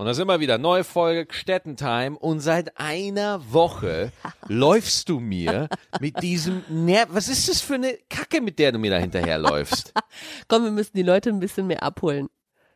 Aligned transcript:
Und 0.00 0.06
da 0.06 0.14
sind 0.14 0.28
wir 0.28 0.40
wieder, 0.40 0.56
neue 0.56 0.82
Folge 0.82 1.30
Städtentime 1.30 2.18
und 2.18 2.40
seit 2.40 2.78
einer 2.78 3.52
Woche 3.52 4.12
läufst 4.48 5.10
du 5.10 5.20
mir 5.20 5.68
mit 6.00 6.22
diesem 6.22 6.64
Ner 6.70 7.04
Was 7.10 7.28
ist 7.28 7.50
das 7.50 7.60
für 7.60 7.74
eine 7.74 7.98
Kacke, 8.08 8.40
mit 8.40 8.58
der 8.58 8.72
du 8.72 8.78
mir 8.78 8.90
da 8.90 8.96
hinterherläufst? 8.96 9.92
Komm, 10.48 10.64
wir 10.64 10.70
müssen 10.70 10.96
die 10.96 11.02
Leute 11.02 11.28
ein 11.28 11.38
bisschen 11.38 11.66
mehr 11.66 11.82
abholen. 11.82 12.30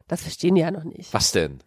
Das 0.06 0.20
verstehen 0.20 0.54
die 0.54 0.60
ja 0.60 0.70
noch 0.70 0.84
nicht. 0.84 1.14
Was 1.14 1.32
denn? 1.32 1.62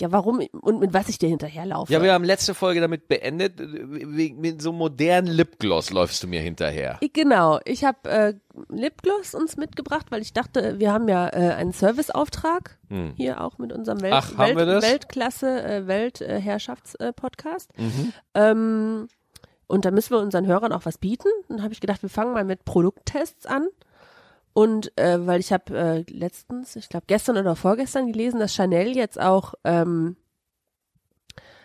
Ja, 0.00 0.10
warum 0.10 0.40
und 0.60 0.80
mit 0.80 0.92
was 0.92 1.08
ich 1.08 1.18
dir 1.18 1.28
hinterherlaufe. 1.28 1.92
Ja, 1.92 2.02
wir 2.02 2.12
haben 2.12 2.24
letzte 2.24 2.52
Folge 2.52 2.80
damit 2.80 3.06
beendet, 3.06 3.60
mit 3.60 4.60
so 4.60 4.72
modernen 4.72 5.28
Lipgloss 5.28 5.90
läufst 5.90 6.20
du 6.22 6.26
mir 6.26 6.40
hinterher. 6.40 6.98
Genau, 7.12 7.60
ich 7.64 7.84
habe 7.84 8.10
äh, 8.10 8.34
Lipgloss 8.68 9.34
uns 9.36 9.56
mitgebracht, 9.56 10.06
weil 10.10 10.20
ich 10.20 10.32
dachte, 10.32 10.80
wir 10.80 10.92
haben 10.92 11.08
ja 11.08 11.28
äh, 11.28 11.54
einen 11.54 11.72
Serviceauftrag 11.72 12.78
Hm. 12.88 13.14
hier 13.16 13.40
auch 13.40 13.58
mit 13.58 13.72
unserem 13.72 14.00
Welt, 14.02 14.12
Ach, 14.14 14.36
Welt? 14.36 14.56
Weltklasse 14.56 15.62
äh, 15.62 15.86
Weltherrschafts-Podcast. 15.86 17.70
Mhm. 17.78 18.12
Ähm, 18.34 19.08
und 19.66 19.84
da 19.84 19.90
müssen 19.90 20.10
wir 20.10 20.18
unseren 20.20 20.46
Hörern 20.46 20.72
auch 20.72 20.84
was 20.84 20.98
bieten. 20.98 21.28
Dann 21.48 21.62
habe 21.62 21.72
ich 21.72 21.80
gedacht, 21.80 22.02
wir 22.02 22.10
fangen 22.10 22.32
mal 22.34 22.44
mit 22.44 22.64
Produkttests 22.64 23.46
an. 23.46 23.68
Und 24.54 24.96
äh, 24.98 25.26
weil 25.26 25.40
ich 25.40 25.52
habe 25.52 25.76
äh, 25.76 26.10
letztens, 26.12 26.76
ich 26.76 26.88
glaube 26.88 27.04
gestern 27.08 27.36
oder 27.36 27.56
vorgestern 27.56 28.06
gelesen, 28.10 28.38
dass 28.40 28.54
Chanel 28.54 28.96
jetzt 28.96 29.20
auch 29.20 29.54
ähm, 29.64 30.16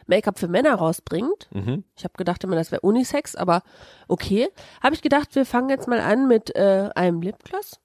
Make-up 0.08 0.40
für 0.40 0.48
Männer 0.48 0.74
rausbringt. 0.74 1.48
Mhm. 1.52 1.84
Ich 1.96 2.04
habe 2.04 2.16
gedacht 2.18 2.44
immer, 2.44 2.56
das 2.56 2.72
wäre 2.72 2.82
Unisex, 2.82 3.36
aber 3.36 3.62
okay. 4.08 4.50
Habe 4.82 4.96
ich 4.96 5.04
gedacht, 5.04 5.36
wir 5.36 5.46
fangen 5.46 5.70
jetzt 5.70 5.88
mal 5.88 6.00
an 6.00 6.28
mit 6.28 6.56
äh, 6.56 6.90
einem 6.96 7.22
Lipgloss. 7.22 7.80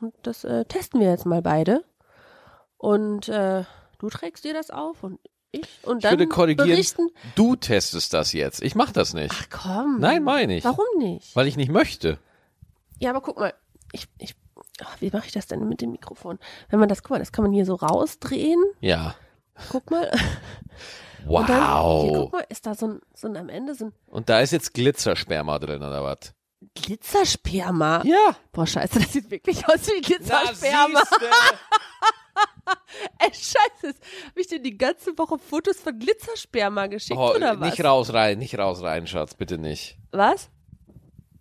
Und 0.00 0.14
das 0.22 0.44
äh, 0.44 0.64
testen 0.66 1.00
wir 1.00 1.10
jetzt 1.10 1.26
mal 1.26 1.42
beide. 1.42 1.82
Und 2.76 3.28
äh, 3.28 3.64
du 3.98 4.08
trägst 4.08 4.44
dir 4.44 4.54
das 4.54 4.70
auf 4.70 5.02
und 5.02 5.18
ich. 5.50 5.66
Und 5.82 5.96
Ich 5.98 6.02
dann 6.04 6.12
würde 6.12 6.28
korrigieren, 6.28 6.68
berichten. 6.68 7.08
du 7.34 7.56
testest 7.56 8.14
das 8.14 8.32
jetzt. 8.32 8.62
Ich 8.62 8.76
mach 8.76 8.92
das 8.92 9.14
nicht. 9.14 9.34
Ach 9.36 9.46
komm. 9.50 9.98
Nein, 9.98 10.22
meine 10.22 10.56
ich. 10.56 10.64
Warum 10.64 10.84
nicht? 10.98 11.34
Weil 11.34 11.48
ich 11.48 11.56
nicht 11.56 11.72
möchte. 11.72 12.18
Ja, 13.00 13.10
aber 13.10 13.20
guck 13.20 13.40
mal. 13.40 13.52
Ich, 13.92 14.06
ich, 14.18 14.34
ach, 14.84 14.96
wie 15.00 15.10
mache 15.10 15.26
ich 15.26 15.32
das 15.32 15.46
denn 15.46 15.68
mit 15.68 15.80
dem 15.80 15.92
Mikrofon? 15.92 16.38
Wenn 16.68 16.78
man 16.80 16.88
das, 16.88 17.02
guck 17.02 17.10
mal, 17.12 17.18
das 17.18 17.32
kann 17.32 17.44
man 17.44 17.52
hier 17.52 17.64
so 17.64 17.74
rausdrehen. 17.74 18.62
Ja. 18.80 19.14
Guck 19.70 19.90
mal. 19.90 20.10
Und 21.26 21.48
dann, 21.48 21.62
hier, 22.02 22.12
guck 22.12 22.24
Wow. 22.24 22.32
mal, 22.32 22.46
ist 22.48 22.64
da 22.66 22.74
so 22.74 22.86
ein, 22.86 23.00
so 23.14 23.26
ein 23.28 23.36
am 23.36 23.48
Ende 23.48 23.74
so 23.74 23.86
ein 23.86 23.92
Und 24.06 24.28
da 24.28 24.40
ist 24.40 24.52
jetzt 24.52 24.72
Glitzersperma 24.74 25.58
drin, 25.58 25.82
oder 25.82 26.02
was? 26.04 26.32
Glitzersperma. 26.74 28.02
Ja. 28.04 28.36
Boah, 28.52 28.66
scheiße, 28.66 28.98
das 29.00 29.12
sieht 29.12 29.30
wirklich 29.30 29.66
aus 29.68 29.86
wie 29.88 30.00
Glitzersperma. 30.00 31.02
Ey, 33.18 33.30
scheiße. 33.32 33.94
Hab 34.26 34.36
ich 34.36 34.46
dir 34.46 34.60
die 34.60 34.76
ganze 34.76 35.16
Woche 35.18 35.38
Fotos 35.38 35.78
von 35.80 35.98
Glitzersperma 35.98 36.86
geschickt 36.86 37.18
Oh, 37.18 37.34
oder 37.34 37.58
was? 37.58 37.70
nicht 37.70 37.84
raus 37.84 38.12
rein, 38.12 38.38
nicht 38.38 38.56
raus 38.58 38.82
rein, 38.82 39.06
Schatz, 39.06 39.34
bitte 39.34 39.58
nicht. 39.58 39.98
Was? 40.12 40.50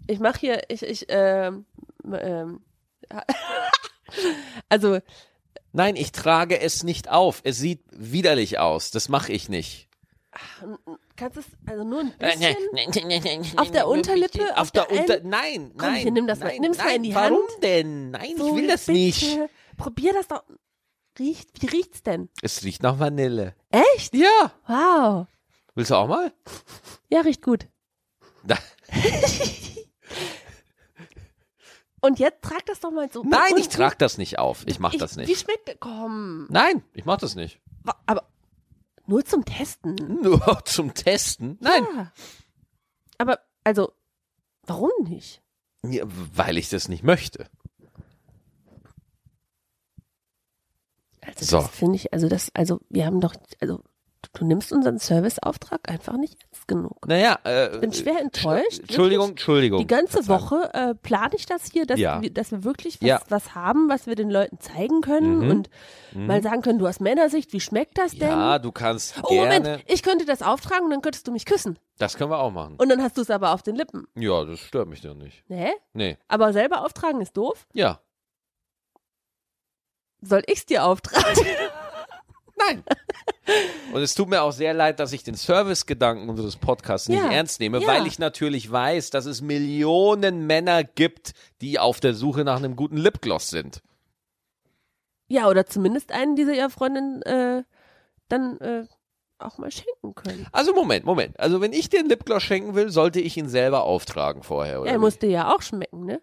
Ich 0.07 0.19
mach 0.19 0.37
hier, 0.37 0.61
ich, 0.69 0.83
ich, 0.83 1.05
ähm, 1.09 1.65
ähm, 2.13 2.61
also, 4.69 4.99
Nein, 5.73 5.95
ich 5.95 6.11
trage 6.11 6.59
es 6.59 6.83
nicht 6.83 7.09
auf. 7.09 7.41
Es 7.43 7.57
sieht 7.57 7.83
widerlich 7.91 8.57
aus. 8.57 8.89
Das 8.89 9.09
mache 9.09 9.31
ich 9.31 9.47
nicht. 9.49 9.89
kannst 11.15 11.37
es, 11.37 11.45
also 11.67 11.83
nur 11.83 11.99
ein 12.01 12.13
bisschen. 12.17 13.59
Auf 13.59 13.69
der 13.71 13.87
Unterlippe? 13.87 14.51
Auf, 14.53 14.59
Auf 14.59 14.71
der, 14.71 14.85
der 14.85 14.99
Unter... 15.01 15.13
einen? 15.15 15.29
Nein, 15.29 15.71
Komm, 15.77 15.89
nein. 15.91 16.01
hier, 16.01 16.11
nimm 16.11 16.25
das 16.27 16.39
mal- 16.39 16.47
nein, 16.47 16.61
nimm's 16.61 16.77
mal 16.77 16.85
nein, 16.85 16.95
in 16.95 17.03
die 17.03 17.13
Warum 17.15 17.37
Hand. 17.47 17.63
denn? 17.63 18.11
Nein, 18.11 18.37
So, 18.37 18.47
ich 18.49 18.55
will 18.55 18.67
das 18.67 18.85
bitte. 18.85 18.97
nicht. 18.97 19.39
Probier 19.77 20.13
das 20.13 20.27
doch. 20.27 20.43
Riecht, 21.19 21.49
wie 21.61 21.67
riecht's 21.67 22.01
denn? 22.01 22.29
Es 22.41 22.63
riecht 22.63 22.81
nach 22.81 22.97
Vanille. 22.99 23.55
Echt? 23.69 24.15
Ja. 24.15 24.51
Wow. 24.67 25.27
Willst 25.75 25.91
du 25.91 25.95
auch 25.95 26.07
mal? 26.07 26.31
Ja, 27.09 27.21
riecht 27.21 27.41
gut. 27.43 27.67
Und 32.01 32.19
jetzt 32.19 32.43
trag 32.43 32.65
das 32.67 32.79
doch 32.79 32.91
mal 32.91 33.11
so. 33.11 33.23
Nein, 33.23 33.57
ich 33.57 33.69
trage 33.69 33.95
das 33.97 34.17
nicht 34.17 34.37
auf. 34.39 34.63
Ich 34.67 34.79
mache 34.79 34.95
Ich- 34.95 34.99
das 35.01 35.17
Wie 35.17 35.21
nicht. 35.21 35.41
schmeckt, 35.41 35.79
komm. 35.79 36.45
Nein, 36.49 36.83
ich 36.93 37.05
mache 37.05 37.19
das 37.21 37.35
nicht. 37.35 37.59
Aber 38.05 38.27
nur 39.07 39.25
zum 39.25 39.45
Testen. 39.45 39.95
Nur 40.21 40.61
zum 40.65 40.93
Testen? 40.93 41.57
Nein. 41.61 41.85
Ja. 41.95 42.11
Aber, 43.17 43.39
also, 43.63 43.93
warum 44.63 44.91
nicht? 45.05 45.41
Ja, 45.83 46.03
weil 46.05 46.57
ich 46.57 46.69
das 46.69 46.87
nicht 46.87 47.03
möchte. 47.03 47.49
Also, 51.21 51.45
So. 51.45 51.57
das 51.61 51.69
finde 51.75 51.95
ich, 51.95 52.13
also 52.13 52.29
das, 52.29 52.51
also, 52.53 52.79
wir 52.89 53.05
haben 53.05 53.21
doch, 53.21 53.33
also, 53.59 53.83
du, 54.39 54.45
nimmst 54.45 54.71
unseren 54.71 54.97
Serviceauftrag 54.99 55.89
einfach 55.89 56.17
nicht 56.17 56.37
ernst 56.43 56.67
genug. 56.67 57.07
Naja, 57.07 57.39
äh, 57.45 57.73
Ich 57.75 57.79
bin 57.81 57.93
schwer 57.93 58.19
enttäuscht. 58.19 58.79
Entschuldigung. 58.81 59.29
Entschuldigung. 59.31 59.79
Die 59.79 59.87
ganze. 59.87 60.27
Woche 60.27 60.73
äh, 60.73 60.93
plane 60.95 61.35
ich 61.35 61.45
das 61.45 61.65
hier, 61.71 61.85
dass, 61.85 61.99
Ja. 61.99 62.21
wir, 62.21 62.29
dass 62.33 62.51
wir 62.51 62.63
wirklich 62.63 63.01
was, 63.01 63.07
Ja. 63.07 63.21
was 63.29 63.55
haben, 63.55 63.87
was 63.89 64.07
wir 64.07 64.15
den 64.15 64.29
Leuten 64.29 64.59
zeigen 64.59 65.01
können 65.01 65.39
Mhm. 65.39 65.49
und 65.49 65.69
mal 66.13 66.41
sagen 66.41 66.61
können, 66.61 66.79
du 66.79 66.87
hast 66.87 66.99
Männersicht, 66.99 67.53
wie 67.53 67.59
schmeckt 67.59 67.97
das 67.97 68.11
denn? 68.13 68.29
Ja, 68.29 68.59
du 68.59 68.71
kannst 68.71 69.15
oh, 69.23 69.27
gerne. 69.29 69.59
Moment, 69.59 69.83
ich 69.87 70.03
könnte 70.03 70.25
das 70.25 70.41
auftragen 70.41 70.85
und 70.85 70.91
dann 70.91 71.01
könntest 71.01 71.27
du 71.27 71.31
mich 71.31 71.45
küssen. 71.45 71.77
Das 71.97 72.17
können 72.17 72.31
wir 72.31 72.39
auch 72.39 72.51
machen. 72.51 72.75
Und 72.77 72.89
dann 72.89 73.01
hast 73.01 73.17
du 73.17 73.21
es 73.21 73.29
aber 73.29 73.53
auf 73.53 73.61
den 73.63 73.75
Lippen. 73.75 74.07
Ja, 74.15 74.43
das 74.45 74.59
stört 74.59 74.87
mich 74.87 75.01
doch 75.01 75.13
nicht. 75.15 75.47
Ne? 75.49 75.71
Nee. 75.93 76.17
Aber 76.27 76.51
selber 76.53 76.83
auftragen 76.83 77.21
ist 77.21 77.37
doof. 77.37 77.67
Ja. 77.73 77.99
Soll 80.21 80.43
ich's 80.47 80.65
dir 80.65 80.83
auftragen? 80.83 81.45
Nein. 82.57 82.83
Und 83.93 84.01
es 84.01 84.13
tut 84.15 84.27
mir 84.29 84.41
auch 84.41 84.51
sehr 84.51 84.73
leid, 84.73 84.99
dass 84.99 85.13
ich 85.13 85.23
den 85.23 85.35
Servicegedanken 85.35 86.27
unseres 86.29 86.57
Podcasts 86.57 87.07
nicht 87.07 87.19
Ja, 87.19 87.31
ernst 87.31 87.59
nehme, 87.59 87.79
ja. 87.81 87.87
weil 87.87 88.05
ich 88.05 88.19
natürlich 88.19 88.69
weiß, 88.71 89.09
dass 89.09 89.25
es 89.25 89.41
Millionen 89.41 90.45
Männer 90.45 90.83
gibt, 90.83 91.33
die 91.61 91.79
auf 91.79 91.99
der 91.99 92.13
Suche 92.13 92.43
nach 92.43 92.57
einem 92.57 92.75
guten 92.75 92.97
Lipgloss 92.97 93.49
sind. 93.49 93.81
ja, 95.29 95.47
oder 95.47 95.65
zumindest 95.65 96.11
einen, 96.11 96.35
die 96.35 96.45
sie 96.45 96.55
ihrer 96.57 96.69
Freundin 96.69 97.21
äh, 97.23 97.63
dann 98.29 98.57
äh, 98.59 98.85
auch 99.39 99.57
mal 99.57 99.71
schenken 99.71 100.15
können. 100.15 100.47
Also 100.51 100.73
Moment, 100.73 101.05
Moment. 101.05 101.39
Also 101.39 101.61
wenn 101.61 101.71
ich 101.73 101.89
dir 101.89 101.99
einen 101.99 102.09
Lipgloss 102.09 102.43
schenken 102.43 102.75
will, 102.75 102.89
sollte 102.89 103.19
ich 103.21 103.37
ihn 103.37 103.47
selber 103.49 103.83
auftragen 103.83 104.43
vorher, 104.43 104.81
oder? 104.81 104.87
Ja, 104.89 104.93
er 104.95 104.99
musste 104.99 105.27
ja 105.27 105.53
auch 105.53 105.61
schmecken, 105.61 106.05
ne? 106.05 106.21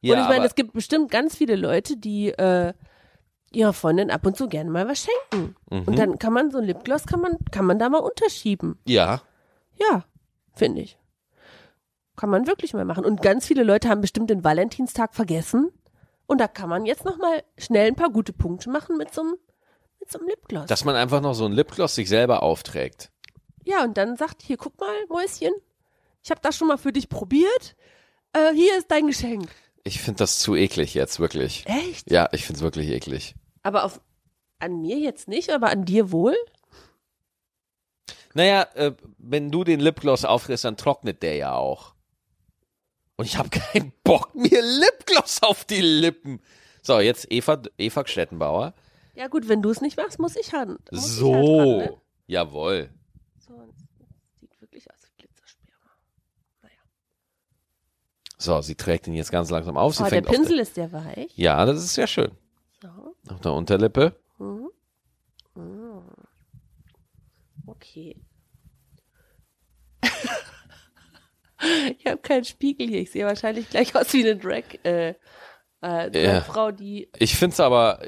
ja, 0.00 0.14
und 0.16 0.22
ich 0.22 0.28
meine, 0.28 0.46
es 0.46 0.54
gibt 0.54 0.72
bestimmt 0.72 1.10
ganz 1.10 1.36
viele 1.36 1.56
Leute, 1.56 1.96
die 1.96 2.28
äh, 2.30 2.72
ihrer 3.50 3.72
Freundin 3.72 4.10
ab 4.10 4.26
und 4.26 4.36
zu 4.36 4.48
gerne 4.48 4.70
mal 4.70 4.88
was 4.88 5.04
schenken. 5.06 5.56
Mhm. 5.70 5.82
Und 5.84 5.98
dann 5.98 6.18
kann 6.18 6.32
man 6.32 6.50
so 6.50 6.58
ein 6.58 6.64
Lipgloss 6.64 7.06
kann 7.06 7.20
man 7.20 7.36
kann 7.50 7.64
man 7.64 7.78
da 7.78 7.88
mal 7.88 7.98
unterschieben. 7.98 8.78
ja, 8.86 9.22
Ja, 9.78 10.04
finde 10.54 10.82
ich. 10.82 10.98
Kann 12.16 12.30
man 12.30 12.46
wirklich 12.48 12.74
mal 12.74 12.84
machen. 12.84 13.04
Und 13.04 13.22
ganz 13.22 13.46
viele 13.46 13.62
Leute 13.62 13.88
haben 13.88 14.00
bestimmt 14.00 14.28
den 14.30 14.42
Valentinstag 14.42 15.14
vergessen. 15.14 15.70
Und 16.26 16.40
da 16.40 16.48
kann 16.48 16.68
man 16.68 16.84
jetzt 16.84 17.04
noch 17.04 17.16
mal 17.16 17.42
schnell 17.56 17.86
ein 17.86 17.94
paar 17.94 18.10
gute 18.10 18.32
Punkte 18.32 18.68
machen 18.70 18.96
mit 18.98 19.14
so 19.14 19.20
einem 19.22 19.36
mit 20.00 20.10
so 20.12 20.18
einem 20.18 20.28
Lipgloss. 20.28 20.66
dass 20.66 20.84
man 20.84 20.94
einfach 20.96 21.20
noch 21.20 21.34
so 21.34 21.44
ein 21.46 21.52
Lipgloss 21.52 21.94
sich 21.94 22.08
selber 22.08 22.42
aufträgt. 22.42 23.10
ja, 23.64 23.82
und 23.84 23.96
dann 23.96 24.16
sagt 24.16 24.42
hier, 24.42 24.56
guck 24.56 24.78
mal, 24.80 24.94
Mäuschen, 25.08 25.52
ich 26.22 26.30
habe 26.30 26.40
das 26.42 26.56
schon 26.56 26.68
mal 26.68 26.76
für 26.78 26.92
dich 26.92 27.08
probiert. 27.08 27.76
Äh, 28.32 28.52
hier 28.54 28.76
ist 28.78 28.90
dein 28.90 29.06
Geschenk. 29.06 29.48
Ich 29.84 30.00
finde 30.02 30.18
das 30.18 30.38
zu 30.38 30.54
eklig 30.54 30.92
jetzt, 30.94 31.18
wirklich. 31.20 31.64
Echt? 31.66 32.10
Ja, 32.10 32.28
ich 32.32 32.44
finde 32.44 32.58
es 32.58 32.62
wirklich 32.62 32.88
eklig. 32.90 33.34
Aber 33.62 33.84
auf 33.84 34.00
an 34.58 34.80
mir 34.80 34.98
jetzt 34.98 35.28
nicht, 35.28 35.50
aber 35.50 35.70
an 35.70 35.84
dir 35.84 36.10
wohl? 36.10 36.36
Naja, 38.34 38.62
äh, 38.74 38.92
wenn 39.18 39.50
du 39.50 39.64
den 39.64 39.80
Lipgloss 39.80 40.24
auffrisst, 40.24 40.64
dann 40.64 40.76
trocknet 40.76 41.22
der 41.22 41.36
ja 41.36 41.54
auch. 41.54 41.94
Und 43.16 43.24
ich 43.24 43.36
habe 43.36 43.48
keinen 43.72 43.92
Bock, 44.04 44.34
mir 44.34 44.62
Lipgloss 44.62 45.42
auf 45.42 45.64
die 45.64 45.80
Lippen. 45.80 46.40
So, 46.82 47.00
jetzt 47.00 47.30
Eva, 47.30 47.60
Eva 47.76 48.06
Stettenbauer. 48.06 48.74
Ja 49.14 49.26
gut, 49.26 49.48
wenn 49.48 49.62
du 49.62 49.70
es 49.70 49.80
nicht 49.80 49.96
machst, 49.96 50.18
muss 50.18 50.36
ich 50.36 50.52
haben. 50.52 50.78
So. 50.90 51.32
Ich 51.32 51.34
halt 51.34 51.46
dran, 51.46 51.76
ne? 51.78 52.00
Jawohl. 52.28 52.90
So, 53.38 53.54
sieht 54.40 54.60
wirklich 54.60 54.88
aus 54.90 55.00
wie 55.02 55.22
Glitzersperma. 55.22 55.90
Naja. 56.62 56.78
So, 58.36 58.60
sie 58.60 58.76
trägt 58.76 59.08
ihn 59.08 59.14
jetzt 59.14 59.32
ganz 59.32 59.50
langsam 59.50 59.76
auf. 59.76 59.96
Sie 59.96 60.02
Aber 60.02 60.10
der 60.10 60.22
Pinsel 60.22 60.60
ist 60.60 60.76
sehr 60.76 60.92
weich. 60.92 61.32
Ja, 61.34 61.64
das 61.66 61.82
ist 61.82 61.94
sehr 61.94 62.06
schön. 62.06 62.30
Auf 63.28 63.40
der 63.40 63.52
Unterlippe. 63.52 64.14
Mhm. 64.38 64.70
Okay. 67.66 68.16
ich 71.98 72.06
habe 72.06 72.18
keinen 72.18 72.44
Spiegel 72.44 72.86
hier. 72.88 73.00
Ich 73.00 73.10
sehe 73.10 73.26
wahrscheinlich 73.26 73.68
gleich 73.68 73.94
aus 73.94 74.12
wie 74.12 74.20
eine 74.28 74.36
Drag, 74.36 74.62
äh, 74.84 75.14
äh, 75.82 76.24
Ja. 76.24 76.40
Frau, 76.42 76.70
die 76.70 77.10
Ich 77.18 77.36
find's 77.36 77.60
aber, 77.60 78.00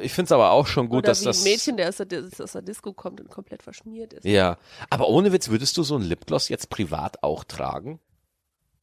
ich 0.00 0.12
find's 0.12 0.32
aber 0.32 0.50
auch 0.50 0.66
schon 0.66 0.88
gut, 0.88 1.06
dass 1.06 1.20
wie 1.22 1.26
das. 1.26 1.38
ein 1.40 1.44
Mädchen, 1.50 1.76
der 1.76 1.88
aus 1.88 1.96
der, 1.96 2.24
aus 2.38 2.52
der 2.52 2.62
Disco 2.62 2.92
kommt 2.92 3.20
und 3.20 3.28
komplett 3.30 3.62
verschmiert 3.62 4.12
ist. 4.12 4.24
Ja, 4.24 4.58
aber 4.90 5.08
ohne 5.08 5.32
Witz, 5.32 5.48
würdest 5.48 5.76
du 5.76 5.82
so 5.82 5.96
ein 5.96 6.02
Lipgloss 6.02 6.48
jetzt 6.48 6.70
privat 6.70 7.22
auch 7.22 7.44
tragen? 7.44 8.00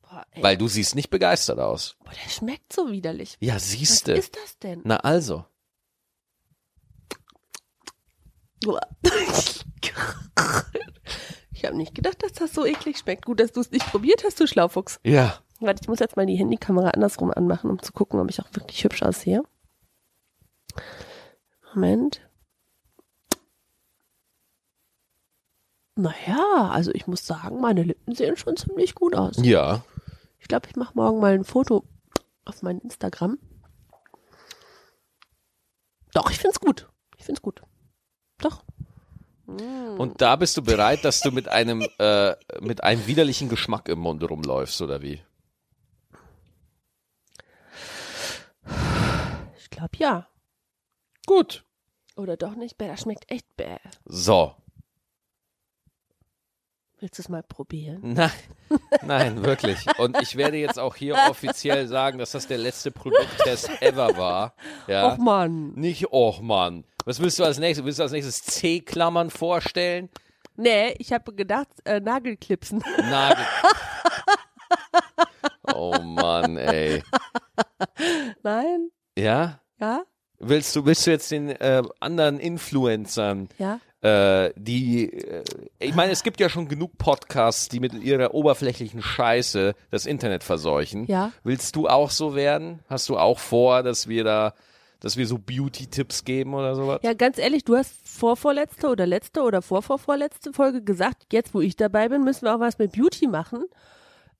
Boah, 0.02 0.26
Weil 0.40 0.58
du 0.58 0.68
siehst 0.68 0.96
nicht 0.96 1.10
begeistert 1.10 1.60
aus. 1.60 1.98
boah, 2.04 2.12
der 2.12 2.30
schmeckt 2.30 2.72
so 2.74 2.92
widerlich. 2.92 3.38
Ja, 3.40 3.56
Was 3.56 3.72
siehste. 3.72 4.14
ist 4.14 4.36
das 4.36 4.58
denn? 4.60 4.82
Na 4.86 4.98
also. 4.98 5.46
Ich 11.52 11.66
habe 11.66 11.78
nicht 11.78 11.96
gedacht, 11.96 12.22
dass 12.24 12.34
das 12.34 12.54
so 12.54 12.66
eklig 12.66 12.98
schmeckt. 12.98 13.26
Gut, 13.26 13.40
dass 13.40 13.52
du 13.52 13.62
es 13.62 13.72
nicht 13.72 13.86
probiert 13.88 14.24
hast, 14.24 14.40
du 14.40 14.48
Schlaufuchs. 14.48 15.00
Ja. 15.04 15.40
Warte, 15.60 15.82
ich 15.82 15.88
muss 15.88 16.00
jetzt 16.00 16.18
mal 16.18 16.26
die 16.26 16.36
Handykamera 16.36 16.90
andersrum 16.90 17.32
anmachen, 17.32 17.70
um 17.70 17.82
zu 17.82 17.94
gucken, 17.94 18.20
ob 18.20 18.30
ich 18.30 18.42
auch 18.42 18.50
wirklich 18.54 18.84
hübsch 18.84 19.04
aussehe. 19.04 19.44
Moment. 21.74 22.22
Naja, 25.96 26.70
also 26.72 26.92
ich 26.94 27.08
muss 27.08 27.26
sagen, 27.26 27.62
meine 27.62 27.84
Lippen 27.84 28.16
sehen 28.16 28.36
schon 28.36 28.58
ziemlich 28.58 28.96
gut 28.96 29.16
aus. 29.16 29.38
Ja. 29.42 29.84
Ich 30.40 30.48
glaube, 30.48 30.68
ich 30.70 30.76
mache 30.76 30.94
morgen 30.96 31.20
mal 31.20 31.34
ein 31.34 31.46
Foto 31.46 31.86
auf 32.44 32.62
mein 32.62 32.80
Instagram. 32.80 33.40
Doch, 36.14 36.30
ich 36.30 36.38
find's 36.38 36.60
gut. 36.60 36.90
Ich 37.18 37.24
find's 37.24 37.42
gut. 37.42 37.62
Doch. 38.40 38.64
Und 39.48 40.22
da 40.22 40.36
bist 40.36 40.58
du 40.58 40.64
bereit, 40.64 41.06
dass 41.06 41.20
du 41.20 41.32
mit 41.32 41.48
einem, 41.48 41.82
äh, 42.00 42.36
mit 42.62 42.84
einem 42.84 43.06
widerlichen 43.08 43.50
Geschmack 43.50 43.90
im 43.90 44.00
Mund 44.00 44.28
rumläufst, 44.28 44.82
oder 44.82 45.02
wie? 45.02 45.22
Ich 49.58 49.70
glaube 49.70 49.98
ja. 49.98 50.28
Gut. 51.26 51.64
Oder 52.16 52.38
doch 52.38 52.56
nicht? 52.56 52.78
Bäh, 52.78 52.88
das 52.88 53.02
schmeckt 53.02 53.30
echt 53.30 53.46
bäh. 53.58 53.78
So. 54.06 54.56
Willst 57.06 57.20
du 57.20 57.22
es 57.22 57.30
mal 57.30 57.44
probieren? 57.44 58.00
Nein, 58.02 58.32
nein, 59.06 59.44
wirklich. 59.44 59.78
Und 60.00 60.20
ich 60.24 60.38
werde 60.38 60.58
jetzt 60.58 60.80
auch 60.80 60.96
hier 60.96 61.14
offiziell 61.30 61.86
sagen, 61.86 62.18
dass 62.18 62.32
das 62.32 62.48
der 62.48 62.58
letzte 62.58 62.90
Produkttest 62.90 63.70
ever 63.80 64.18
war. 64.18 64.56
Ja. 64.88 65.14
Och 65.14 65.20
Mann. 65.20 65.74
Nicht, 65.76 66.08
och 66.12 66.42
Mann. 66.42 66.84
Was 67.06 67.20
willst 67.20 67.38
du 67.38 67.44
als 67.44 67.60
nächstes? 67.60 67.86
Willst 67.86 68.00
du 68.00 68.04
als 68.04 68.12
nächstes 68.12 68.42
C-Klammern 68.42 69.30
vorstellen? 69.30 70.10
Nee, 70.56 70.96
ich 70.98 71.14
habe 71.14 71.32
gedacht, 71.36 71.68
äh, 71.84 72.00
Nagelklipsen. 72.00 72.84
Nagel. 72.98 73.46
Oh 75.74 76.00
Mann, 76.02 76.58
ey. 76.58 77.04
Nein? 78.42 78.90
Ja? 79.16 79.60
Ja? 79.80 80.06
Willst 80.40 80.76
du, 80.76 80.86
willst 80.86 81.06
du 81.06 81.12
jetzt 81.12 81.30
den 81.32 81.50
äh, 81.50 81.84
anderen 82.00 82.40
Influencern, 82.40 83.50
Ja? 83.60 83.80
Äh, 84.06 84.54
die, 84.56 85.12
äh, 85.12 85.44
ich 85.80 85.96
meine, 85.96 86.12
es 86.12 86.22
gibt 86.22 86.40
ja 86.40 86.48
schon 86.48 86.68
genug 86.68 86.96
Podcasts, 87.00 87.70
die 87.70 87.80
mit 87.80 87.96
ihrer 87.96 88.36
oberflächlichen 88.36 89.02
Scheiße 89.02 89.74
das 89.90 90.06
Internet 90.06 90.44
verseuchen. 90.44 91.08
Ja. 91.08 91.32
Willst 91.44 91.76
du 91.76 91.88
auch 91.88 92.12
so 92.12 92.36
werden? 92.36 92.80
Hast 92.88 93.10
du 93.10 93.18
auch 93.18 93.40
vor, 93.40 93.82
dass 93.82 94.08
wir 94.08 94.24
da, 94.24 94.54
dass 95.00 95.18
wir 95.18 95.26
so 95.26 95.40
Beauty-Tipps 95.40 96.24
geben 96.24 96.54
oder 96.54 96.76
sowas? 96.76 97.00
Ja, 97.02 97.14
ganz 97.14 97.40
ehrlich, 97.40 97.64
du 97.64 97.76
hast 97.76 97.96
vorvorletzte 98.08 98.90
oder 98.90 99.08
letzte 99.08 99.42
oder 99.42 99.64
vorvorvorletzte 99.64 100.54
Folge 100.54 100.84
gesagt, 100.84 101.34
jetzt 101.34 101.56
wo 101.56 101.62
ich 101.62 101.76
dabei 101.76 102.10
bin, 102.10 102.24
müssen 102.24 102.44
wir 102.44 102.56
auch 102.56 102.60
was 102.60 102.78
mit 102.78 102.92
Beauty 102.92 103.26
machen. 103.26 103.66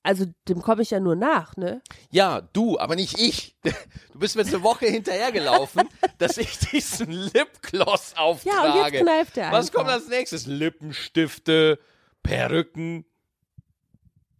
Also 0.06 0.24
dem 0.46 0.62
komme 0.62 0.82
ich 0.82 0.90
ja 0.90 1.00
nur 1.00 1.16
nach, 1.16 1.56
ne? 1.56 1.82
Ja, 2.10 2.42
du, 2.52 2.78
aber 2.78 2.94
nicht 2.94 3.18
ich. 3.18 3.56
Du 4.12 4.20
bist 4.20 4.36
mir 4.36 4.42
jetzt 4.42 4.54
eine 4.54 4.62
Woche 4.62 4.86
hinterhergelaufen, 4.86 5.88
dass 6.18 6.38
ich 6.38 6.58
diesen 6.58 7.10
Lipgloss 7.10 8.14
auftrage. 8.16 8.56
Ja, 8.56 8.72
und 8.72 8.92
jetzt 8.92 9.02
kneift 9.02 9.36
er 9.36 9.50
Was 9.52 9.66
einfach. 9.66 9.80
kommt 9.80 9.90
als 9.90 10.08
nächstes? 10.08 10.46
Lippenstifte, 10.46 11.78
Perücken. 12.22 13.04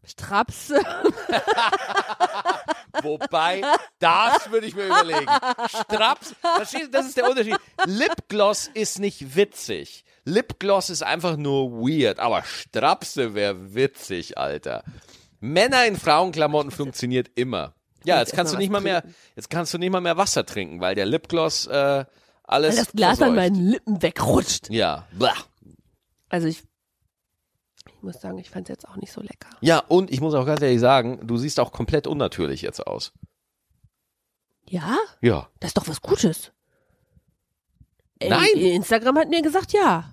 Strapse. 0.07 0.77
Wobei, 3.03 3.62
das 3.99 4.51
würde 4.51 4.69
ich 4.69 4.77
mir 4.77 4.87
überlegen. 4.87 5.27
Straps, 5.69 6.35
verstehst 6.41 6.85
du, 6.85 6.91
das 6.91 7.07
ist 7.07 7.17
der 7.17 7.29
Unterschied. 7.29 7.57
Lipgloss 7.85 8.71
ist 8.73 9.01
nicht 9.01 9.35
witzig. 9.35 10.05
Lipgloss 10.25 10.91
ist 10.91 11.03
einfach 11.03 11.37
nur 11.37 11.73
weird, 11.73 12.21
aber 12.21 12.45
Strapse 12.45 13.35
wäre 13.35 13.75
witzig, 13.75 14.39
Alter. 14.39 14.85
Männer 15.41 15.87
in 15.87 15.97
Frauenklamotten 15.97 16.71
funktioniert 16.71 17.31
immer. 17.35 17.75
Ja, 18.05 18.21
jetzt 18.21 18.33
kannst 18.35 18.53
du 18.55 18.59
nicht 18.59 18.71
mal 18.71 18.81
mehr, 18.81 19.03
jetzt 19.35 19.50
kannst 19.50 19.75
du 19.75 19.79
nicht 19.79 19.91
mal 19.91 20.00
mehr 20.00 20.17
Wasser 20.17 20.47
trinken, 20.47 20.81
weil 20.81 20.94
der 20.94 21.06
Lipgloss 21.06 21.67
äh, 21.67 22.05
alles 22.44 22.77
Weil 22.77 22.85
das 22.85 22.93
Glas 22.93 23.11
an 23.23 23.35
verseucht. 23.35 23.37
meinen 23.37 23.69
Lippen 23.69 24.03
wegrutscht. 24.03 24.71
Ja, 24.71 25.06
blah. 25.12 25.35
Also 26.29 26.47
ich, 26.47 26.62
ich 27.87 28.03
muss 28.03 28.21
sagen, 28.21 28.38
ich 28.38 28.50
fand 28.50 28.69
es 28.69 28.75
jetzt 28.75 28.88
auch 28.88 28.97
nicht 28.97 29.12
so 29.12 29.21
lecker. 29.21 29.49
Ja, 29.61 29.79
und 29.81 30.11
ich 30.12 30.21
muss 30.21 30.35
auch 30.35 30.47
ganz 30.47 30.61
ehrlich 30.62 30.81
sagen, 30.81 31.27
du 31.27 31.37
siehst 31.37 31.59
auch 31.59 31.73
komplett 31.73 32.06
unnatürlich 32.06 32.62
jetzt 32.62 32.87
aus. 32.87 33.12
Ja? 34.69 34.97
Ja. 35.21 35.49
Das 35.61 35.71
ist 35.71 35.77
doch 35.77 35.88
was 35.88 36.00
Gutes. 36.00 36.53
Ey, 38.19 38.31
Nein. 38.31 38.49
Instagram 38.55 39.19
hat 39.19 39.29
mir 39.29 39.43
gesagt, 39.43 39.73
ja, 39.73 40.12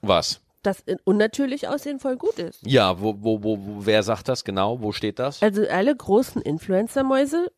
Was? 0.00 0.40
Dass 0.62 0.80
in- 0.80 0.98
unnatürlich 1.04 1.68
aussehen 1.68 1.98
voll 1.98 2.16
gut 2.16 2.38
ist. 2.38 2.60
Ja, 2.66 3.00
wo, 3.00 3.16
wo, 3.18 3.42
wo, 3.42 3.58
wo, 3.58 3.86
wer 3.86 4.02
sagt 4.02 4.28
das 4.28 4.44
genau? 4.44 4.80
Wo 4.80 4.92
steht 4.92 5.18
das? 5.18 5.42
Also 5.42 5.66
alle 5.68 5.94
großen 5.96 6.40
Influencer-Mäuse, 6.42 7.50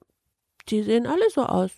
die 0.68 0.82
sehen 0.82 1.06
alle 1.06 1.28
so 1.30 1.42
aus. 1.44 1.70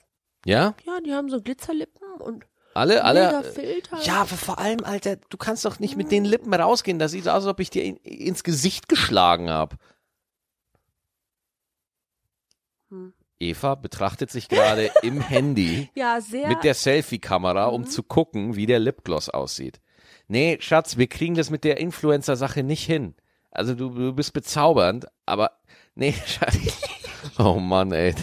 Ja? 0.45 0.75
Ja, 0.85 1.01
die 1.05 1.13
haben 1.13 1.29
so 1.29 1.41
Glitzerlippen 1.43 2.07
und 2.21 2.47
Alle, 2.75 3.03
alle. 3.03 3.43
Filter. 3.43 4.01
Ja, 4.03 4.19
aber 4.23 4.37
vor 4.37 4.59
allem, 4.59 4.85
Alter, 4.85 5.17
du 5.17 5.37
kannst 5.37 5.65
doch 5.65 5.81
nicht 5.81 5.97
mit 5.97 6.13
den 6.13 6.25
Lippen 6.25 6.55
rausgehen. 6.55 6.99
Das 7.01 7.11
sieht 7.11 7.27
aus, 7.29 7.35
als 7.43 7.47
ob 7.47 7.59
ich 7.61 7.71
dir 7.71 7.83
in, 7.83 7.97
ins 7.97 8.45
Gesicht 8.45 8.89
geschlagen 8.89 9.51
habe. 9.51 9.77
Hm. 12.91 13.13
Eva 13.39 13.75
betrachtet 13.75 14.31
sich 14.31 14.49
gerade 14.49 14.91
im 15.03 15.21
Handy 15.29 15.91
Ja, 15.95 16.21
sehr. 16.21 16.49
mit 16.49 16.65
der 16.65 16.75
Selfie-Kamera, 16.75 17.67
um 17.67 17.87
zu 17.87 18.03
gucken, 18.03 18.57
wie 18.57 18.67
der 18.67 18.79
Lipgloss 18.79 19.29
aussieht. 19.29 19.81
Nee, 20.29 20.59
Schatz, 20.61 20.97
wir 20.97 21.07
kriegen 21.07 21.35
das 21.35 21.51
mit 21.51 21.65
der 21.65 21.79
Influencer-Sache 21.79 22.63
nicht 22.63 22.85
hin. 22.85 23.15
Also 23.51 23.75
du, 23.75 23.91
du 23.91 24.13
bist 24.13 24.33
bezaubernd, 24.33 25.07
aber 25.25 25.53
nee, 25.95 26.15
Schatz. 26.27 26.59
Oh 27.39 27.55
Mann, 27.55 27.93
ey. 27.93 28.15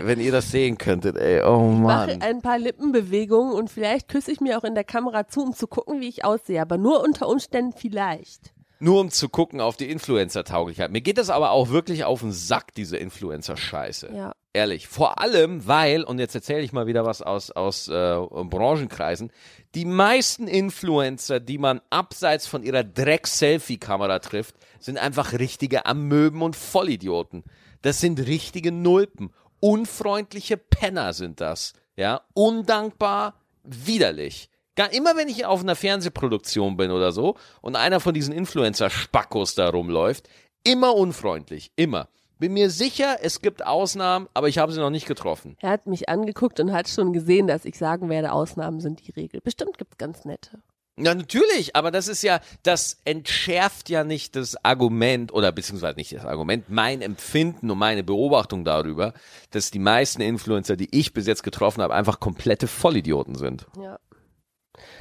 Wenn 0.00 0.20
ihr 0.20 0.32
das 0.32 0.50
sehen 0.50 0.78
könntet, 0.78 1.16
ey. 1.16 1.42
Oh 1.42 1.60
mache 1.68 2.12
Mann. 2.12 2.22
ein 2.22 2.40
paar 2.40 2.58
Lippenbewegungen 2.58 3.52
und 3.52 3.70
vielleicht 3.70 4.08
küsse 4.08 4.32
ich 4.32 4.40
mir 4.40 4.58
auch 4.58 4.64
in 4.64 4.74
der 4.74 4.84
Kamera 4.84 5.26
zu, 5.26 5.42
um 5.42 5.52
zu 5.52 5.66
gucken, 5.66 6.00
wie 6.00 6.08
ich 6.08 6.24
aussehe. 6.24 6.60
Aber 6.60 6.78
nur 6.78 7.02
unter 7.02 7.28
Umständen 7.28 7.72
vielleicht. 7.76 8.52
Nur 8.82 8.98
um 8.98 9.10
zu 9.10 9.28
gucken 9.28 9.60
auf 9.60 9.76
die 9.76 9.90
Influencer-Tauglichkeit. 9.90 10.90
Mir 10.90 11.02
geht 11.02 11.18
das 11.18 11.28
aber 11.28 11.50
auch 11.50 11.68
wirklich 11.68 12.04
auf 12.04 12.20
den 12.20 12.32
Sack, 12.32 12.74
diese 12.74 12.96
Influencer-Scheiße. 12.96 14.10
Ja. 14.14 14.32
Ehrlich. 14.52 14.88
Vor 14.88 15.20
allem, 15.20 15.66
weil, 15.66 16.02
und 16.02 16.18
jetzt 16.18 16.34
erzähle 16.34 16.62
ich 16.62 16.72
mal 16.72 16.86
wieder 16.86 17.04
was 17.04 17.22
aus, 17.22 17.50
aus 17.50 17.88
äh, 17.88 18.16
Branchenkreisen, 18.18 19.32
die 19.74 19.84
meisten 19.84 20.48
Influencer, 20.48 21.40
die 21.40 21.58
man 21.58 21.80
abseits 21.90 22.46
von 22.46 22.62
ihrer 22.62 22.82
Dreck-Selfie-Kamera 22.82 24.18
trifft, 24.18 24.56
sind 24.80 24.98
einfach 24.98 25.34
richtige 25.34 25.86
Amöben 25.86 26.42
und 26.42 26.56
Vollidioten. 26.56 27.44
Das 27.82 28.00
sind 28.00 28.18
richtige 28.18 28.72
Nulpen. 28.72 29.30
Unfreundliche 29.60 30.56
Penner 30.56 31.12
sind 31.12 31.40
das. 31.40 31.74
Ja, 31.96 32.22
undankbar, 32.34 33.34
widerlich. 33.62 34.49
Gar 34.76 34.92
immer 34.92 35.16
wenn 35.16 35.28
ich 35.28 35.44
auf 35.46 35.60
einer 35.60 35.76
Fernsehproduktion 35.76 36.76
bin 36.76 36.90
oder 36.90 37.12
so 37.12 37.36
und 37.60 37.76
einer 37.76 38.00
von 38.00 38.14
diesen 38.14 38.32
Influencer-Spackos 38.32 39.54
da 39.54 39.68
rumläuft, 39.68 40.28
immer 40.64 40.94
unfreundlich, 40.94 41.72
immer. 41.76 42.08
Bin 42.38 42.54
mir 42.54 42.70
sicher, 42.70 43.18
es 43.20 43.42
gibt 43.42 43.66
Ausnahmen, 43.66 44.26
aber 44.32 44.48
ich 44.48 44.56
habe 44.56 44.72
sie 44.72 44.80
noch 44.80 44.88
nicht 44.88 45.06
getroffen. 45.06 45.58
Er 45.60 45.68
hat 45.70 45.86
mich 45.86 46.08
angeguckt 46.08 46.58
und 46.58 46.72
hat 46.72 46.88
schon 46.88 47.12
gesehen, 47.12 47.46
dass 47.46 47.66
ich 47.66 47.76
sagen 47.76 48.08
werde, 48.08 48.32
Ausnahmen 48.32 48.80
sind 48.80 49.06
die 49.06 49.10
Regel. 49.10 49.42
Bestimmt 49.42 49.76
gibt's 49.76 49.98
ganz 49.98 50.24
nette. 50.24 50.62
Ja, 50.96 51.14
natürlich, 51.14 51.76
aber 51.76 51.90
das 51.90 52.08
ist 52.08 52.22
ja, 52.22 52.40
das 52.62 53.00
entschärft 53.04 53.88
ja 53.88 54.04
nicht 54.04 54.36
das 54.36 54.62
Argument 54.64 55.32
oder 55.32 55.50
beziehungsweise 55.52 55.96
nicht 55.96 56.12
das 56.12 56.24
Argument, 56.24 56.68
mein 56.68 57.00
Empfinden 57.00 57.70
und 57.70 57.78
meine 57.78 58.02
Beobachtung 58.02 58.64
darüber, 58.64 59.14
dass 59.50 59.70
die 59.70 59.78
meisten 59.78 60.20
Influencer, 60.20 60.76
die 60.76 60.88
ich 60.98 61.12
bis 61.12 61.26
jetzt 61.26 61.42
getroffen 61.42 61.82
habe, 61.82 61.94
einfach 61.94 62.20
komplette 62.20 62.66
Vollidioten 62.66 63.34
sind. 63.34 63.66
Ja. 63.82 63.98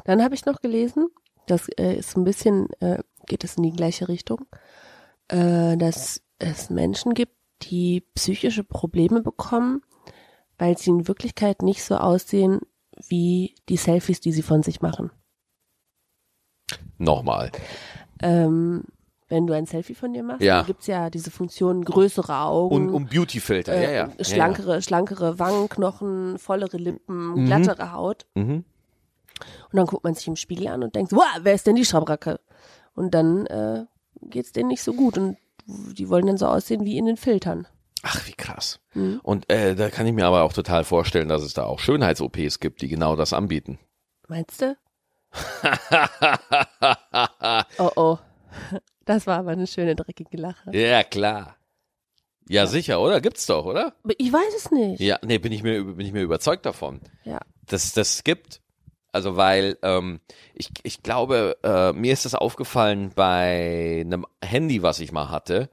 Dann 0.06 0.24
habe 0.24 0.36
ich 0.36 0.46
noch 0.46 0.62
gelesen, 0.62 1.08
das 1.48 1.68
äh, 1.78 1.96
ist 1.96 2.16
ein 2.18 2.24
bisschen, 2.24 2.68
äh, 2.80 3.00
geht 3.28 3.44
es 3.44 3.56
in 3.56 3.64
die 3.64 3.72
gleiche 3.72 4.08
Richtung, 4.08 4.46
äh, 5.30 5.78
dass 5.78 6.22
es 6.40 6.70
Menschen 6.70 7.14
gibt, 7.14 7.34
die 7.64 8.02
psychische 8.16 8.64
Probleme 8.64 9.22
bekommen, 9.22 9.82
weil 10.58 10.78
sie 10.78 10.90
in 10.92 11.08
Wirklichkeit 11.08 11.62
nicht 11.62 11.84
so 11.84 11.98
aussehen 11.98 12.60
wie 13.08 13.56
die 13.70 13.78
Selfies, 13.78 14.20
die 14.22 14.32
sie 14.32 14.42
von 14.42 14.64
sich 14.64 14.82
machen. 14.82 15.12
Nochmal. 16.98 17.52
Ähm, 18.22 18.84
wenn 19.30 19.48
du 19.48 19.54
ein 19.54 19.66
Selfie 19.66 19.96
von 19.96 20.12
dir 20.14 20.24
machst, 20.24 20.42
Ja. 20.42 20.58
dann 20.58 20.66
gibt's 20.66 20.88
ja 20.88 21.10
diese 21.10 21.32
Funktion 21.32 21.84
größere 21.86 22.40
Augen. 22.40 22.76
Und 22.76 22.90
um 22.90 23.06
Beautyfilter, 23.08 23.74
äh, 23.74 23.84
ja, 23.84 23.92
ja. 23.92 24.10
ja, 24.18 24.24
Schlankere, 24.26 24.82
schlankere 24.82 25.40
Wangenknochen, 25.40 26.38
vollere 26.40 26.78
Lippen, 26.78 27.36
Mhm. 27.36 27.46
glattere 27.46 27.92
Haut. 27.94 28.26
Ja. 28.36 28.44
Mhm. 28.44 28.66
Und 29.72 29.77
dann 29.77 29.86
guckt 29.86 30.03
man 30.03 30.15
sich 30.15 30.27
im 30.27 30.36
Spiegel 30.36 30.67
an 30.67 30.84
und 30.84 30.96
denkt, 30.96 31.12
wow, 31.12 31.24
wer 31.41 31.53
ist 31.53 31.67
denn 31.67 31.75
die 31.75 31.86
Schabracke? 31.86 32.39
Und 32.96 33.13
dann 33.13 33.46
äh, 33.48 33.86
geht's 34.22 34.51
denen 34.51 34.69
nicht 34.69 34.84
so 34.84 34.93
gut 34.93 35.17
und 35.17 35.38
die 35.65 36.10
wollen 36.10 36.27
dann 36.27 36.38
so 36.38 36.48
aussehen 36.48 36.86
wie 36.86 36.98
in 36.98 37.05
den 37.05 37.17
Filtern. 37.17 37.67
Ach, 38.01 38.25
wie 38.27 38.34
krass. 38.34 38.79
Mhm. 38.93 39.19
Und 39.24 39.50
äh, 39.51 39.75
da 39.75 39.89
kann 39.89 40.08
ich 40.08 40.13
mir 40.13 40.25
aber 40.25 40.43
auch 40.43 40.53
total 40.53 40.84
vorstellen, 40.84 41.27
dass 41.27 41.43
es 41.43 41.53
da 41.53 41.63
auch 41.63 41.79
Schönheits-OPs 41.79 42.60
gibt, 42.60 42.81
die 42.81 42.88
genau 42.88 43.15
das 43.15 43.34
anbieten. 43.34 43.77
Meinst 44.27 44.62
du? 44.62 44.75
Oh 47.77 47.91
oh. 47.96 48.17
Das 49.05 49.27
war 49.27 49.39
aber 49.39 49.51
eine 49.51 49.67
schöne 49.67 49.96
dreckige 49.96 50.38
Lache. 50.38 50.75
ja, 50.75 51.03
klar. 51.03 51.55
Ja, 52.48 52.65
sicher, 52.65 53.00
oder? 53.00 53.22
Gibt's 53.22 53.46
doch, 53.46 53.65
oder? 53.65 53.93
Ich 54.17 54.34
weiß 54.34 54.53
es 54.58 54.72
nicht. 54.72 55.00
Ja, 55.00 55.19
nee, 55.24 55.38
bin 55.38 55.51
ich 55.51 55.62
mir, 55.62 55.84
bin 55.84 56.05
ich 56.05 56.13
mir 56.13 56.24
überzeugt 56.24 56.65
davon. 56.65 57.00
Ja. 57.24 57.39
dass 57.67 57.93
das 57.93 58.24
gibt. 58.24 58.62
Also 59.12 59.36
weil 59.38 59.78
ähm, 59.82 60.20
ich, 60.54 60.70
ich 60.84 61.01
glaube, 61.04 61.58
äh, 61.63 61.94
mir 61.94 62.13
ist 62.13 62.25
das 62.25 62.36
aufgefallen 62.36 63.12
bei 63.16 64.01
einem 64.06 64.25
Handy, 64.44 64.84
was 64.84 65.00
ich 65.00 65.12
mal 65.12 65.30
hatte. 65.30 65.70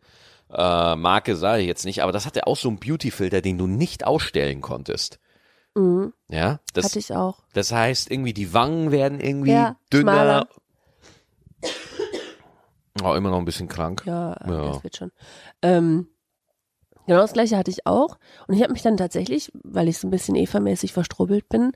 Äh, 0.51 0.97
Marke 0.97 1.37
sage 1.37 1.61
ich 1.63 1.67
jetzt 1.69 1.85
nicht, 1.85 2.03
aber 2.03 2.13
das 2.13 2.25
hatte 2.25 2.47
auch 2.47 2.57
so 2.57 2.69
einen 2.69 2.79
Beauty-Filter, 2.79 3.41
den 3.43 3.59
du 3.59 3.67
nicht 3.67 4.07
ausstellen 4.07 4.61
konntest. 4.63 5.19
Mhm. 5.75 6.13
Ja, 6.29 6.61
das, 6.73 6.87
Hatte 6.87 6.99
ich 6.99 7.13
auch. 7.15 7.43
das 7.53 7.73
heißt 7.73 8.11
irgendwie 8.11 8.33
die 8.33 8.55
Wangen 8.55 8.91
werden 8.93 9.21
irgendwie 9.21 9.51
Ja, 9.53 9.77
dünner. 9.93 10.13
schmaler. 10.13 10.49
Oh, 13.03 13.15
immer 13.15 13.31
noch 13.31 13.39
ein 13.39 13.45
bisschen 13.45 13.69
krank. 13.69 14.03
Ja, 14.07 14.37
Ja. 14.47 14.63
das 14.73 14.83
wird 14.85 14.97
schon. 14.97 15.13
Ähm, 15.61 16.09
genau 17.07 17.21
das 17.21 17.35
gleiche 17.35 17.57
hatte 17.59 17.71
ich 17.71 17.87
auch. 17.87 18.19
Und 18.47 18.55
ich 18.55 18.63
habe 18.63 18.73
mich 18.73 18.83
dann 18.83 18.97
tatsächlich, 18.97 19.53
weil 19.63 19.89
ich 19.89 19.99
so 19.99 20.09
ein 20.09 20.11
bisschen 20.11 20.35
Eva-mäßig 20.35 20.93
verstrubbelt 20.95 21.49
bin, 21.51 21.73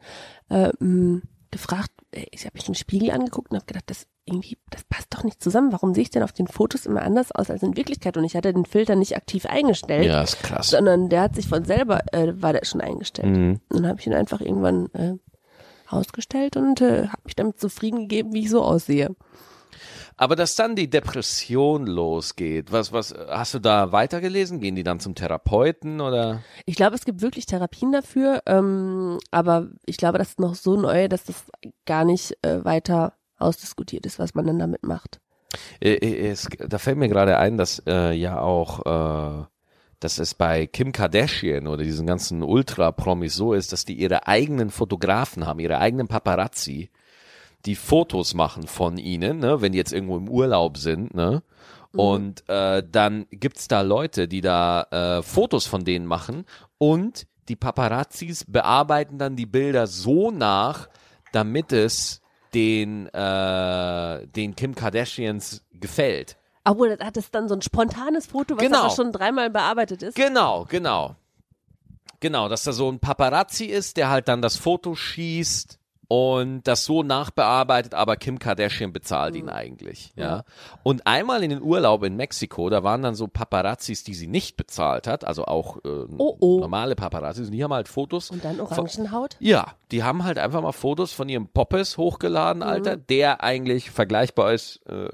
ähm, 0.49 1.23
gefragt, 1.50 1.90
äh, 2.12 2.26
ich 2.30 2.45
habe 2.47 2.54
mich 2.57 2.69
im 2.69 2.75
Spiegel 2.75 3.11
angeguckt 3.11 3.50
und 3.50 3.57
habe 3.57 3.66
gedacht, 3.66 3.85
das 3.88 4.07
irgendwie, 4.25 4.59
das 4.71 4.85
passt 4.85 5.09
doch 5.12 5.25
nicht 5.25 5.42
zusammen. 5.42 5.73
Warum 5.73 5.95
sehe 5.95 6.02
ich 6.02 6.11
denn 6.11 6.23
auf 6.23 6.33
den 6.33 6.47
Fotos 6.47 6.87
immer 6.87 7.02
anders 7.02 7.33
aus 7.33 7.50
als 7.50 7.62
in 7.62 7.76
Wirklichkeit? 7.76 8.16
Und 8.16 8.25
ich 8.25 8.37
hatte 8.37 8.52
den 8.52 8.64
Filter 8.66 8.95
nicht 8.97 9.16
aktiv 9.16 9.47
eingestellt, 9.47 10.07
Ja, 10.07 10.23
ist 10.23 10.42
krass. 10.42 10.71
sondern 10.71 11.09
der 11.09 11.23
hat 11.23 11.35
sich 11.35 11.49
von 11.49 11.64
selber, 11.64 12.00
äh, 12.12 12.33
war 12.40 12.52
der 12.52 12.64
schon 12.64 12.80
eingestellt. 12.80 13.35
Mhm. 13.37 13.61
Und 13.69 13.76
dann 13.80 13.87
habe 13.88 14.00
ich 14.00 14.07
ihn 14.07 14.14
einfach 14.14 14.40
irgendwann 14.40 14.87
äh, 14.95 15.14
ausgestellt 15.88 16.57
und 16.57 16.80
äh, 16.80 17.09
habe 17.09 17.23
mich 17.25 17.35
damit 17.37 17.59
zufrieden 17.59 18.00
gegeben, 18.00 18.33
wie 18.33 18.40
ich 18.42 18.50
so 18.50 18.62
aussehe. 18.62 19.14
Aber 20.21 20.37
dass 20.37 20.55
dann 20.55 20.77
die 20.77 20.91
Depression 20.91 21.87
losgeht, 21.87 22.71
was, 22.71 22.93
was, 22.93 23.15
hast 23.31 23.55
du 23.55 23.59
da 23.59 23.91
weitergelesen? 23.91 24.61
Gehen 24.61 24.77
die 24.77 24.83
dann 24.83 25.00
zum 25.00 25.15
Therapeuten 25.15 26.03
oder? 26.03 26.43
Ich 26.67 26.77
glaube, 26.77 26.95
es 26.95 27.07
gibt 27.07 27.23
wirklich 27.23 27.47
Therapien 27.47 27.91
dafür, 27.91 28.43
ähm, 28.45 29.19
aber 29.31 29.69
ich 29.87 29.97
glaube, 29.97 30.19
das 30.19 30.29
ist 30.29 30.39
noch 30.39 30.55
so 30.57 30.77
neu, 30.77 31.09
dass 31.09 31.25
das 31.25 31.47
gar 31.87 32.05
nicht 32.05 32.37
äh, 32.43 32.62
weiter 32.62 33.15
ausdiskutiert 33.39 34.05
ist, 34.05 34.19
was 34.19 34.35
man 34.35 34.47
dann 34.47 34.59
damit 34.59 34.83
macht. 34.83 35.21
Äh, 35.81 35.95
äh, 35.95 36.29
Es, 36.29 36.50
da 36.59 36.77
fällt 36.77 36.99
mir 36.99 37.09
gerade 37.09 37.39
ein, 37.39 37.57
dass 37.57 37.83
äh, 37.87 38.12
ja 38.12 38.43
auch, 38.43 38.85
äh, 38.85 39.47
dass 40.00 40.19
es 40.19 40.35
bei 40.35 40.67
Kim 40.67 40.93
Kardashian 40.93 41.67
oder 41.67 41.83
diesen 41.83 42.07
ganzen 42.07 42.43
Ultra-Promis 42.43 43.35
so 43.35 43.55
ist, 43.55 43.73
dass 43.73 43.87
die 43.87 43.95
ihre 43.95 44.27
eigenen 44.27 44.69
Fotografen 44.69 45.47
haben, 45.47 45.61
ihre 45.61 45.79
eigenen 45.79 46.09
Paparazzi, 46.09 46.91
die 47.67 47.76
Fotos 47.76 48.35
machen 48.35 48.67
von 48.67 48.97
ihnen, 48.99 49.38
ne, 49.38 49.61
wenn 49.61 49.73
die 49.73 49.79
jetzt 49.79 49.93
irgendwo 49.93 50.17
im 50.17 50.29
Urlaub 50.29 50.76
sind, 50.79 51.14
ne? 51.14 51.43
Und 51.93 52.49
äh, 52.49 52.85
dann 52.88 53.26
gibt's 53.31 53.67
da 53.67 53.81
Leute, 53.81 54.29
die 54.29 54.40
da 54.43 54.83
äh, 54.93 55.23
Fotos 55.23 55.67
von 55.67 55.85
denen 55.85 56.07
machen 56.07 56.45
und 56.79 57.26
die 57.49 57.57
Paparazzis 57.57 58.45
bearbeiten 58.47 59.19
dann 59.19 59.35
die 59.35 59.47
Bilder 59.47 59.88
so 59.88 60.31
nach, 60.31 60.88
damit 61.33 61.73
es 61.73 62.21
den, 62.55 63.07
äh, 63.09 64.25
den 64.29 64.55
Kim 64.55 64.76
Kardashians 64.76 65.64
gefällt. 65.73 66.37
Obwohl, 66.64 66.97
hat 67.00 67.17
es 67.17 67.33
dann 67.33 67.49
so 67.49 67.57
ein 67.57 67.62
spontanes 67.62 68.26
Foto, 68.26 68.57
was 68.57 68.62
Genau. 68.62 68.83
aber 68.85 68.90
schon 68.90 69.11
dreimal 69.11 69.50
bearbeitet 69.50 70.05
ist. 70.05 70.14
Genau, 70.14 70.67
genau. 70.69 71.17
Genau, 72.21 72.49
dass 72.49 72.62
da 72.62 72.73
so 72.73 72.88
ein 72.88 73.00
Paparazzi 73.00 73.64
ist, 73.64 73.97
der 73.97 74.11
halt 74.11 74.29
dann 74.29 74.43
das 74.43 74.57
Foto 74.57 74.95
schießt 74.95 75.80
und 76.12 76.62
das 76.64 76.85
so 76.87 77.05
nachbearbeitet, 77.05 77.95
aber 77.95 78.17
Kim 78.17 78.40
Kardashian 78.40 78.93
bezahlt 78.93 79.37
ihn 79.37 79.49
eigentlich, 79.49 80.11
ja. 80.17 80.43
Und 80.83 81.07
einmal 81.07 81.45
in 81.45 81.50
den 81.50 81.62
Urlaub 81.62 82.02
in 82.02 82.17
Mexiko, 82.17 82.69
da 82.69 82.83
waren 82.83 83.00
dann 83.02 83.14
so 83.14 83.29
Paparazzis, 83.29 84.02
die 84.02 84.14
sie 84.14 84.26
nicht 84.26 84.57
bezahlt 84.57 85.07
hat, 85.07 85.25
also 85.25 85.45
auch 85.45 85.76
äh, 85.85 86.07
Oh, 86.19 86.37
oh. 86.40 86.59
normale 86.59 86.97
Paparazzis, 86.97 87.47
und 87.47 87.52
die 87.52 87.62
haben 87.62 87.73
halt 87.73 87.87
Fotos 87.87 88.31
Und 88.33 88.45
dann 88.45 88.57
von, 88.57 88.67
Orangenhaut. 88.67 89.37
ja, 89.38 89.75
die 89.93 90.02
haben 90.02 90.25
halt 90.25 90.38
einfach 90.38 90.61
mal 90.61 90.73
Fotos 90.73 91.12
von 91.12 91.29
ihrem 91.29 91.47
Poppes 91.47 91.97
hochgeladen, 91.97 92.64
Alter, 92.64 92.97
der 92.97 93.45
eigentlich 93.45 93.93
vergleichbar 93.93 94.52
ist 94.52 94.85
äh, 94.88 95.09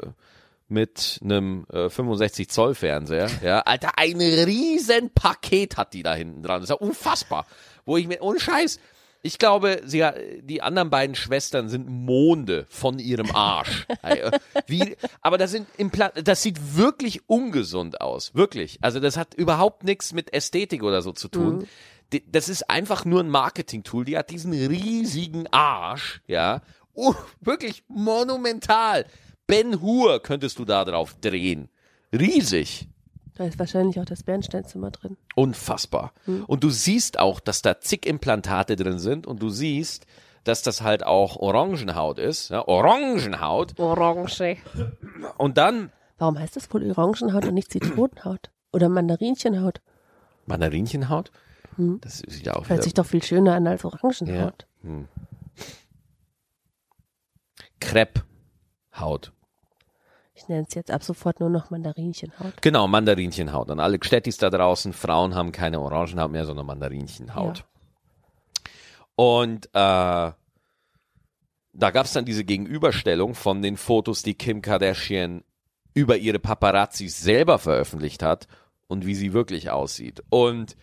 mit 0.67 1.21
einem 1.23 1.67
äh, 1.75 1.91
65 1.91 2.49
Zoll 2.49 2.75
Fernseher. 2.75 3.29
Ja, 3.43 3.61
Alter, 3.61 3.99
ein 3.99 4.17
riesen 4.17 5.11
Paket 5.11 5.77
hat 5.77 5.93
die 5.93 6.03
da 6.03 6.15
hinten 6.15 6.43
dran. 6.43 6.63
Das 6.63 6.71
ist 6.71 6.81
ja 6.81 6.87
unfassbar. 6.87 7.45
Wo 7.85 7.99
ich 7.99 8.09
mir, 8.09 8.23
ohne 8.23 8.41
Scheiß, 8.41 8.81
ich 9.23 9.39
glaube, 9.39 9.81
sie, 9.85 10.05
die 10.43 10.63
anderen 10.63 10.91
beiden 10.91 11.15
Schwestern 11.17 11.69
sind 11.69 11.89
Monde 11.89 12.67
von 12.69 12.99
ihrem 12.99 13.35
Arsch. 13.35 13.87
Wie, 14.67 14.97
aber 15.21 15.39
das, 15.39 15.51
sind 15.53 15.67
das 16.25 16.43
sieht 16.43 16.77
wirklich 16.77 17.29
ungesund 17.29 18.01
aus. 18.01 18.35
Wirklich. 18.35 18.79
Also 18.83 19.01
das 19.01 19.17
hat 19.17 19.35
überhaupt 19.35 19.85
nichts 19.85 20.13
mit 20.13 20.33
Ästhetik 20.33 20.83
oder 20.83 21.03
so 21.03 21.13
zu 21.13 21.29
tun. 21.29 21.67
Die- 22.13 22.25
Das 22.31 22.49
ist 22.49 22.71
einfach 22.71 23.05
nur 23.05 23.21
ein 23.21 23.29
Marketing-Tool. 23.31 24.05
Die 24.05 24.17
hat 24.17 24.31
diesen 24.31 24.53
riesigen 24.53 25.47
Arsch, 25.51 26.21
ja. 26.27 26.63
Uh, 26.95 27.15
wirklich 27.41 27.85
monumental. 27.89 29.05
Ben 29.47 29.81
Hur 29.81 30.21
könntest 30.23 30.59
du 30.59 30.65
da 30.65 30.85
drauf 30.85 31.15
drehen. 31.21 31.69
Riesig. 32.13 32.89
Da 33.37 33.45
ist 33.45 33.59
wahrscheinlich 33.59 34.01
auch 34.01 34.05
das 34.07 34.23
Bernsteinzimmer 34.23 34.91
drin. 34.91 35.17
Unfassbar. 35.35 36.13
Und 36.47 36.65
du 36.65 36.71
siehst 36.71 37.19
auch, 37.19 37.39
dass 37.39 37.61
da 37.63 37.81
zig 37.81 38.07
Implantate 38.07 38.77
drin 38.77 38.99
sind 38.99 39.27
und 39.27 39.43
du 39.43 39.51
siehst, 39.51 40.07
dass 40.45 40.63
das 40.63 40.81
halt 40.81 41.05
auch 41.05 41.37
Orangenhaut 41.37 42.19
ist. 42.19 42.49
Ja, 42.49 42.67
Orangenhaut. 42.67 43.79
Orange. 43.79 44.57
Und 45.37 45.59
dann 45.59 45.93
Warum 46.19 46.39
heißt 46.39 46.57
das 46.57 46.73
wohl 46.73 46.91
Orangenhaut 46.91 47.45
und 47.45 47.55
nicht 47.55 47.71
Zitronenhaut? 47.71 48.51
Oder 48.73 48.89
Mandarinchenhaut? 48.89 49.83
Mandarinchenhaut. 50.47 51.31
Das 51.77 52.19
sieht 52.19 52.47
ja 52.47 52.55
auch 52.55 52.69
Hört 52.69 52.83
sich 52.83 52.95
doch 52.95 53.05
viel 53.05 53.23
schöner 53.23 53.55
an 53.55 53.67
als 53.67 53.85
Orangenhaut. 53.85 54.67
Crepe-Haut. 57.81 59.33
Ich 60.37 60.49
nenne 60.49 60.67
es 60.69 60.75
jetzt 60.75 60.91
ab 60.91 61.03
sofort 61.03 61.41
nur 61.41 61.49
noch 61.49 61.71
Mandarinchenhaut. 61.71 62.61
Genau, 62.61 62.87
Mandarinchenhaut. 62.87 63.71
Und 63.71 63.81
alle 63.81 63.99
Gstettis 63.99 64.37
da 64.37 64.51
draußen, 64.51 64.93
Frauen 64.93 65.35
haben 65.35 65.51
keine 65.51 65.81
Orangenhaut 65.81 66.31
mehr, 66.31 66.45
sondern 66.45 66.67
Mandarinchenhaut. 66.67 67.65
Und 69.15 69.67
äh, 69.69 69.71
da 69.73 70.35
gab 71.73 72.05
es 72.05 72.13
dann 72.13 72.27
diese 72.27 72.45
Gegenüberstellung 72.45 73.35
von 73.35 73.63
den 73.63 73.79
Fotos, 73.79 74.23
die 74.23 74.35
Kim 74.35 74.61
Kardashian 74.61 75.43
über 75.95 76.19
ihre 76.19 76.39
Paparazzis 76.39 77.19
selber 77.19 77.59
veröffentlicht 77.59 78.23
hat 78.23 78.47
und 78.89 79.07
wie 79.07 79.15
sie 79.15 79.33
wirklich 79.33 79.71
aussieht. 79.71 80.23
Und 80.29 80.77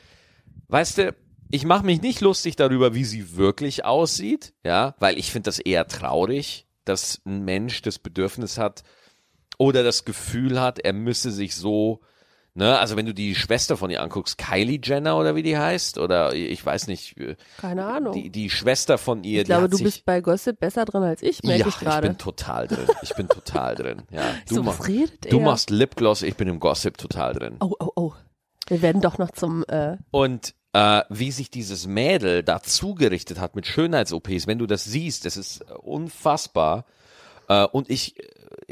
weißt 0.70 0.98
du, 0.98 1.16
ich 1.52 1.66
mache 1.66 1.86
mich 1.86 2.02
nicht 2.02 2.22
lustig 2.22 2.56
darüber, 2.56 2.96
wie 2.96 3.06
sie 3.06 3.38
wirklich 3.38 3.86
aussieht, 3.86 4.56
ja, 4.64 4.96
weil 4.98 5.20
ich 5.20 5.32
finde 5.32 5.50
das 5.50 5.60
eher 5.60 5.88
traurig, 5.88 6.66
dass 6.86 7.22
ein 7.26 7.46
Mensch 7.46 7.84
das 7.84 8.00
Bedürfnis 8.00 8.58
hat 8.58 8.84
oder 9.58 9.84
das 9.84 10.06
Gefühl 10.06 10.60
hat, 10.60 10.80
er 10.80 10.94
müsse 10.94 11.32
sich 11.32 11.56
so, 11.56 12.02
ne, 12.54 12.78
also 12.80 12.96
wenn 12.96 13.06
du 13.06 13.14
die 13.14 13.36
Schwester 13.36 13.78
von 13.78 13.90
ihr 13.90 14.02
anguckst, 14.02 14.38
Kylie 14.38 14.80
Jenner 14.84 15.18
oder 15.18 15.36
wie 15.36 15.44
die 15.44 15.58
heißt, 15.58 15.98
oder 15.98 16.34
ich 16.34 16.66
weiß 16.66 16.88
nicht, 16.88 17.18
äh, 17.20 17.36
Keine 17.58 17.86
Ahnung. 17.86 18.14
die, 18.14 18.30
die 18.30 18.50
Schwester 18.50 18.98
von 18.98 19.24
ihr, 19.24 19.42
ich 19.42 19.46
glaube, 19.48 19.70
du 19.70 19.78
bist 19.80 20.06
bei 20.06 20.22
Gossip 20.22 20.60
besser 20.60 20.86
drin 20.86 21.04
als 21.04 21.22
ich, 21.22 21.44
merke 21.44 21.62
ja, 21.62 21.68
ich 21.68 21.80
gerade. 21.80 22.08
bin 22.08 22.18
total 22.18 22.68
drin. 22.68 22.88
Ich 23.02 23.14
bin 23.16 23.28
total 23.28 23.76
drin. 23.76 24.04
Ja, 24.12 24.24
du, 24.48 24.56
So, 24.56 24.64
mach, 24.64 24.80
du 25.30 25.40
machst 25.40 25.70
Lipgloss, 25.70 26.22
ich 26.22 26.36
bin 26.36 26.48
im 26.48 26.60
Gossip 26.60 26.98
total 26.98 27.34
drin. 27.34 27.58
Oh, 27.60 27.72
oh, 27.80 27.90
oh. 27.96 28.14
Wir 28.68 28.82
werden 28.82 29.02
doch 29.02 29.18
noch 29.18 29.32
zum, 29.32 29.66
äh, 29.68 29.98
Und 30.12 30.54
äh, 30.72 31.02
wie 31.10 31.32
sich 31.32 31.50
dieses 31.52 31.86
Mädel 31.86 32.44
dazu 32.44 32.96
gerichtet 32.96 33.40
hat 33.40 33.56
mit 33.56 33.68
Schönheits-OPs, 33.68 34.48
wenn 34.48 34.58
du 34.58 34.66
das 34.66 34.86
siehst, 34.86 35.26
das 35.26 35.38
ist 35.38 35.64
unfassbar. 35.82 36.86
Äh, 37.50 37.66
und 37.66 37.90
ich, 37.90 38.16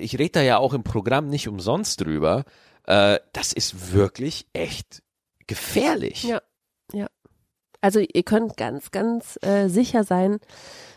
ich 0.01 0.17
rede 0.17 0.31
da 0.31 0.41
ja 0.41 0.57
auch 0.57 0.73
im 0.73 0.83
Programm 0.83 1.27
nicht 1.27 1.47
umsonst 1.47 2.01
drüber. 2.01 2.43
Äh, 2.85 3.19
das 3.33 3.53
ist 3.53 3.93
wirklich 3.93 4.47
echt 4.53 5.03
gefährlich. 5.47 6.23
Ja. 6.23 6.41
ja. 6.93 7.07
Also 7.81 7.99
ihr 7.99 8.23
könnt 8.23 8.57
ganz, 8.57 8.91
ganz 8.91 9.39
äh, 9.41 9.67
sicher 9.67 10.03
sein, 10.03 10.39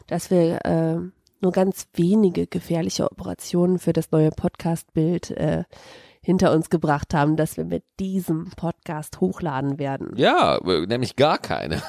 dass 0.07 0.31
wir 0.31 0.65
äh, 0.65 0.99
nur 1.41 1.53
ganz 1.53 1.89
wenige 1.95 2.47
gefährliche 2.47 3.11
Operationen 3.11 3.79
für 3.79 3.93
das 3.93 4.11
neue 4.11 4.31
Podcast-Bild 4.31 5.31
äh, 5.33 5.65
hinter 6.23 6.53
uns 6.53 6.71
gebracht 6.71 7.13
haben, 7.15 7.37
dass 7.37 7.57
wir 7.57 7.65
mit 7.65 7.85
diesem 8.01 8.51
Podcast 8.57 9.21
hochladen 9.21 9.79
werden. 9.79 10.13
Ja, 10.17 10.57
äh, 10.57 10.87
nämlich 10.87 11.17
gar 11.17 11.39
keine. 11.39 11.83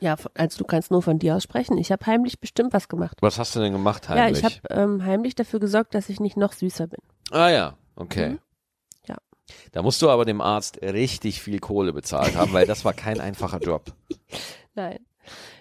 Ja, 0.00 0.16
also 0.34 0.58
du 0.58 0.64
kannst 0.64 0.90
nur 0.90 1.00
von 1.02 1.18
dir 1.18 1.36
aus 1.36 1.42
sprechen. 1.42 1.78
Ich 1.78 1.90
habe 1.90 2.04
heimlich 2.06 2.38
bestimmt 2.40 2.72
was 2.72 2.88
gemacht. 2.88 3.16
Was 3.20 3.38
hast 3.38 3.56
du 3.56 3.60
denn 3.60 3.72
gemacht 3.72 4.04
Ja, 4.08 4.16
heimlich? 4.16 4.38
ich 4.38 4.44
habe 4.44 4.54
ähm, 4.70 5.04
heimlich 5.04 5.34
dafür 5.34 5.58
gesorgt, 5.60 5.94
dass 5.94 6.08
ich 6.10 6.20
nicht 6.20 6.36
noch 6.36 6.52
süßer 6.52 6.86
bin. 6.86 7.00
ah 7.30 7.48
ja, 7.48 7.74
okay. 7.96 8.30
Mhm. 8.30 8.38
Ja. 9.08 9.16
Da 9.72 9.82
musst 9.82 10.02
du 10.02 10.10
aber 10.10 10.24
dem 10.26 10.40
Arzt 10.40 10.82
richtig 10.82 11.40
viel 11.40 11.60
Kohle 11.60 11.92
bezahlt 11.92 12.36
haben, 12.36 12.52
weil 12.52 12.66
das 12.66 12.84
war 12.84 12.92
kein 12.92 13.20
einfacher 13.20 13.58
Job. 13.60 13.92
Nein. 14.74 14.98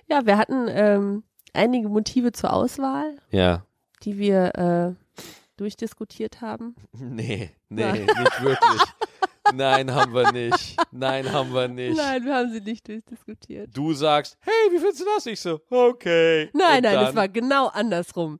Ja, 0.08 0.26
wir 0.26 0.38
hatten 0.38 0.68
ähm, 0.70 1.24
einige 1.54 1.88
Motive 1.90 2.32
zur 2.34 2.52
Auswahl. 2.54 3.16
Ja. 3.32 3.64
die 4.04 4.18
wir 4.18 4.54
äh, 4.56 5.24
durchdiskutiert 5.58 6.42
haben? 6.42 6.76
Nee, 6.92 7.52
nee, 7.70 7.92
nicht 7.94 8.42
wirklich. 8.42 8.82
Nein, 9.54 9.94
haben 9.94 10.14
wir 10.14 10.32
nicht. 10.32 10.78
Nein, 10.92 11.32
haben 11.32 11.54
wir 11.54 11.68
nicht. 11.68 11.96
Nein, 11.98 12.26
wir 12.26 12.36
haben 12.36 12.52
sie 12.52 12.62
nicht 12.62 12.88
durchdiskutiert. 12.88 13.70
Du 13.76 13.94
sagst, 13.94 14.38
hey, 14.42 14.52
wie 14.72 14.80
findest 14.80 15.02
du 15.02 15.06
das? 15.16 15.26
Ich 15.28 15.40
so, 15.40 15.60
okay. 15.70 16.50
Nein, 16.54 16.78
Und 16.78 16.84
nein, 16.84 16.84
dann, 16.84 17.06
das 17.06 17.16
war 17.16 17.28
genau 17.30 17.68
andersrum. 17.68 18.40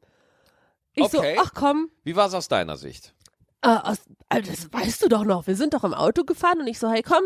Ich 0.94 1.04
Okay. 1.04 1.36
so, 1.36 1.42
ach 1.44 1.52
komm, 1.54 1.90
Wie 2.04 2.16
war 2.16 2.28
es 2.28 2.34
aus 2.34 2.48
deiner 2.48 2.78
Sicht? 2.78 3.14
äh, 3.62 3.68
aus, 3.68 3.98
also 4.30 4.52
das 4.52 4.72
weißt 4.72 5.04
du 5.04 5.10
doch 5.10 5.24
noch. 5.26 5.46
Wir 5.48 5.56
sind 5.56 5.74
doch 5.74 5.84
im 5.84 5.94
Auto 5.94 6.24
gefahren 6.24 6.60
und 6.62 6.68
ich 6.68 6.80
so, 6.80 6.90
hey 6.90 7.02
komm, 7.04 7.24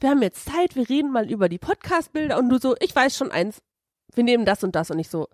wir 0.00 0.10
haben 0.10 0.20
jetzt 0.22 0.44
Zeit, 0.44 0.76
wir 0.76 0.88
reden 0.88 1.10
mal 1.12 1.30
über 1.30 1.48
die 1.48 1.58
Podcast-Bilder 1.58 2.38
und 2.38 2.48
du 2.50 2.58
so, 2.58 2.76
ich 2.80 2.94
weiß 2.94 3.16
schon 3.16 3.30
eins, 3.30 3.62
wir 4.14 4.24
nehmen 4.24 4.44
das 4.44 4.62
und 4.64 4.74
das 4.76 4.90
und 4.90 4.98
ich 4.98 5.08
so, 5.08 5.28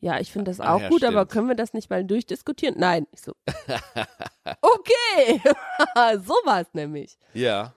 ja, 0.00 0.18
ich 0.20 0.32
finde 0.32 0.50
das 0.50 0.60
Ah, 0.60 0.74
auch 0.74 0.80
ja, 0.80 0.88
gut, 0.88 1.04
aber 1.04 1.20
stimmt. 1.20 1.30
können 1.32 1.48
wir 1.48 1.54
das 1.54 1.72
nicht 1.72 1.88
mal 1.88 2.04
durchdiskutieren? 2.04 2.74
Nein. 2.78 3.06
Ich 3.12 3.22
so, 3.22 3.32
okay, 5.14 5.40
so 6.24 6.34
war 6.44 6.60
es 6.60 6.68
nämlich. 6.72 7.16
Ja. 7.32 7.72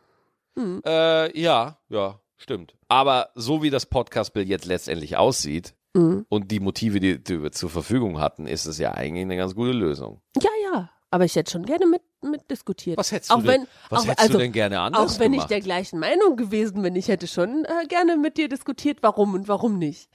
Hm. 0.58 0.82
Äh, 0.86 1.39
ja, 1.39 1.77
ja, 1.89 2.20
stimmt. 2.38 2.75
Aber 2.88 3.29
so 3.36 3.62
wie 3.62 3.70
das 3.70 3.86
Podcast-Bild 3.86 4.48
jetzt 4.48 4.65
letztendlich 4.65 5.17
aussieht 5.17 5.74
Mhm. 5.94 6.25
und 6.29 6.51
die 6.51 6.60
Motive, 6.60 7.00
die, 7.00 7.24
die 7.24 7.41
wir 7.41 7.51
zur 7.51 7.70
Verfügung 7.72 8.20
hatten, 8.20 8.46
ist 8.46 8.65
es 8.67 8.77
ja 8.77 8.91
eigentlich 8.94 9.24
eine 9.24 9.36
ganz 9.38 9.56
gute 9.56 9.72
Lösung. 9.72 10.22
Ja, 10.39 10.50
ja, 10.72 10.89
aber 11.10 11.25
ich 11.25 11.36
hätte 11.36 11.50
schon 11.51 11.65
gerne 11.65 11.88
mit, 11.88 12.01
mit 12.22 12.51
diskutiert. 12.51 12.98
Was 13.00 13.12
hättest 13.12 13.32
auch 13.32 13.39
du 13.41 13.48
wenn, 13.48 13.62
denn, 13.62 13.70
was 13.89 14.01
auch, 14.01 14.06
hättest 14.08 14.20
also, 14.20 14.34
du 14.34 14.39
denn 14.39 14.51
gerne 14.51 14.79
anders 14.79 15.15
Auch 15.15 15.20
wenn 15.20 15.32
gemacht? 15.32 15.46
ich 15.46 15.56
der 15.56 15.62
gleichen 15.62 15.98
Meinung 16.00 16.36
gewesen 16.36 16.84
bin, 16.84 16.96
ich 16.96 17.08
hätte 17.08 17.25
schon 17.25 17.65
äh, 17.65 17.88
gerne 17.88 18.15
mit 18.17 18.38
dir 18.38 18.48
diskutiert, 18.48 19.00
warum 19.01 19.34
und 19.34 19.48
warum 19.48 19.79
nicht. 19.79 20.10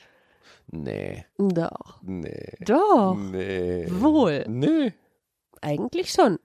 nee, 0.68 1.24
Doch. 1.38 2.00
nee, 2.02 2.52
Doch. 2.60 3.16
nee. 3.16 3.86
Wohl. 3.88 4.44
Nee. 4.48 4.92
Eigentlich 5.62 6.10
schon. 6.12 6.38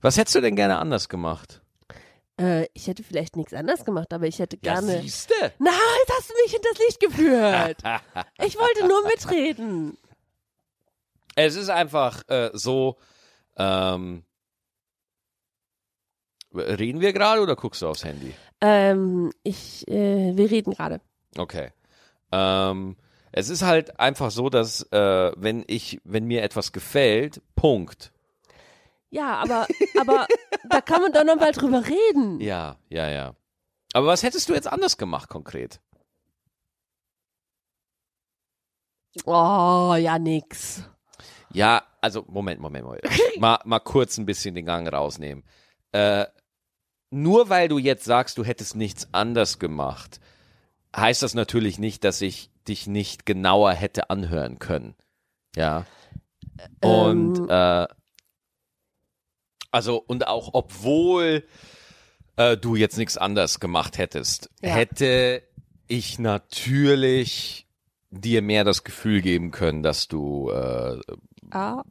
Was 0.00 0.16
hättest 0.16 0.34
du 0.36 0.40
denn 0.40 0.56
gerne 0.56 0.78
anders 0.78 1.08
gemacht? 1.08 1.60
Äh, 2.40 2.66
ich 2.72 2.86
hätte 2.86 3.02
vielleicht 3.02 3.36
nichts 3.36 3.52
anderes 3.52 3.84
gemacht, 3.84 4.12
aber 4.12 4.26
ich 4.26 4.38
hätte 4.38 4.56
gerne. 4.56 4.96
Ja, 4.96 5.02
siehste. 5.02 5.34
Na, 5.58 5.70
jetzt 5.70 6.12
hast 6.16 6.30
du 6.30 6.34
mich 6.42 6.52
hinters 6.52 6.78
Licht 6.78 7.00
geführt. 7.00 7.78
ich 8.44 8.56
wollte 8.56 8.86
nur 8.86 9.06
mitreden. 9.06 9.98
Es 11.36 11.56
ist 11.56 11.68
einfach 11.68 12.22
äh, 12.28 12.50
so, 12.54 12.96
ähm, 13.56 14.24
reden 16.54 17.00
wir 17.00 17.12
gerade 17.12 17.40
oder 17.42 17.56
guckst 17.56 17.82
du 17.82 17.88
aufs 17.88 18.04
Handy? 18.04 18.34
Ähm, 18.60 19.32
ich, 19.42 19.86
äh, 19.88 20.36
wir 20.36 20.50
reden 20.50 20.72
gerade. 20.72 21.00
Okay. 21.36 21.72
Ähm, 22.32 22.96
es 23.32 23.48
ist 23.48 23.62
halt 23.62 24.00
einfach 24.00 24.30
so, 24.30 24.50
dass 24.50 24.82
äh, 24.92 25.32
wenn 25.36 25.64
ich, 25.66 26.00
wenn 26.04 26.24
mir 26.24 26.42
etwas 26.42 26.72
gefällt, 26.72 27.42
Punkt. 27.54 28.12
Ja, 29.10 29.38
aber, 29.38 29.66
aber 30.00 30.26
da 30.68 30.80
kann 30.80 31.02
man 31.02 31.12
doch 31.12 31.24
noch 31.24 31.36
mal 31.36 31.52
drüber 31.52 31.82
reden. 31.86 32.40
Ja, 32.40 32.76
ja, 32.88 33.08
ja. 33.08 33.34
Aber 33.92 34.06
was 34.06 34.22
hättest 34.22 34.48
du 34.48 34.54
jetzt 34.54 34.68
anders 34.68 34.96
gemacht 34.96 35.28
konkret? 35.28 35.80
Oh, 39.24 39.94
ja, 39.98 40.18
nix. 40.18 40.84
Ja, 41.52 41.82
also 42.00 42.24
Moment, 42.28 42.60
Moment, 42.60 42.84
Moment. 42.84 43.02
mal, 43.38 43.58
mal 43.64 43.80
kurz 43.80 44.16
ein 44.18 44.26
bisschen 44.26 44.54
den 44.54 44.66
Gang 44.66 44.90
rausnehmen. 44.92 45.44
Äh, 45.92 46.26
nur 47.10 47.48
weil 47.48 47.66
du 47.68 47.78
jetzt 47.78 48.04
sagst, 48.04 48.38
du 48.38 48.44
hättest 48.44 48.76
nichts 48.76 49.08
anders 49.10 49.58
gemacht, 49.58 50.20
heißt 50.94 51.24
das 51.24 51.34
natürlich 51.34 51.80
nicht, 51.80 52.04
dass 52.04 52.20
ich 52.20 52.50
dich 52.68 52.86
nicht 52.86 53.26
genauer 53.26 53.72
hätte 53.72 54.10
anhören 54.10 54.60
können. 54.60 54.94
Ja. 55.56 55.84
Und 56.80 57.38
Ähm. 57.40 57.48
äh, 57.50 57.86
also 59.70 60.02
und 60.06 60.26
auch 60.26 60.50
obwohl 60.52 61.44
äh, 62.36 62.56
du 62.56 62.76
jetzt 62.76 62.96
nichts 62.98 63.16
anders 63.16 63.60
gemacht 63.60 63.98
hättest, 63.98 64.50
Ja. 64.62 64.70
hätte 64.70 65.42
ich 65.86 66.18
natürlich 66.18 67.66
dir 68.10 68.42
mehr 68.42 68.64
das 68.64 68.84
Gefühl 68.84 69.22
geben 69.22 69.50
können, 69.50 69.82
dass 69.82 70.08
du 70.08 70.50
äh, 70.50 70.98
Ah, 71.50 71.82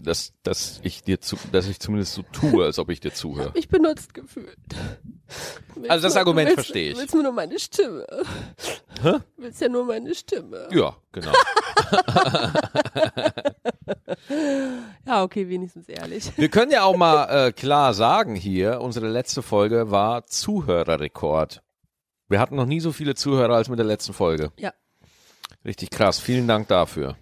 dass, 0.00 0.32
dass 0.42 0.80
ich 0.82 1.02
dir 1.02 1.20
zu, 1.20 1.36
dass 1.52 1.66
ich 1.66 1.80
zumindest 1.80 2.14
so 2.14 2.22
tue, 2.32 2.64
als 2.64 2.78
ob 2.78 2.90
ich 2.90 3.00
dir 3.00 3.12
zuhöre. 3.12 3.52
ich 3.54 3.68
benutzt 3.68 4.14
gefühlt. 4.14 4.56
Also 5.88 6.06
das 6.06 6.16
Argument 6.16 6.48
willst, 6.48 6.66
verstehe 6.66 6.92
ich. 6.92 6.98
Willst 6.98 7.14
du 7.14 7.22
nur 7.22 7.32
meine 7.32 7.58
Stimme? 7.58 8.06
Hä? 9.02 9.14
Willst 9.36 9.60
ja 9.60 9.68
nur 9.68 9.84
meine 9.84 10.14
Stimme. 10.14 10.68
Ja, 10.70 10.96
genau. 11.12 11.32
Ja, 15.04 15.22
okay, 15.22 15.48
wenigstens 15.48 15.88
ehrlich. 15.88 16.32
Wir 16.36 16.48
können 16.48 16.70
ja 16.70 16.84
auch 16.84 16.96
mal 16.96 17.48
äh, 17.48 17.52
klar 17.52 17.92
sagen 17.94 18.34
hier, 18.36 18.80
unsere 18.80 19.08
letzte 19.08 19.42
Folge 19.42 19.90
war 19.90 20.24
Zuhörerrekord. 20.26 21.62
Wir 22.28 22.40
hatten 22.40 22.56
noch 22.56 22.66
nie 22.66 22.80
so 22.80 22.92
viele 22.92 23.14
Zuhörer 23.14 23.54
als 23.56 23.68
mit 23.68 23.78
der 23.78 23.86
letzten 23.86 24.12
Folge. 24.12 24.52
Ja. 24.58 24.72
Richtig 25.64 25.90
krass. 25.90 26.18
Vielen 26.18 26.48
Dank 26.48 26.68
dafür. 26.68 27.16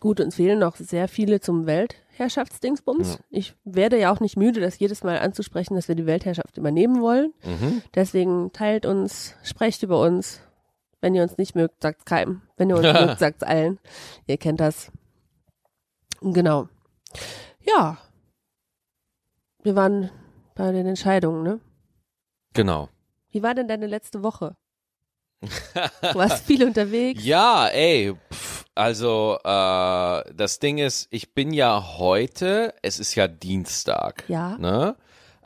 Gut, 0.00 0.20
uns 0.20 0.36
fehlen 0.36 0.58
noch 0.58 0.76
sehr 0.76 1.08
viele 1.08 1.40
zum 1.40 1.66
Weltherrschaftsdingsbums. 1.66 3.14
Ja. 3.14 3.18
Ich 3.30 3.54
werde 3.64 3.98
ja 3.98 4.12
auch 4.12 4.20
nicht 4.20 4.36
müde, 4.36 4.60
das 4.60 4.78
jedes 4.78 5.02
Mal 5.02 5.18
anzusprechen, 5.18 5.74
dass 5.76 5.88
wir 5.88 5.94
die 5.94 6.06
Weltherrschaft 6.06 6.56
übernehmen 6.58 7.00
wollen. 7.00 7.32
Mhm. 7.44 7.82
Deswegen 7.94 8.52
teilt 8.52 8.86
uns, 8.86 9.34
sprecht 9.42 9.82
über 9.82 10.00
uns. 10.00 10.40
Wenn 11.00 11.14
ihr 11.14 11.22
uns 11.22 11.36
nicht 11.36 11.54
mögt, 11.54 11.82
sagt's 11.82 12.04
keinem. 12.04 12.42
Wenn 12.56 12.70
ihr 12.70 12.76
uns 12.76 12.84
mögt, 13.00 13.18
sagt's 13.18 13.42
allen. 13.42 13.78
Ihr 14.26 14.36
kennt 14.36 14.60
das. 14.60 14.90
Genau. 16.20 16.68
Ja. 17.60 17.98
Wir 19.62 19.76
waren 19.76 20.10
bei 20.54 20.72
den 20.72 20.86
Entscheidungen, 20.86 21.42
ne? 21.42 21.60
Genau. 22.52 22.88
Wie 23.30 23.42
war 23.42 23.54
denn 23.54 23.68
deine 23.68 23.86
letzte 23.86 24.22
Woche? 24.22 24.56
Du 26.02 26.18
warst 26.18 26.44
viel 26.46 26.64
unterwegs. 26.64 27.24
Ja, 27.24 27.66
ey, 27.68 28.14
also 28.74 29.38
äh, 29.44 30.22
das 30.34 30.58
Ding 30.60 30.78
ist, 30.78 31.08
ich 31.10 31.32
bin 31.32 31.52
ja 31.52 31.96
heute, 31.98 32.74
es 32.82 32.98
ist 32.98 33.14
ja 33.14 33.28
Dienstag, 33.28 34.24
Ja. 34.28 34.56
ne? 34.58 34.96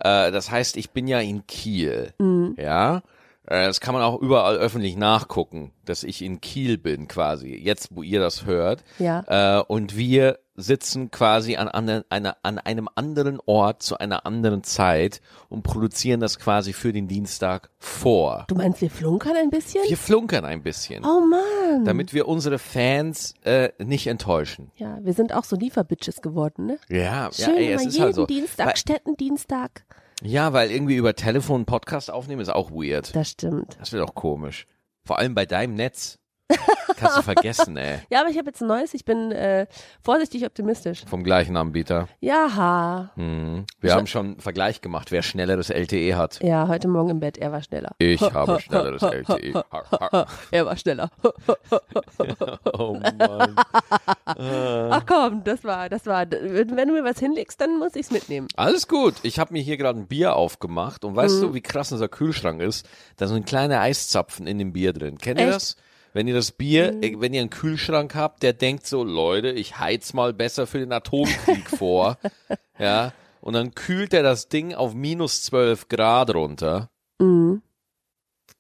Äh, 0.01 0.31
das 0.31 0.51
heißt, 0.51 0.77
ich 0.77 0.91
bin 0.91 1.07
ja 1.09 1.21
in 1.21 1.47
Kiel, 1.47 2.13
Mhm. 2.19 2.55
ja. 2.59 3.03
Äh, 3.51 3.67
Das 3.67 3.81
kann 3.81 3.95
man 3.95 4.03
auch 4.03 4.21
überall 4.21 4.57
öffentlich 4.57 4.97
nachgucken, 4.97 5.73
dass 5.85 6.05
ich 6.05 6.23
in 6.23 6.41
Kiel 6.41 6.79
bin 6.79 7.09
quasi. 7.09 7.55
Jetzt, 7.55 7.89
wo 7.95 8.03
ihr 8.03 8.21
das 8.21 8.45
hört. 8.47 8.85
Ja. 8.99 9.59
Äh, 9.59 9.63
und 9.67 9.97
wir 9.97 10.39
sitzen 10.61 11.13
quasi 11.13 11.55
an, 11.55 11.69
an, 11.69 12.03
einer, 12.11 12.37
an 12.43 12.59
einem 12.59 12.89
anderen 12.97 13.39
Ort 13.47 13.81
zu 13.81 13.97
einer 13.99 14.27
anderen 14.27 14.65
Zeit 14.65 15.21
und 15.49 15.63
produzieren 15.63 16.19
das 16.19 16.41
quasi 16.41 16.73
für 16.73 16.93
den 16.93 17.07
Dienstag 17.07 17.71
vor. 17.79 18.45
Du 18.49 18.57
meinst, 18.57 18.81
wir 18.81 18.91
flunkern 18.91 19.37
ein 19.37 19.51
bisschen? 19.51 19.83
Wir 19.89 19.97
flunkern 19.97 20.45
ein 20.45 20.65
bisschen, 20.65 21.05
Oh 21.05 21.21
Mann. 21.21 21.85
damit 21.85 22.13
wir 22.13 22.27
unsere 22.27 22.59
Fans 22.59 23.35
äh, 23.45 23.69
nicht 23.79 24.09
enttäuschen. 24.09 24.73
ja, 24.75 24.99
wir 25.01 25.13
sind 25.13 25.33
auch 25.33 25.45
so 25.45 25.55
Lieferbitches 25.55 26.23
geworden, 26.23 26.67
ne? 26.67 26.79
Ja, 26.89 27.31
Schön, 27.33 27.55
ja, 27.55 27.61
ey, 27.61 27.73
es 27.75 27.83
immer 27.83 27.89
ist 27.89 27.95
jeden 27.95 28.05
halt 28.07 28.15
so. 28.17 28.27
Dienstag, 28.27 28.79
Städtendienstag. 28.79 29.85
Ja, 30.23 30.53
weil 30.53 30.71
irgendwie 30.71 30.97
über 30.97 31.15
Telefon 31.15 31.65
Podcast 31.65 32.11
aufnehmen 32.11 32.41
ist 32.41 32.49
auch 32.49 32.71
weird. 32.71 33.15
Das 33.15 33.31
stimmt. 33.31 33.77
Das 33.81 33.93
wird 33.93 34.03
auch 34.03 34.15
komisch. 34.15 34.67
Vor 35.05 35.19
allem 35.19 35.35
bei 35.35 35.47
deinem 35.47 35.75
Netz. 35.75 36.19
Kannst 36.97 37.19
du 37.19 37.23
vergessen, 37.23 37.77
ey. 37.77 37.99
Ja, 38.11 38.21
aber 38.23 38.31
ich 38.31 38.39
habe 38.39 38.47
jetzt 38.49 38.61
ein 38.61 38.67
neues. 38.69 38.95
Ich 38.95 39.05
bin 39.05 39.31
äh, 39.33 39.67
vorsichtig 40.03 40.45
optimistisch. 40.47 41.05
Vom 41.07 41.23
gleichen 41.23 41.57
Anbieter. 41.57 42.09
Ja, 42.21 43.11
Hm. 43.15 43.65
Wir 43.81 43.95
haben 43.95 44.07
schon 44.07 44.27
einen 44.27 44.41
Vergleich 44.41 44.81
gemacht, 44.81 45.11
wer 45.13 45.23
schnelleres 45.23 45.71
LTE 45.71 46.17
hat. 46.17 46.41
ja, 46.43 46.67
heute 46.69 46.89
Morgen 46.89 47.11
im 47.11 47.21
Bett. 47.21 47.39
Er 47.39 47.53
war 47.53 47.63
schneller. 47.63 47.93
Ich 47.99 48.21
habe 48.35 48.61
schnelleres 48.61 49.03
LTE. 49.03 49.55
Ha, 49.71 49.85
ha. 50.13 50.27
Er 50.51 50.67
war 50.67 50.77
schneller. 50.77 51.11
Oh 52.73 52.95
Mann. 52.95 53.57
Ach 54.27 55.05
komm, 55.07 55.45
das 55.45 55.65
war, 55.65 55.89
das 55.89 56.07
war. 56.07 56.27
Wenn 56.31 56.89
du 56.89 56.93
mir 56.95 57.05
was 57.05 57.19
hinlegst, 57.19 57.61
dann 57.61 57.79
muss 57.79 57.95
ich's 57.95 58.11
mitnehmen. 58.11 58.49
Alles 58.57 58.89
gut. 58.89 59.15
Ich 59.23 59.39
habe 59.39 59.53
mir 59.53 59.63
hier 59.63 59.77
gerade 59.77 59.99
ein 60.01 60.07
Bier 60.07 60.35
aufgemacht 60.37 61.05
und 61.05 61.15
weißt 61.17 61.43
du, 61.43 61.55
wie 61.55 61.61
krass 61.61 61.93
unser 61.93 62.09
Kühlschrank 62.09 62.61
ist? 62.61 62.89
Da 63.17 63.27
sind 63.27 63.47
kleine 63.47 63.81
Eiszapfen 63.81 64.47
in 64.47 64.59
dem 64.59 64.73
Bier 64.73 64.93
drin. 64.93 65.19
Kennt 65.19 65.39
ihr 65.41 65.47
Echt? 65.47 65.55
das? 65.57 65.77
Wenn 66.19 66.27
ihr 66.27 66.35
das 66.35 66.51
Bier, 66.51 67.01
äh, 67.01 67.15
wenn 67.21 67.33
ihr 67.33 67.41
einen 67.43 67.49
Kühlschrank 67.51 68.17
habt, 68.17 68.43
der 68.43 68.53
denkt 68.53 68.89
so, 68.89 69.05
Leute, 69.05 69.51
ich 69.53 69.79
heiz 69.79 70.15
mal 70.15 70.33
besser 70.35 70.67
für 70.67 70.81
den 70.81 70.91
Atomkrieg 70.91 71.71
vor. 71.79 72.19
Ja. 72.77 73.13
Und 73.41 73.53
dann 73.53 73.73
kühlt 73.77 74.13
er 74.13 74.25
das 74.25 74.49
Ding 74.49 74.75
auf 74.75 74.95
minus 74.95 75.43
12 75.43 75.87
Grad 75.87 76.35
runter. 76.35 76.91
Mhm. 77.21 77.63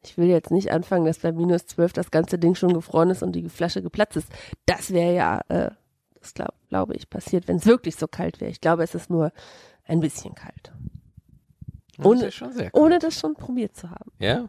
Ich 0.04 0.16
will 0.16 0.28
jetzt 0.28 0.52
nicht 0.52 0.70
anfangen, 0.70 1.04
dass 1.04 1.18
bei 1.18 1.32
minus 1.32 1.66
12 1.66 1.92
das 1.94 2.12
ganze 2.12 2.38
Ding 2.38 2.54
schon 2.54 2.74
gefroren 2.74 3.10
ist 3.10 3.24
und 3.24 3.32
die 3.32 3.48
Flasche 3.48 3.82
geplatzt 3.82 4.16
ist. 4.16 4.28
Das 4.64 4.92
wäre 4.92 5.12
ja, 5.16 5.40
äh, 5.48 5.72
das 6.20 6.34
glaub, 6.34 6.54
glaube 6.68 6.94
ich, 6.94 7.10
passiert, 7.10 7.48
wenn 7.48 7.56
es 7.56 7.66
wirklich 7.66 7.96
so 7.96 8.06
kalt 8.06 8.40
wäre. 8.40 8.52
Ich 8.52 8.60
glaube, 8.60 8.84
es 8.84 8.94
ist 8.94 9.10
nur 9.10 9.32
ein 9.82 9.98
bisschen 9.98 10.36
kalt. 10.36 10.70
Das 11.96 12.06
Ohne- 12.06 12.30
sehr 12.30 12.70
Ohne 12.72 13.00
das 13.00 13.18
schon 13.18 13.34
probiert 13.34 13.74
zu 13.74 13.90
haben. 13.90 14.12
Ja? 14.20 14.48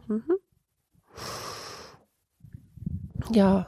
Ja, 3.32 3.66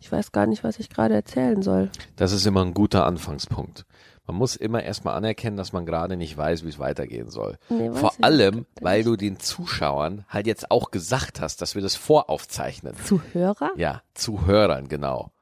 Ich 0.00 0.10
weiß 0.10 0.32
gar 0.32 0.46
nicht, 0.46 0.64
was 0.64 0.78
ich 0.78 0.88
gerade 0.88 1.14
erzählen 1.14 1.60
soll. 1.62 1.90
Das 2.16 2.32
ist 2.32 2.46
immer 2.46 2.64
ein 2.64 2.72
guter 2.74 3.04
Anfangspunkt. 3.06 3.84
Man 4.26 4.36
muss 4.36 4.56
immer 4.56 4.82
erstmal 4.82 5.14
anerkennen, 5.16 5.56
dass 5.56 5.72
man 5.72 5.84
gerade 5.84 6.16
nicht 6.16 6.36
weiß, 6.36 6.64
wie 6.64 6.68
es 6.68 6.78
weitergehen 6.78 7.28
soll. 7.30 7.58
Nee, 7.68 7.90
Vor 7.90 8.14
allem, 8.22 8.64
weil 8.80 9.02
du 9.04 9.16
den 9.16 9.40
Zuschauern 9.40 10.24
halt 10.28 10.46
jetzt 10.46 10.70
auch 10.70 10.90
gesagt 10.90 11.40
hast, 11.40 11.60
dass 11.60 11.74
wir 11.74 11.82
das 11.82 11.96
voraufzeichnen. 11.96 12.94
Zuhörer? 13.04 13.72
Ja, 13.76 14.02
Zuhörern, 14.14 14.88
genau. 14.88 15.32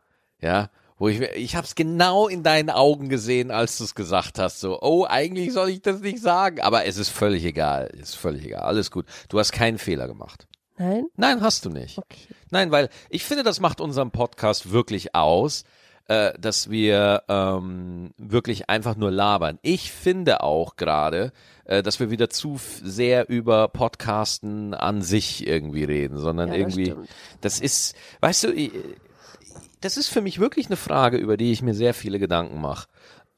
Ja, 0.41 0.71
wo 0.97 1.07
ich, 1.09 1.21
ich 1.21 1.55
hab's 1.55 1.77
genau 1.77 2.27
in 2.27 2.43
deinen 2.43 2.71
Augen 2.71 3.09
gesehen, 3.09 3.53
als 3.53 3.79
du 3.79 3.85
es 3.85 3.95
gesagt 3.95 4.41
hast. 4.41 4.59
So, 4.59 4.81
oh, 4.81 5.07
eigentlich 5.09 5.53
soll 5.53 5.69
ich 5.69 5.83
das 5.83 6.01
nicht 6.01 6.21
sagen. 6.21 6.61
Aber 6.61 6.85
es 6.87 6.97
ist 6.97 7.11
völlig 7.11 7.45
egal. 7.45 7.91
Es 7.93 8.09
ist 8.11 8.15
völlig 8.17 8.45
egal. 8.45 8.63
Alles 8.63 8.91
gut. 8.91 9.07
Du 9.29 9.39
hast 9.39 9.53
keinen 9.53 9.79
Fehler 9.79 10.09
gemacht. 10.09 10.48
Nein? 10.79 11.07
Nein, 11.17 11.41
hast 11.41 11.65
du 11.65 11.71
nicht. 11.71 11.99
Okay. 11.99 12.29
Nein, 12.51 12.71
weil 12.71 12.89
ich 13.11 13.25
finde, 13.25 13.43
das 13.43 13.61
macht 13.61 13.81
unseren 13.81 14.11
Podcast 14.11 14.71
wirklich 14.73 15.15
aus, 15.15 15.65
äh, 16.07 16.33
dass 16.39 16.71
wir 16.71 17.23
ähm, 17.29 18.13
wirklich 18.17 18.71
einfach 18.71 18.97
nur 18.97 19.11
labern. 19.11 19.59
Ich 19.63 19.93
finde 19.93 20.43
auch 20.43 20.77
gerade, 20.77 21.33
äh, 21.65 21.83
dass 21.83 22.01
wir 22.01 22.11
wieder 22.11 22.31
zu 22.31 22.59
sehr 22.83 23.29
über 23.29 23.69
Podcasten 23.69 24.73
an 24.73 25.03
sich 25.03 25.47
irgendwie 25.47 25.85
reden, 25.85 26.17
sondern 26.19 26.49
Ja, 26.49 26.55
das 26.55 26.61
irgendwie, 26.63 26.91
stimmt. 26.93 27.09
das 27.43 27.61
ist, 27.61 27.95
weißt 28.21 28.45
du, 28.45 28.53
ich, 28.55 28.71
das 29.81 29.97
ist 29.97 30.09
für 30.09 30.21
mich 30.23 30.39
wirklich 30.41 30.67
eine 30.67 30.77
Frage, 30.77 31.19
über 31.19 31.37
die 31.37 31.53
ich 31.53 31.63
mir 31.63 31.75
sehr 31.75 31.93
viele 31.95 32.19
Gedanken 32.19 32.61
mache. 32.61 32.89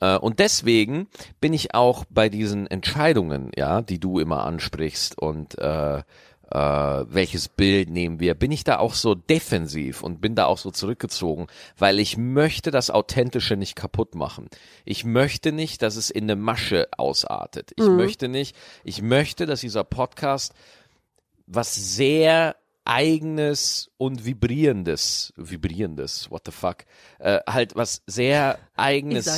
Äh, 0.00 0.16
Und 0.16 0.38
deswegen 0.38 1.08
bin 1.40 1.52
ich 1.52 1.74
auch 1.74 2.04
bei 2.08 2.28
diesen 2.28 2.66
Entscheidungen, 2.66 3.50
ja, 3.56 3.82
die 3.82 3.98
du 3.98 4.18
immer 4.20 4.44
ansprichst 4.44 5.18
und 5.18 5.58
äh, 5.58 6.02
äh, 6.50 6.56
welches 6.56 7.48
Bild 7.48 7.90
nehmen 7.90 8.20
wir, 8.20 8.34
bin 8.34 8.50
ich 8.50 8.64
da 8.64 8.78
auch 8.78 8.94
so 8.94 9.14
defensiv 9.14 10.02
und 10.02 10.20
bin 10.20 10.34
da 10.34 10.46
auch 10.46 10.58
so 10.58 10.70
zurückgezogen, 10.70 11.46
weil 11.78 12.00
ich 12.00 12.16
möchte 12.16 12.70
das 12.70 12.90
Authentische 12.90 13.56
nicht 13.56 13.76
kaputt 13.76 14.14
machen. 14.14 14.48
Ich 14.84 15.04
möchte 15.04 15.52
nicht, 15.52 15.82
dass 15.82 15.96
es 15.96 16.10
in 16.10 16.24
eine 16.24 16.36
Masche 16.36 16.88
ausartet. 16.96 17.72
Ich 17.76 17.86
möchte 17.86 18.28
nicht, 18.28 18.56
ich 18.84 19.00
möchte, 19.02 19.46
dass 19.46 19.60
dieser 19.60 19.84
Podcast 19.84 20.54
was 21.46 21.74
sehr 21.74 22.56
eigenes 22.84 23.90
und 23.98 24.24
vibrierendes, 24.24 25.32
vibrierendes, 25.36 26.30
what 26.30 26.42
the 26.46 26.52
fuck, 26.52 26.84
äh, 27.18 27.40
halt 27.46 27.76
was 27.76 28.02
sehr 28.06 28.58
eigenes 28.74 29.28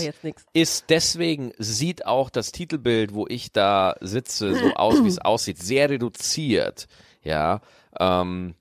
ist. 0.53 0.85
Deswegen 0.89 1.53
sieht 1.59 2.07
auch 2.07 2.31
das 2.31 2.53
Titelbild, 2.53 3.15
wo 3.15 3.27
ich 3.29 3.53
da 3.53 3.97
sitze, 4.01 4.55
so 4.55 4.75
aus, 4.75 5.03
wie 5.05 5.09
es 5.09 5.19
aussieht, 5.21 5.59
sehr 5.59 5.91
reduziert, 5.91 6.87
ja. 7.23 7.61
Ähm, 7.99 8.55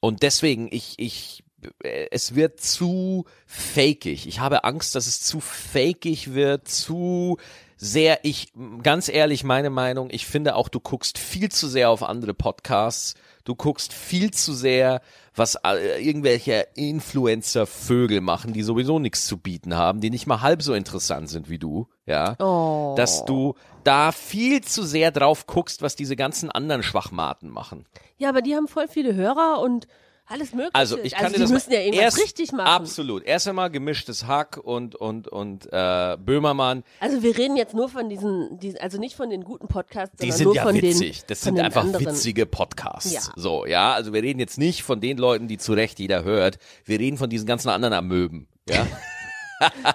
und 0.00 0.22
deswegen, 0.22 0.68
ich, 0.70 0.94
ich, 0.98 1.44
äh, 1.82 2.08
es 2.10 2.34
wird 2.34 2.60
zu 2.60 3.24
fakig. 3.46 4.26
Ich 4.26 4.40
habe 4.40 4.64
Angst, 4.64 4.94
dass 4.94 5.06
es 5.06 5.20
zu 5.20 5.40
fakig 5.40 6.34
wird, 6.34 6.68
zu 6.68 7.38
sehr, 7.84 8.20
ich, 8.22 8.52
ganz 8.84 9.08
ehrlich, 9.08 9.42
meine 9.42 9.68
Meinung, 9.68 10.08
ich 10.12 10.24
finde 10.24 10.54
auch, 10.54 10.68
du 10.68 10.78
guckst 10.78 11.18
viel 11.18 11.50
zu 11.50 11.66
sehr 11.66 11.90
auf 11.90 12.04
andere 12.04 12.32
Podcasts. 12.32 13.14
Du 13.42 13.56
guckst 13.56 13.92
viel 13.92 14.30
zu 14.30 14.54
sehr, 14.54 15.00
was 15.34 15.56
äh, 15.64 16.00
irgendwelche 16.00 16.68
Influencer-Vögel 16.76 18.20
machen, 18.20 18.52
die 18.52 18.62
sowieso 18.62 19.00
nichts 19.00 19.26
zu 19.26 19.36
bieten 19.36 19.74
haben, 19.74 20.00
die 20.00 20.10
nicht 20.10 20.28
mal 20.28 20.42
halb 20.42 20.62
so 20.62 20.74
interessant 20.74 21.28
sind 21.28 21.50
wie 21.50 21.58
du, 21.58 21.88
ja. 22.06 22.36
Oh. 22.38 22.94
Dass 22.96 23.24
du 23.24 23.56
da 23.82 24.12
viel 24.12 24.60
zu 24.60 24.84
sehr 24.84 25.10
drauf 25.10 25.48
guckst, 25.48 25.82
was 25.82 25.96
diese 25.96 26.14
ganzen 26.14 26.52
anderen 26.52 26.84
Schwachmaten 26.84 27.50
machen. 27.50 27.84
Ja, 28.16 28.28
aber 28.28 28.42
die 28.42 28.54
haben 28.54 28.68
voll 28.68 28.86
viele 28.86 29.16
Hörer 29.16 29.60
und 29.60 29.88
alles 30.26 30.52
mögliche. 30.52 30.74
Also 30.74 30.98
ich 30.98 31.12
kann 31.12 31.24
also 31.26 31.36
dir 31.36 31.42
das 31.42 31.50
müssen 31.50 31.72
ja 31.72 31.80
irgendwas 31.80 32.02
erst, 32.04 32.18
richtig 32.18 32.52
machen. 32.52 32.66
Absolut. 32.66 33.24
Erst 33.24 33.48
einmal 33.48 33.70
gemischtes 33.70 34.26
Hack 34.26 34.56
und 34.56 34.94
und 34.94 35.28
und 35.28 35.66
äh, 35.72 36.16
Böhmermann. 36.18 36.84
Also 37.00 37.22
wir 37.22 37.36
reden 37.36 37.56
jetzt 37.56 37.74
nur 37.74 37.88
von 37.88 38.08
diesen, 38.08 38.58
diesen 38.58 38.80
also 38.80 38.98
nicht 38.98 39.14
von 39.16 39.30
den 39.30 39.44
guten 39.44 39.68
Podcasts, 39.68 40.16
Die 40.16 40.30
sondern 40.30 40.36
sind 40.38 40.44
nur 40.46 40.54
ja 40.56 40.62
von 40.62 40.74
witzig. 40.76 41.20
den 41.20 41.26
das 41.28 41.40
sind 41.40 41.58
einfach 41.60 41.82
anderen. 41.82 42.06
witzige 42.06 42.46
Podcasts. 42.46 43.12
Ja. 43.12 43.20
So, 43.36 43.66
ja. 43.66 43.92
Also 43.92 44.12
wir 44.12 44.22
reden 44.22 44.38
jetzt 44.38 44.58
nicht 44.58 44.82
von 44.82 45.00
den 45.00 45.18
Leuten, 45.18 45.48
die 45.48 45.58
zu 45.58 45.72
Recht 45.72 45.98
jeder 45.98 46.24
hört. 46.24 46.58
Wir 46.84 46.98
reden 46.98 47.18
von 47.18 47.28
diesen 47.28 47.46
ganzen 47.46 47.68
anderen 47.68 47.94
Amöben. 47.94 48.48
Ja. 48.68 48.86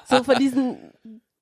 So 0.09 0.23
von 0.23 0.37
diesen 0.39 0.77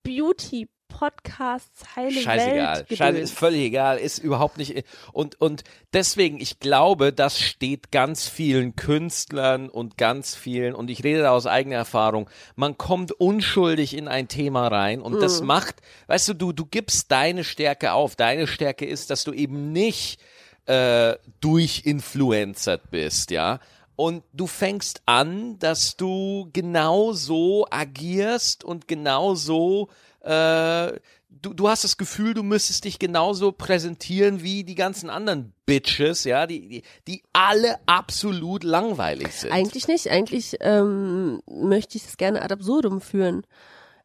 Beauty 0.02 0.68
Podcasts, 0.98 1.96
heile 1.98 2.22
Scheißegal. 2.22 2.86
Welt. 2.88 2.98
Scheiße, 2.98 3.18
ist 3.18 3.38
völlig 3.38 3.64
egal, 3.64 3.98
ist 3.98 4.18
überhaupt 4.18 4.58
nicht. 4.58 4.86
Und, 5.12 5.42
und 5.42 5.66
deswegen, 5.92 6.40
ich 6.40 6.60
glaube, 6.60 7.12
das 7.12 7.38
steht 7.38 7.92
ganz 7.92 8.30
vielen 8.30 8.78
Künstlern 8.78 9.70
und 9.70 9.98
ganz 9.98 10.36
vielen, 10.36 10.74
und 10.74 10.90
ich 10.90 11.04
rede 11.04 11.24
da 11.24 11.32
aus 11.32 11.48
eigener 11.48 11.76
Erfahrung, 11.76 12.30
man 12.56 12.78
kommt 12.78 13.12
unschuldig 13.12 13.94
in 13.94 14.08
ein 14.08 14.30
Thema 14.30 14.68
rein 14.68 15.02
und 15.02 15.20
das 15.20 15.42
macht, 15.42 15.82
weißt 16.08 16.30
du, 16.30 16.34
du, 16.34 16.54
du 16.54 16.66
gibst 16.66 17.12
deine 17.12 17.44
Stärke 17.44 17.92
auf. 17.92 18.16
Deine 18.16 18.48
Stärke 18.48 18.86
ist, 18.86 19.10
dass 19.10 19.26
du 19.26 19.34
eben 19.34 19.74
nicht 19.74 20.22
äh, 20.66 21.16
durchinfluencert 21.42 22.90
bist, 22.90 23.32
ja. 23.32 23.60
Und 23.98 24.24
du 24.32 24.48
fängst 24.48 25.02
an, 25.06 25.60
dass 25.60 25.98
du 25.98 26.50
genau 26.54 27.12
so 27.14 27.66
agierst 27.70 28.64
und 28.64 28.88
genau 28.88 29.36
so 29.36 29.90
äh, 30.26 31.00
du, 31.30 31.54
du 31.54 31.70
hast 31.70 31.84
das 31.84 31.98
Gefühl, 31.98 32.34
du 32.34 32.44
müsstest 32.44 32.84
dich 32.86 33.00
genauso 33.00 33.52
präsentieren 33.52 34.42
wie 34.42 34.64
die 34.64 34.76
ganzen 34.76 35.10
anderen 35.10 35.54
Bitches, 35.66 36.24
ja, 36.24 36.48
die, 36.48 36.68
die, 36.68 36.84
die 37.08 37.24
alle 37.34 37.78
absolut 37.86 38.64
langweilig 38.64 39.32
sind. 39.34 39.52
Eigentlich 39.52 39.88
nicht. 39.88 40.10
Eigentlich 40.10 40.58
ähm, 40.62 41.42
möchte 41.48 41.98
ich 41.98 42.06
das 42.06 42.18
gerne 42.18 42.42
ad 42.42 42.54
absurdum 42.54 43.02
führen. 43.02 43.46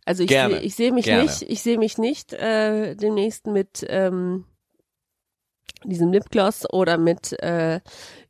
Also 0.05 0.23
ich, 0.23 0.31
seh- 0.31 0.59
ich 0.59 0.75
sehe 0.75 0.93
mich 0.93 1.05
Gerne. 1.05 1.25
nicht, 1.25 1.43
ich 1.43 1.63
sehe 1.63 1.79
mich 1.79 1.99
nicht 1.99 2.33
äh, 2.33 2.95
demnächst 2.97 3.47
mit 3.47 3.85
ähm, 3.89 4.45
diesem 5.85 6.13
Lipgloss 6.13 6.69
oder 6.71 6.99
mit 6.99 7.33
äh, 7.43 7.81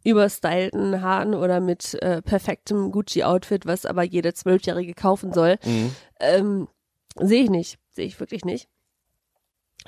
überstylten 0.04 1.02
Haaren 1.02 1.34
oder 1.34 1.60
mit 1.60 1.94
äh, 2.02 2.22
perfektem 2.22 2.90
Gucci-Outfit, 2.92 3.66
was 3.66 3.86
aber 3.86 4.02
jeder 4.02 4.34
Zwölfjährige 4.34 4.94
kaufen 4.94 5.32
soll. 5.32 5.56
Mhm. 5.64 5.94
Ähm, 6.20 6.68
sehe 7.20 7.44
ich 7.44 7.50
nicht. 7.50 7.78
Sehe 7.90 8.06
ich 8.06 8.18
wirklich 8.20 8.44
nicht. 8.44 8.68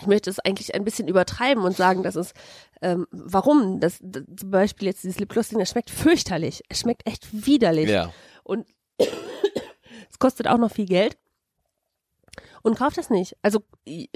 Ich 0.01 0.07
möchte 0.07 0.31
es 0.31 0.39
eigentlich 0.39 0.75
ein 0.75 0.85
bisschen 0.85 1.07
übertreiben 1.07 1.65
und 1.65 1.77
sagen, 1.77 2.03
dass 2.03 2.17
es, 2.17 2.33
ähm, 2.81 3.07
warum, 3.11 3.79
das, 3.79 3.99
das 4.01 4.23
zum 4.37 4.51
Beispiel 4.51 4.89
jetzt 4.89 5.05
dieses 5.05 5.19
Lipgloss-Ding, 5.21 5.59
das 5.59 5.71
schmeckt 5.71 5.91
fürchterlich. 5.91 6.63
Es 6.69 6.81
schmeckt 6.81 7.07
echt 7.07 7.47
widerlich. 7.47 7.91
Ja. 7.91 8.13
Und 8.43 8.67
es 8.99 10.19
kostet 10.19 10.49
auch 10.49 10.59
noch 10.59 10.73
viel 10.73 10.87
Geld. 10.87 11.19
Und 12.63 12.79
kauf 12.79 12.95
das 12.95 13.11
nicht. 13.11 13.37
Also 13.43 13.61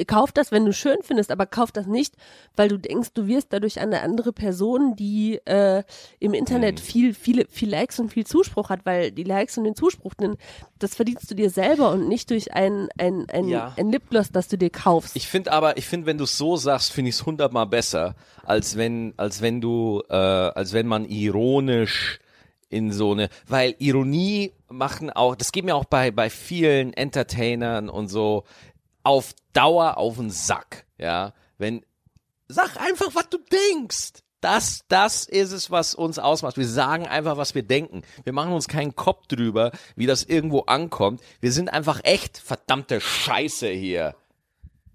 kauf 0.07 0.31
das, 0.31 0.53
wenn 0.53 0.65
du 0.65 0.73
schön 0.73 0.99
findest, 1.03 1.33
aber 1.33 1.47
kauf 1.47 1.73
das 1.73 1.87
nicht, 1.87 2.15
weil 2.55 2.69
du 2.69 2.79
denkst, 2.79 3.09
du 3.15 3.27
wirst 3.27 3.53
dadurch 3.53 3.81
eine 3.81 4.03
andere 4.03 4.33
Person, 4.33 4.95
die 4.95 5.41
äh, 5.47 5.83
im 6.21 6.33
Internet 6.33 6.77
Mhm. 6.77 6.85
viel, 6.85 7.15
viele, 7.15 7.47
viel 7.49 7.71
Likes 7.71 7.99
und 7.99 8.11
viel 8.13 8.25
Zuspruch 8.25 8.71
hat, 8.71 8.87
weil 8.87 9.11
die 9.11 9.25
Likes 9.25 9.59
und 9.59 9.65
den 9.65 9.75
Zuspruch, 9.75 10.15
den, 10.15 10.37
das 10.79 10.95
verdienst 10.95 11.29
du 11.31 11.35
dir 11.35 11.51
selber 11.51 11.91
und 11.91 12.07
nicht 12.09 12.31
durch 12.31 12.53
ein, 12.55 12.89
ein, 12.99 13.27
ein, 13.31 13.49
Ja. 13.49 13.73
ein 13.77 13.91
Lipgloss, 13.91 14.31
das 14.31 14.47
du 14.49 14.57
dir 14.57 14.71
kaufst. 14.71 15.17
Ich 15.17 15.27
finde 15.27 15.51
aber, 15.53 15.77
ich 15.77 15.87
finde, 15.87 16.07
wenn 16.07 16.19
du 16.19 16.25
es 16.25 16.39
so 16.39 16.57
sagst, 16.57 16.93
finde 16.93 17.09
ich 17.09 17.17
es 17.17 17.27
hundertmal 17.27 17.67
besser, 17.67 18.15
als 18.45 18.77
wenn, 18.77 19.13
als 19.17 19.43
wenn 19.43 19.61
du, 19.61 20.03
äh, 20.09 20.15
als 20.15 20.73
wenn 20.73 20.87
man 20.87 21.05
ironisch 21.05 22.21
in 22.69 22.93
so 22.93 23.13
eine, 23.13 23.29
weil 23.47 23.75
Ironie 23.79 24.53
machen 24.69 25.11
auch, 25.11 25.37
das 25.37 25.53
geht 25.53 25.65
mir 25.65 25.77
auch 25.77 25.85
bei, 25.85 26.11
bei 26.11 26.31
vielen 26.31 26.93
Entertainern 26.93 27.89
und 27.89 28.09
so 28.09 28.45
auf 29.03 29.35
Dauer 29.53 29.99
auf 29.99 30.17
den 30.17 30.31
Sack, 30.31 30.85
ja. 30.99 31.33
Wenn, 31.59 31.85
sag 32.49 32.77
einfach, 32.77 33.15
was 33.15 33.29
du 33.29 33.39
denkst. 33.39 34.23
Das, 34.41 34.85
das 34.89 35.25
ist 35.25 35.53
es, 35.53 35.71
was 35.71 35.95
uns 35.95 36.19
ausmacht. 36.19 36.59
Wir 36.59 36.69
sagen 36.69 37.07
einfach, 37.07 37.37
was 37.37 37.55
wir 37.55 37.63
denken. 37.63 38.03
Wir 38.25 38.33
machen 38.33 38.53
uns 38.53 38.69
keinen 38.69 38.95
Kopf 38.95 39.27
drüber, 39.27 39.73
wie 39.97 40.07
das 40.07 40.25
irgendwo 40.25 40.61
ankommt. 40.61 41.23
Wir 41.41 41.53
sind 41.53 41.69
einfach 41.73 42.01
echt 42.05 42.37
verdammte 42.39 43.01
Scheiße 43.01 43.69
hier. 43.69 44.15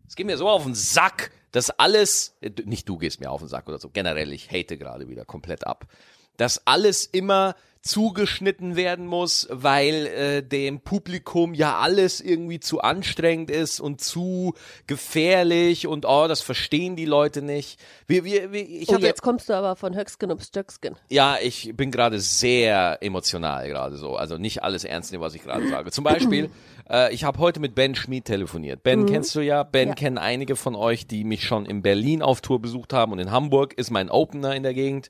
Es 0.07 0.15
geht 0.15 0.27
mir 0.27 0.38
so 0.38 0.47
auf 0.47 0.63
den 0.63 0.75
Sack, 0.75 1.31
dass 1.51 1.69
alles, 1.71 2.36
nicht 2.65 2.88
du 2.88 2.97
gehst 2.97 3.19
mir 3.19 3.31
auf 3.31 3.41
den 3.41 3.49
Sack 3.49 3.67
oder 3.67 3.79
so, 3.79 3.89
generell, 3.89 4.31
ich 4.31 4.51
hate 4.51 4.77
gerade 4.77 5.10
wieder 5.10 5.25
komplett 5.25 5.65
ab, 5.65 5.88
dass 6.38 6.65
alles 6.65 7.06
immer 7.06 7.56
zugeschnitten 7.82 8.76
werden 8.76 9.08
muss, 9.08 9.48
weil 9.50 10.06
äh, 10.06 10.44
dem 10.44 10.82
Publikum 10.82 11.56
ja 11.56 11.80
alles 11.80 12.22
irgendwie 12.22 12.60
zu 12.60 12.82
anstrengend 12.82 13.50
ist 13.50 13.80
und 13.80 14.02
zu 14.02 14.54
gefährlich 14.86 15.88
und 15.88 16.06
oh, 16.06 16.28
das 16.28 16.41
verstehen 16.41 16.96
die 16.96 17.06
Leute 17.06 17.41
nicht. 17.41 17.80
Wir, 18.06 18.24
wir, 18.24 18.52
wir, 18.52 18.62
ich 18.62 18.88
oh, 18.89 18.94
hatte, 18.94 19.08
jetzt 19.08 19.24
kommst 19.24 19.50
du 19.50 19.54
aber 19.54 19.76
von 19.76 19.96
Höckskin 19.96 20.32
auf 20.32 20.44
Stöckskin. 20.44 20.96
ja, 21.10 21.38
ich 21.41 21.76
bin 21.76 21.89
gerade 21.89 22.20
sehr 22.20 23.00
emotional 23.02 23.67
gerade 23.67 23.98
so. 23.98 24.15
Also 24.15 24.38
nicht 24.38 24.62
alles 24.62 24.84
ernst 24.84 25.12
nehmen, 25.12 25.24
was 25.24 25.34
ich 25.34 25.41
gerade 25.41 25.67
sage. 25.67 25.89
Zum 25.89 26.04
Beispiel, 26.04 26.52
äh, 26.89 27.12
ich 27.12 27.24
habe 27.24 27.39
heute 27.39 27.60
mit 27.60 27.74
Ben 27.74 27.96
Schmid 27.96 28.26
telefoniert. 28.26 28.84
Ben 28.84 29.08
kennst 29.08 29.34
du 29.34 29.39
ja. 29.41 29.63
Ben 29.63 29.89
Ja. 29.89 29.96
kennen 29.96 30.20
einige 30.20 30.56
von 30.56 30.76
euch, 30.76 31.08
die 31.08 31.24
mich 31.24 31.46
schon 31.46 31.65
in 31.65 31.82
Berlin 31.82 32.22
auf 32.22 32.41
Tour 32.41 32.62
besucht 32.62 32.94
haben 32.94 33.12
und 33.12 33.17
in 33.17 33.32
Hamburg 33.32 33.74
ist 33.74 33.89
mein 33.89 34.12
Opener 34.12 34.56
in 34.56 34.62
der 34.62 34.76
Gegend. 34.76 35.10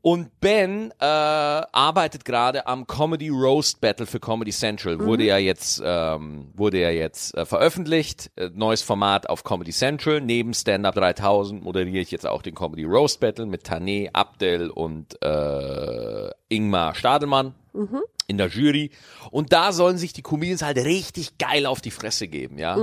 Und 0.00 0.40
Ben 0.40 0.92
äh, 1.00 1.04
arbeitet 1.04 2.24
gerade 2.24 2.66
am 2.66 2.86
Comedy 2.86 3.28
Roast 3.30 3.80
Battle 3.80 4.06
für 4.06 4.20
Comedy 4.20 4.52
Central. 4.52 5.00
Wurde 5.00 5.24
ja 5.24 5.38
jetzt, 5.38 5.82
ähm, 5.84 6.48
wurde 6.54 6.80
ja 6.80 6.90
jetzt 6.90 7.36
äh, 7.36 7.44
veröffentlicht. 7.44 8.30
Äh, 8.36 8.50
neues 8.54 8.82
Format 8.82 9.28
auf 9.28 9.42
Comedy 9.44 9.72
Central. 9.72 10.20
Neben 10.20 10.54
Stand 10.54 10.86
Up 10.86 10.94
3000 10.94 11.62
moderiere 11.62 11.98
ich 11.98 12.10
jetzt 12.10 12.26
auch 12.26 12.42
den 12.42 12.54
Comedy 12.54 12.84
Roast 12.84 13.20
Battle 13.20 13.46
mit 13.46 13.66
Tané 13.66 14.10
Abdel 14.12 14.70
und 14.70 15.20
äh, 15.22 16.30
Ingmar 16.48 16.94
Stadelmann 16.94 17.54
in 18.26 18.38
der 18.38 18.48
Jury. 18.48 18.90
Und 19.30 19.52
da 19.52 19.72
sollen 19.72 19.98
sich 19.98 20.12
die 20.12 20.22
Comedians 20.22 20.62
halt 20.62 20.76
richtig 20.78 21.38
geil 21.38 21.66
auf 21.66 21.80
die 21.80 21.90
Fresse 21.90 22.28
geben, 22.28 22.58
ja. 22.58 22.76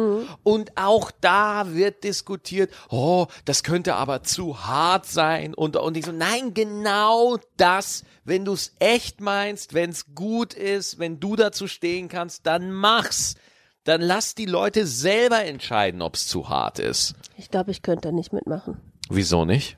Und 0.44 0.72
auch 0.76 1.12
da 1.22 1.74
wird 1.74 2.04
diskutiert, 2.04 2.74
oh, 2.90 3.28
das 3.46 3.64
könnte 3.64 3.96
aber 3.96 4.24
zu 4.24 4.66
hart 4.66 5.06
sein. 5.06 5.54
Und, 5.54 5.78
und 5.78 5.96
ich 5.96 6.06
so, 6.06 6.12
nein, 6.12 6.54
genau 6.54 7.38
das. 7.58 8.04
Wenn 8.24 8.44
du 8.44 8.54
es 8.54 8.74
echt 8.80 9.22
meinst, 9.22 9.74
wenn 9.74 9.92
es 9.92 10.16
gut 10.16 10.54
ist, 10.54 10.98
wenn 10.98 11.20
du 11.20 11.36
dazu 11.36 11.68
stehen 11.68 12.10
kannst, 12.10 12.46
dann 12.48 12.72
mach's. 12.72 13.36
Dann 13.84 14.02
lass 14.02 14.34
die 14.34 14.48
Leute 14.48 14.88
selber 14.88 15.46
entscheiden, 15.46 16.02
ob 16.02 16.16
es 16.16 16.28
zu 16.28 16.50
hart 16.50 16.80
ist. 16.80 17.14
Ich 17.38 17.52
glaube, 17.52 17.70
ich 17.70 17.84
könnte 17.84 18.08
da 18.08 18.12
nicht 18.12 18.34
mitmachen. 18.34 18.82
Wieso 19.10 19.46
nicht? 19.46 19.78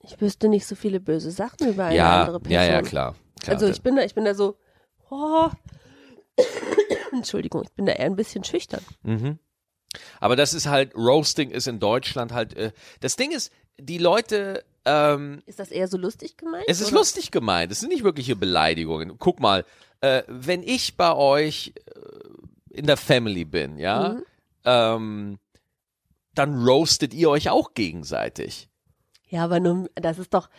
Ich 0.00 0.20
wüsste 0.20 0.48
nicht 0.48 0.64
so 0.64 0.76
viele 0.76 1.00
böse 1.00 1.32
Sachen 1.32 1.68
über 1.68 1.86
eine 1.86 1.96
ja, 1.96 2.20
andere 2.20 2.38
Person. 2.38 2.54
ja, 2.54 2.64
ja, 2.64 2.82
klar. 2.82 3.16
Klar. 3.46 3.54
Also 3.60 3.66
ich 3.72 3.82
bin 3.82 3.96
da, 3.96 4.02
ich 4.02 4.14
bin 4.14 4.24
da 4.24 4.34
so, 4.34 4.56
oh. 5.10 5.48
Entschuldigung, 7.12 7.62
ich 7.62 7.72
bin 7.72 7.86
da 7.86 7.92
eher 7.92 8.06
ein 8.06 8.16
bisschen 8.16 8.44
schüchtern. 8.44 8.82
Aber 10.20 10.36
das 10.36 10.52
ist 10.54 10.66
halt, 10.66 10.94
Roasting 10.94 11.50
ist 11.50 11.66
in 11.66 11.78
Deutschland 11.80 12.32
halt, 12.32 12.54
äh, 12.54 12.72
das 13.00 13.16
Ding 13.16 13.32
ist, 13.32 13.50
die 13.78 13.98
Leute, 13.98 14.64
ähm, 14.84 15.42
Ist 15.46 15.58
das 15.58 15.70
eher 15.70 15.88
so 15.88 15.96
lustig 15.96 16.36
gemeint? 16.36 16.64
es 16.68 16.80
ist 16.80 16.88
oder? 16.88 16.98
lustig 16.98 17.30
gemeint, 17.30 17.72
es 17.72 17.80
sind 17.80 17.88
nicht 17.90 18.04
wirkliche 18.04 18.36
Beleidigungen. 18.36 19.18
Guck 19.18 19.40
mal, 19.40 19.64
äh, 20.00 20.22
wenn 20.28 20.62
ich 20.62 20.96
bei 20.96 21.14
euch 21.14 21.72
äh, 21.94 22.76
in 22.78 22.86
der 22.86 22.96
Family 22.98 23.44
bin, 23.44 23.78
ja, 23.78 24.10
Mhm. 24.10 24.22
ähm, 24.64 25.38
dann 26.34 26.66
roastet 26.66 27.14
ihr 27.14 27.30
euch 27.30 27.48
auch 27.48 27.72
gegenseitig. 27.72 28.68
Ja, 29.28 29.44
aber 29.44 29.58
nun, 29.60 29.88
das 29.94 30.18
ist 30.18 30.34
doch, 30.34 30.50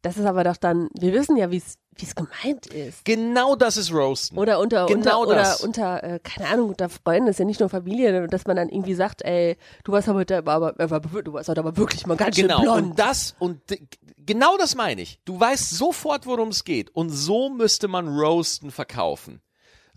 das 0.00 0.16
ist 0.16 0.24
aber 0.24 0.44
doch 0.44 0.56
dann, 0.56 0.88
wir 0.98 1.12
wissen 1.12 1.36
ja, 1.36 1.50
wie 1.50 1.58
es 1.58 1.76
wie 2.00 2.04
es 2.04 2.14
gemeint 2.14 2.66
ist. 2.66 3.04
Genau 3.04 3.56
das 3.56 3.76
ist 3.76 3.92
Roasten. 3.92 4.38
Oder 4.38 4.58
unter, 4.60 4.86
Genau 4.86 5.22
unter, 5.22 5.34
das. 5.36 5.60
oder 5.60 5.66
unter, 5.66 6.02
äh, 6.04 6.18
keine 6.22 6.48
Ahnung, 6.48 6.68
unter 6.70 6.88
Freunden, 6.88 7.26
das 7.26 7.34
ist 7.34 7.38
ja 7.40 7.44
nicht 7.44 7.60
nur 7.60 7.68
Familie, 7.68 8.26
dass 8.28 8.46
man 8.46 8.56
dann 8.56 8.68
irgendwie 8.68 8.94
sagt, 8.94 9.22
ey, 9.22 9.56
du 9.84 9.92
warst 9.92 10.08
aber, 10.08 10.20
heute 10.20 10.38
aber, 10.38 10.74
aber 10.78 11.00
du 11.22 11.32
warst 11.32 11.48
heute 11.48 11.60
aber 11.60 11.76
wirklich 11.76 12.06
mal 12.06 12.16
ganz 12.16 12.36
schön 12.36 12.48
Genau, 12.48 12.60
blond. 12.62 12.82
und 12.82 12.98
das, 12.98 13.34
und 13.38 13.60
genau 14.18 14.56
das 14.58 14.74
meine 14.74 15.02
ich. 15.02 15.20
Du 15.24 15.38
weißt 15.38 15.70
sofort, 15.70 16.26
worum 16.26 16.48
es 16.48 16.64
geht. 16.64 16.90
Und 16.94 17.10
so 17.10 17.48
müsste 17.50 17.88
man 17.88 18.08
Roasten 18.08 18.70
verkaufen. 18.70 19.40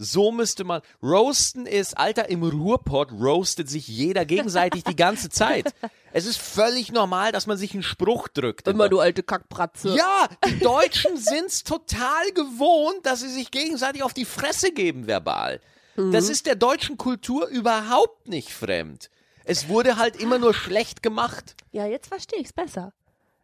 So 0.02 0.32
müsste 0.32 0.64
man, 0.64 0.82
Roasten 1.04 1.66
ist, 1.66 1.98
Alter, 1.98 2.30
im 2.30 2.42
Ruhrpott 2.42 3.12
roastet 3.12 3.70
sich 3.70 3.86
jeder 3.90 4.24
gegenseitig 4.24 4.86
die 4.86 4.96
ganze 4.96 5.30
Zeit. 5.30 5.74
Es 6.12 6.26
ist 6.26 6.42
völlig 6.42 6.92
normal, 6.92 7.32
dass 7.32 7.46
man 7.46 7.56
sich 7.56 7.76
einen 7.76 7.84
Spruch 7.84 8.30
drückt. 8.30 8.68
Immer 8.68 8.90
du 8.90 9.00
alte 9.00 9.22
Kackbratze. 9.22 9.96
Ja, 9.96 10.28
die 10.48 10.58
Deutschen 10.58 11.18
sind's 11.18 11.64
total 11.64 12.32
gewohnt, 12.34 13.06
dass 13.06 13.20
sie 13.20 13.30
sich 13.30 13.52
gegenseitig 13.52 14.02
auf 14.02 14.16
die 14.16 14.26
Fresse 14.26 14.72
geben 14.72 15.06
verbal. 15.06 15.62
Das 15.96 16.30
ist 16.30 16.48
der 16.48 16.56
deutschen 16.56 16.98
Kultur 16.98 17.48
überhaupt 17.48 18.28
nicht 18.28 18.52
fremd. 18.52 19.12
Es 19.44 19.70
wurde 19.70 19.98
halt 19.98 20.16
immer 20.16 20.40
nur 20.40 20.56
schlecht 20.56 21.04
gemacht. 21.04 21.56
Ja, 21.72 21.86
jetzt 21.86 22.08
verstehe 22.08 22.40
ich's 22.40 22.54
besser. 22.54 22.92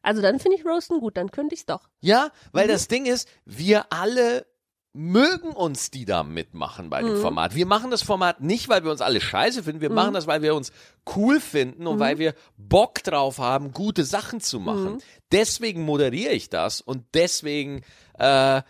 Also 0.02 0.22
dann 0.22 0.40
finde 0.40 0.58
ich 0.58 0.66
Roasten 0.66 1.00
gut, 1.00 1.18
dann 1.18 1.32
könnte 1.32 1.54
ich's 1.54 1.66
doch. 1.66 1.90
Ja, 2.00 2.32
weil 2.52 2.68
das 2.68 2.88
Ding 2.88 3.06
ist, 3.06 3.28
wir 3.46 3.92
alle 3.92 4.48
mögen 4.96 5.50
uns 5.50 5.92
die 5.92 6.06
da 6.06 6.24
mitmachen 6.24 6.90
bei 6.90 7.02
dem 7.02 7.18
Format. 7.18 7.54
Wir 7.54 7.66
machen 7.66 7.92
das 7.92 8.02
Format 8.02 8.42
nicht, 8.42 8.70
weil 8.70 8.84
wir 8.84 8.92
uns 8.92 9.02
alle 9.02 9.20
scheiße 9.20 9.64
finden. 9.64 9.82
Wir 9.82 9.90
machen 9.90 10.14
das, 10.14 10.26
weil 10.26 10.42
wir 10.42 10.56
uns 10.56 10.72
cool 11.16 11.40
finden 11.40 11.86
und 11.86 12.00
weil 12.00 12.18
wir 12.18 12.34
Bock 12.58 13.04
drauf 13.04 13.38
haben, 13.38 13.74
gute 13.74 14.06
Sachen 14.06 14.40
zu 14.40 14.60
machen. 14.60 15.00
Deswegen 15.32 15.84
moderiere 15.84 16.32
ich 16.32 16.50
das 16.50 16.80
und 16.80 17.04
deswegen 17.14 17.82
äh, 18.18 18.62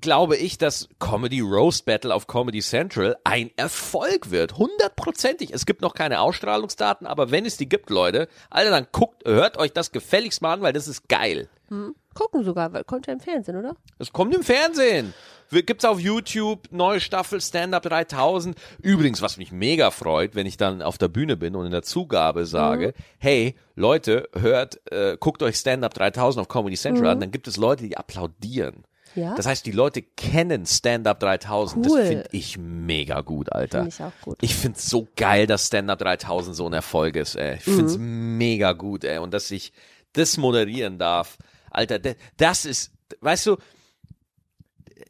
glaube 0.00 0.36
ich, 0.36 0.58
dass 0.58 0.88
Comedy 0.98 1.40
Roast 1.40 1.86
Battle 1.86 2.14
auf 2.14 2.26
Comedy 2.26 2.60
Central 2.60 3.16
ein 3.24 3.50
Erfolg 3.56 4.30
wird. 4.30 4.58
Hundertprozentig. 4.58 5.52
Es 5.54 5.64
gibt 5.64 5.80
noch 5.80 5.94
keine 5.94 6.20
Ausstrahlungsdaten, 6.20 7.06
aber 7.06 7.30
wenn 7.30 7.46
es 7.46 7.56
die 7.56 7.68
gibt, 7.68 7.88
Leute, 7.88 8.28
Alter, 8.50 8.70
dann 8.70 8.86
guckt, 8.92 9.26
hört 9.26 9.56
euch 9.56 9.72
das 9.72 9.90
gefälligst 9.90 10.42
mal 10.42 10.52
an, 10.52 10.60
weil 10.60 10.74
das 10.74 10.86
ist 10.86 11.08
geil. 11.08 11.48
Gucken 12.14 12.44
sogar, 12.44 12.72
weil 12.72 12.84
kommt 12.84 13.06
ja 13.06 13.12
im 13.12 13.20
Fernsehen, 13.20 13.56
oder? 13.56 13.76
Es 13.98 14.12
kommt 14.12 14.34
im 14.34 14.42
Fernsehen. 14.42 15.14
Gibt's 15.50 15.84
auf 15.84 16.00
YouTube, 16.00 16.68
neue 16.70 17.00
Staffel 17.00 17.40
Stand-Up 17.40 17.82
3000. 17.82 18.56
Übrigens, 18.80 19.20
was 19.20 19.36
mich 19.36 19.52
mega 19.52 19.90
freut, 19.90 20.34
wenn 20.34 20.46
ich 20.46 20.56
dann 20.56 20.80
auf 20.80 20.96
der 20.96 21.08
Bühne 21.08 21.36
bin 21.36 21.54
und 21.56 21.66
in 21.66 21.72
der 21.72 21.82
Zugabe 21.82 22.46
sage, 22.46 22.94
hey, 23.18 23.54
Leute, 23.76 24.30
hört, 24.32 24.80
äh, 24.90 25.18
guckt 25.20 25.42
euch 25.42 25.56
Stand-Up 25.56 25.92
3000 25.92 26.40
auf 26.40 26.48
Comedy 26.48 26.76
Central 26.76 27.10
an, 27.10 27.20
dann 27.20 27.30
gibt 27.30 27.48
es 27.48 27.58
Leute, 27.58 27.84
die 27.84 27.98
applaudieren. 27.98 28.84
Ja. 29.14 29.34
Das 29.34 29.46
heißt, 29.46 29.66
die 29.66 29.72
Leute 29.72 30.02
kennen 30.02 30.64
Stand-Up 30.64 31.20
3000. 31.20 31.86
Cool. 31.86 31.98
Das 31.98 32.08
finde 32.08 32.28
ich 32.32 32.56
mega 32.58 33.20
gut, 33.20 33.52
Alter. 33.52 33.80
Finde 33.80 33.94
ich 33.94 34.02
auch 34.02 34.24
gut. 34.24 34.38
Ich 34.40 34.54
find's 34.54 34.88
so 34.88 35.06
geil, 35.16 35.46
dass 35.46 35.66
Stand-Up 35.66 35.98
3000 35.98 36.56
so 36.56 36.66
ein 36.66 36.72
Erfolg 36.72 37.16
ist, 37.16 37.36
ey. 37.36 37.56
Ich 37.56 37.64
find's 37.64 37.96
mega 37.98 38.72
gut, 38.72 39.04
ey. 39.04 39.18
Und 39.18 39.34
dass 39.34 39.50
ich 39.50 39.72
das 40.14 40.36
moderieren 40.36 40.98
darf. 40.98 41.36
Alter, 41.72 41.98
das 42.36 42.64
ist, 42.64 42.92
weißt 43.20 43.46
du, 43.46 43.56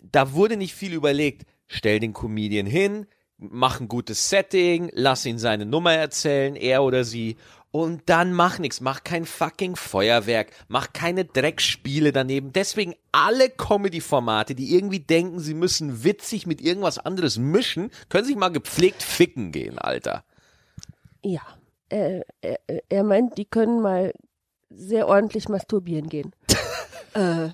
da 0.02 0.32
wurde 0.32 0.56
nicht 0.56 0.74
viel 0.74 0.92
überlegt. 0.92 1.46
Stell 1.66 2.00
den 2.00 2.12
Comedian 2.12 2.66
hin, 2.66 3.06
mach 3.38 3.80
ein 3.80 3.88
gutes 3.88 4.28
Setting, 4.28 4.90
lass 4.92 5.24
ihn 5.24 5.38
seine 5.38 5.66
Nummer 5.66 5.94
erzählen, 5.94 6.54
er 6.54 6.82
oder 6.82 7.04
sie. 7.04 7.36
Und 7.70 8.02
dann 8.10 8.34
mach 8.34 8.58
nix, 8.58 8.82
mach 8.82 9.02
kein 9.02 9.24
fucking 9.24 9.76
Feuerwerk, 9.76 10.52
mach 10.68 10.92
keine 10.92 11.24
Dreckspiele 11.24 12.12
daneben. 12.12 12.52
Deswegen 12.52 12.94
alle 13.12 13.48
Comedy-Formate, 13.48 14.54
die 14.54 14.74
irgendwie 14.74 15.00
denken, 15.00 15.40
sie 15.40 15.54
müssen 15.54 16.04
witzig 16.04 16.46
mit 16.46 16.60
irgendwas 16.60 16.98
anderes 16.98 17.38
mischen, 17.38 17.90
können 18.10 18.26
sich 18.26 18.36
mal 18.36 18.50
gepflegt 18.50 19.02
ficken 19.02 19.52
gehen, 19.52 19.78
Alter. 19.78 20.22
Ja. 21.24 21.40
Äh, 21.88 22.20
er, 22.42 22.58
er 22.90 23.04
meint, 23.04 23.38
die 23.38 23.46
können 23.46 23.80
mal 23.80 24.12
sehr 24.74 25.08
ordentlich 25.08 25.48
masturbieren 25.48 26.08
gehen. 26.08 26.32
äh, 27.14 27.50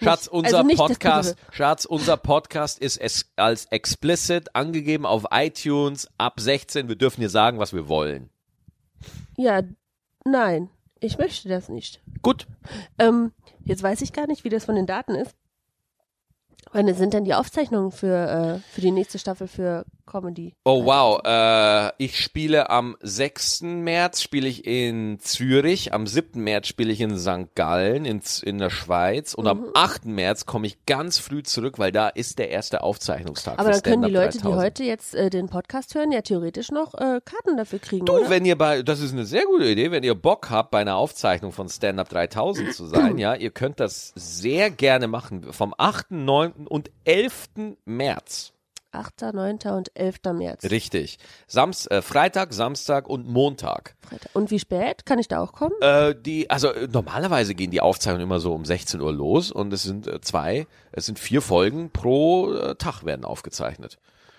Schatz, 0.00 0.26
unser 0.30 0.58
also 0.58 0.76
Podcast. 0.76 1.36
Schatz, 1.50 1.84
unser 1.84 2.16
Podcast 2.16 2.78
ist 2.78 2.98
es 2.98 3.30
als 3.36 3.66
explicit 3.66 4.54
angegeben 4.54 5.06
auf 5.06 5.24
iTunes 5.30 6.08
ab 6.18 6.40
16. 6.40 6.88
Wir 6.88 6.96
dürfen 6.96 7.20
hier 7.20 7.30
sagen, 7.30 7.58
was 7.58 7.72
wir 7.72 7.88
wollen. 7.88 8.30
ja, 9.36 9.62
nein, 10.24 10.70
ich 11.00 11.18
möchte 11.18 11.48
das 11.48 11.68
nicht. 11.68 12.00
Gut. 12.22 12.46
Ähm, 12.98 13.32
jetzt 13.64 13.82
weiß 13.82 14.02
ich 14.02 14.12
gar 14.12 14.26
nicht, 14.26 14.44
wie 14.44 14.48
das 14.48 14.64
von 14.64 14.76
den 14.76 14.86
Daten 14.86 15.14
ist. 15.14 15.34
Wann 16.72 16.92
sind 16.94 17.12
denn 17.14 17.24
die 17.24 17.34
Aufzeichnungen 17.34 17.90
für, 17.92 18.60
äh, 18.62 18.72
für 18.72 18.80
die 18.80 18.90
nächste 18.90 19.18
Staffel 19.18 19.46
für 19.46 19.84
Comedy? 20.06 20.54
Oh 20.64 20.84
wow, 20.84 21.20
äh, 21.24 21.92
ich 21.98 22.18
spiele 22.18 22.70
am 22.70 22.96
6. 23.00 23.62
März 23.62 24.20
spiele 24.22 24.48
ich 24.48 24.66
in 24.66 25.18
Zürich, 25.20 25.92
am 25.94 26.06
7. 26.06 26.42
März 26.42 26.66
spiele 26.66 26.92
ich 26.92 27.00
in 27.00 27.16
St. 27.18 27.54
Gallen 27.54 28.04
in, 28.04 28.20
in 28.42 28.58
der 28.58 28.70
Schweiz 28.70 29.34
und 29.34 29.44
Mhm. 29.44 29.50
am 29.50 29.64
8. 29.74 30.06
März 30.06 30.46
komme 30.46 30.66
ich 30.66 30.84
ganz 30.86 31.18
früh 31.18 31.42
zurück, 31.42 31.78
weil 31.78 31.92
da 31.92 32.08
ist 32.08 32.38
der 32.38 32.50
erste 32.50 32.82
Aufzeichnungstag 32.82 33.58
Aber 33.58 33.70
dann 33.70 33.82
können 33.82 34.02
die 34.02 34.10
Leute, 34.10 34.38
die 34.38 34.44
3000. 34.44 34.62
heute 34.64 34.84
jetzt 34.84 35.14
äh, 35.14 35.30
den 35.30 35.48
Podcast 35.48 35.94
hören, 35.94 36.10
ja 36.10 36.22
theoretisch 36.22 36.70
noch 36.70 36.94
äh, 36.94 37.20
Karten 37.24 37.56
dafür 37.56 37.78
kriegen, 37.78 38.06
Du, 38.06 38.14
oder? 38.14 38.30
wenn 38.30 38.44
ihr 38.44 38.56
bei, 38.56 38.82
das 38.82 39.00
ist 39.00 39.12
eine 39.12 39.24
sehr 39.26 39.44
gute 39.44 39.66
Idee, 39.66 39.90
wenn 39.90 40.02
ihr 40.02 40.14
Bock 40.14 40.50
habt, 40.50 40.70
bei 40.70 40.80
einer 40.80 40.96
Aufzeichnung 40.96 41.52
von 41.52 41.68
Stand 41.68 41.98
Up 41.98 42.08
3000 42.08 42.72
zu 42.74 42.86
sein, 42.86 43.18
ja, 43.18 43.34
ihr 43.34 43.50
könnt 43.50 43.78
das 43.78 44.12
sehr 44.16 44.70
gerne 44.70 45.06
machen. 45.06 45.52
Vom 45.52 45.74
8., 45.76 46.10
9. 46.10 46.52
und 46.66 46.90
11. 47.04 47.76
März. 47.84 48.52
8., 48.92 49.32
9. 49.32 49.58
und 49.72 49.90
11. 49.94 50.18
März. 50.34 50.64
Richtig. 50.70 51.18
Samst, 51.46 51.90
äh, 51.90 52.02
Freitag, 52.02 52.52
Samstag 52.52 53.08
und 53.08 53.26
Montag. 53.26 53.96
Freitag. 54.00 54.30
Und 54.34 54.50
wie 54.50 54.58
spät? 54.58 55.06
Kann 55.06 55.18
ich 55.18 55.28
da 55.28 55.40
auch 55.40 55.52
kommen? 55.52 55.74
Äh, 55.80 56.14
die, 56.14 56.50
also 56.50 56.68
äh, 56.68 56.88
normalerweise 56.88 57.54
gehen 57.54 57.70
die 57.70 57.80
Aufzeichnungen 57.80 58.24
immer 58.24 58.40
so 58.40 58.52
um 58.52 58.64
16 58.64 59.00
Uhr 59.00 59.12
los 59.12 59.50
und 59.50 59.72
es 59.72 59.82
sind 59.82 60.06
äh, 60.06 60.20
zwei, 60.20 60.66
es 60.92 61.06
sind 61.06 61.18
vier 61.18 61.40
Folgen 61.40 61.90
pro 61.90 62.52
äh, 62.52 62.74
Tag 62.76 63.04
werden 63.04 63.24
aufgezeichnet. 63.24 63.98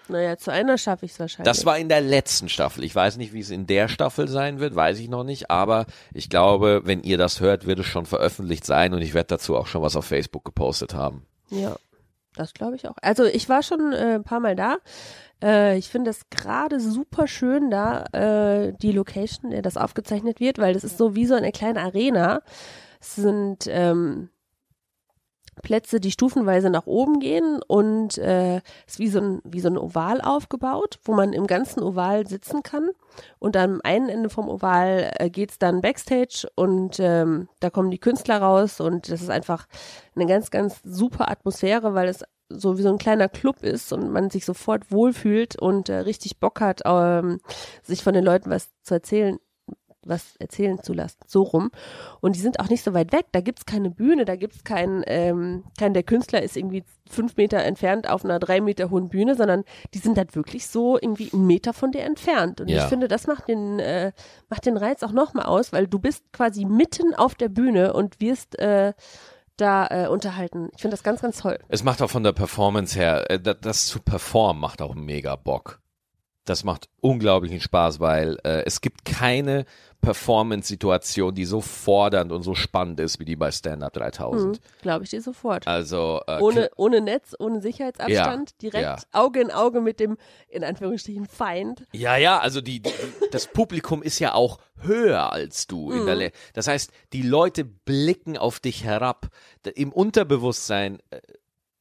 Naja, 0.09 0.37
zu 0.37 0.51
einer 0.51 0.77
schaffe 0.77 1.05
ich 1.05 1.13
es 1.13 1.19
wahrscheinlich. 1.19 1.45
Das 1.45 1.65
war 1.65 1.77
in 1.77 1.87
der 1.87 2.01
letzten 2.01 2.49
Staffel. 2.49 2.83
Ich 2.83 2.93
weiß 2.93 3.17
nicht, 3.17 3.33
wie 3.33 3.39
es 3.39 3.49
in 3.49 3.67
der 3.67 3.87
Staffel 3.87 4.27
sein 4.27 4.59
wird, 4.59 4.75
weiß 4.75 4.99
ich 4.99 5.09
noch 5.09 5.23
nicht, 5.23 5.49
aber 5.49 5.85
ich 6.13 6.29
glaube, 6.29 6.81
wenn 6.83 7.01
ihr 7.03 7.17
das 7.17 7.39
hört, 7.39 7.65
wird 7.65 7.79
es 7.79 7.85
schon 7.85 8.05
veröffentlicht 8.05 8.65
sein 8.65 8.93
und 8.93 9.01
ich 9.01 9.13
werde 9.13 9.27
dazu 9.27 9.55
auch 9.55 9.65
schon 9.65 9.81
was 9.81 9.95
auf 9.95 10.05
Facebook 10.05 10.43
gepostet 10.43 10.93
haben. 10.93 11.25
Ja, 11.49 11.77
das 12.35 12.53
glaube 12.53 12.75
ich 12.75 12.87
auch. 12.87 12.95
Also 13.01 13.25
ich 13.25 13.49
war 13.49 13.63
schon 13.63 13.93
äh, 13.93 14.15
ein 14.15 14.23
paar 14.23 14.39
Mal 14.39 14.55
da. 14.55 14.77
Äh, 15.41 15.77
ich 15.77 15.89
finde 15.89 16.11
es 16.11 16.29
gerade 16.29 16.79
super 16.79 17.27
schön 17.27 17.69
da, 17.69 18.05
äh, 18.13 18.73
die 18.81 18.91
Location, 18.91 19.45
in 19.45 19.51
der 19.51 19.61
das 19.61 19.77
aufgezeichnet 19.77 20.39
wird, 20.39 20.57
weil 20.57 20.73
das 20.73 20.83
ist 20.83 20.97
so 20.97 21.15
wie 21.15 21.25
so 21.25 21.35
eine 21.35 21.51
kleine 21.51 21.81
Arena. 21.81 22.41
Es 22.99 23.15
sind 23.15 23.67
ähm, 23.67 24.29
Plätze, 25.61 25.99
die 25.99 26.11
stufenweise 26.11 26.69
nach 26.69 26.87
oben 26.87 27.19
gehen 27.19 27.61
und 27.67 28.17
äh, 28.17 28.57
ist 28.87 28.99
wie 28.99 29.07
so 29.07 29.19
ein 29.19 29.41
wie 29.43 29.59
so 29.59 29.69
ein 29.69 29.77
Oval 29.77 30.21
aufgebaut, 30.21 30.99
wo 31.03 31.13
man 31.13 31.33
im 31.33 31.47
ganzen 31.47 31.81
Oval 31.81 32.27
sitzen 32.27 32.63
kann. 32.63 32.89
Und 33.39 33.55
am 33.55 33.79
einen 33.83 34.09
Ende 34.09 34.29
vom 34.29 34.49
Oval 34.49 35.11
äh, 35.19 35.29
geht's 35.29 35.59
dann 35.59 35.81
backstage 35.81 36.47
und 36.55 36.99
ähm, 36.99 37.47
da 37.59 37.69
kommen 37.69 37.91
die 37.91 37.99
Künstler 37.99 38.41
raus 38.41 38.79
und 38.79 39.09
das 39.09 39.21
ist 39.21 39.29
einfach 39.29 39.67
eine 40.15 40.25
ganz 40.25 40.51
ganz 40.51 40.79
super 40.83 41.29
Atmosphäre, 41.29 41.93
weil 41.93 42.07
es 42.07 42.23
so 42.49 42.77
wie 42.77 42.81
so 42.83 42.89
ein 42.89 42.97
kleiner 42.97 43.29
Club 43.29 43.63
ist 43.63 43.93
und 43.93 44.11
man 44.11 44.29
sich 44.29 44.45
sofort 44.45 44.91
wohlfühlt 44.91 45.55
und 45.59 45.89
äh, 45.89 45.99
richtig 45.99 46.39
Bock 46.39 46.61
hat, 46.61 46.81
ähm, 46.85 47.39
sich 47.81 48.03
von 48.03 48.13
den 48.13 48.23
Leuten 48.23 48.49
was 48.49 48.69
zu 48.83 48.95
erzählen 48.95 49.39
was 50.05 50.35
erzählen 50.37 50.81
zu 50.83 50.93
lassen, 50.93 51.17
so 51.25 51.41
rum. 51.43 51.71
Und 52.21 52.35
die 52.35 52.39
sind 52.39 52.59
auch 52.59 52.69
nicht 52.69 52.83
so 52.83 52.93
weit 52.93 53.11
weg. 53.11 53.25
Da 53.31 53.41
gibt's 53.41 53.65
keine 53.65 53.89
Bühne, 53.89 54.25
da 54.25 54.35
gibt's 54.35 54.63
kein, 54.63 55.03
ähm, 55.07 55.63
kein, 55.77 55.93
der 55.93 56.03
Künstler 56.03 56.41
ist 56.41 56.57
irgendwie 56.57 56.83
fünf 57.09 57.35
Meter 57.37 57.59
entfernt 57.59 58.09
auf 58.09 58.23
einer 58.25 58.39
drei 58.39 58.61
Meter 58.61 58.89
hohen 58.89 59.09
Bühne, 59.09 59.35
sondern 59.35 59.63
die 59.93 59.99
sind 59.99 60.17
halt 60.17 60.35
wirklich 60.35 60.67
so 60.67 60.97
irgendwie 60.99 61.29
einen 61.33 61.45
Meter 61.47 61.73
von 61.73 61.91
dir 61.91 62.03
entfernt. 62.03 62.61
Und 62.61 62.69
Ja. 62.69 62.83
ich 62.83 62.89
finde, 62.89 63.07
das 63.07 63.27
macht 63.27 63.47
den, 63.47 63.79
äh, 63.79 64.11
macht 64.49 64.65
den 64.65 64.77
Reiz 64.77 65.03
auch 65.03 65.11
nochmal 65.11 65.45
aus, 65.45 65.71
weil 65.73 65.87
du 65.87 65.99
bist 65.99 66.23
quasi 66.31 66.65
mitten 66.65 67.13
auf 67.15 67.35
der 67.35 67.49
Bühne 67.49 67.93
und 67.93 68.19
wirst 68.21 68.57
äh, 68.59 68.93
da 69.57 69.85
äh, 69.91 70.07
unterhalten. 70.07 70.69
Ich 70.75 70.81
finde 70.81 70.95
das 70.95 71.03
ganz, 71.03 71.21
ganz 71.21 71.37
toll. 71.39 71.59
Es 71.67 71.83
macht 71.83 72.01
auch 72.01 72.09
von 72.09 72.23
der 72.23 72.31
Performance 72.33 72.97
her, 72.97 73.29
äh, 73.29 73.39
da- 73.39 73.53
das 73.53 73.85
zu 73.85 73.99
performen 74.01 74.59
macht 74.59 74.81
auch 74.81 74.95
mega 74.95 75.35
Bock. 75.35 75.79
Das 76.45 76.63
macht 76.63 76.89
unglaublichen 77.01 77.61
Spaß, 77.61 77.99
weil 77.99 78.37
äh, 78.43 78.63
es 78.65 78.81
gibt 78.81 79.05
keine 79.05 79.65
Performance-Situation, 80.03 81.33
die 81.33 81.45
so 81.45 81.61
fordernd 81.61 82.31
und 82.31 82.43
so 82.43 82.53
spannend 82.53 82.99
ist 82.99 83.19
wie 83.19 83.25
die 83.25 83.35
bei 83.37 83.51
Stand 83.51 83.83
Up 83.83 83.93
3000. 83.93 84.57
Mhm, 84.57 84.61
Glaube 84.81 85.05
ich 85.05 85.09
dir 85.09 85.21
sofort. 85.21 85.65
Also 85.65 86.21
äh, 86.27 86.39
Ohne, 86.39 86.69
ohne 86.75 87.01
Netz, 87.01 87.33
ohne 87.39 87.61
Sicherheitsabstand, 87.61 88.51
Ja, 88.51 88.55
direkt 88.61 88.83
ja. 88.83 88.97
Auge 89.13 89.39
in 89.39 89.49
Auge 89.49 89.81
mit 89.81 89.99
dem, 89.99 90.17
in 90.49 90.63
Anführungsstrichen, 90.63 91.25
Feind. 91.25 91.85
Ja, 91.93 92.17
ja, 92.17 92.39
also 92.39 92.59
die, 92.61 92.81
die, 92.81 92.91
das 93.31 93.47
Publikum 93.47 94.03
ist 94.03 94.19
ja 94.19 94.33
auch 94.33 94.59
höher 94.81 95.31
als 95.31 95.67
du. 95.67 95.91
In 95.91 96.05
der 96.05 96.15
Le 96.15 96.31
das 96.53 96.67
heißt, 96.67 96.91
die 97.13 97.21
Leute 97.21 97.63
blicken 97.63 98.37
auf 98.37 98.59
dich 98.59 98.83
herab. 98.83 99.27
Im 99.75 99.93
Unterbewusstsein 99.93 100.99
äh, 101.09 101.21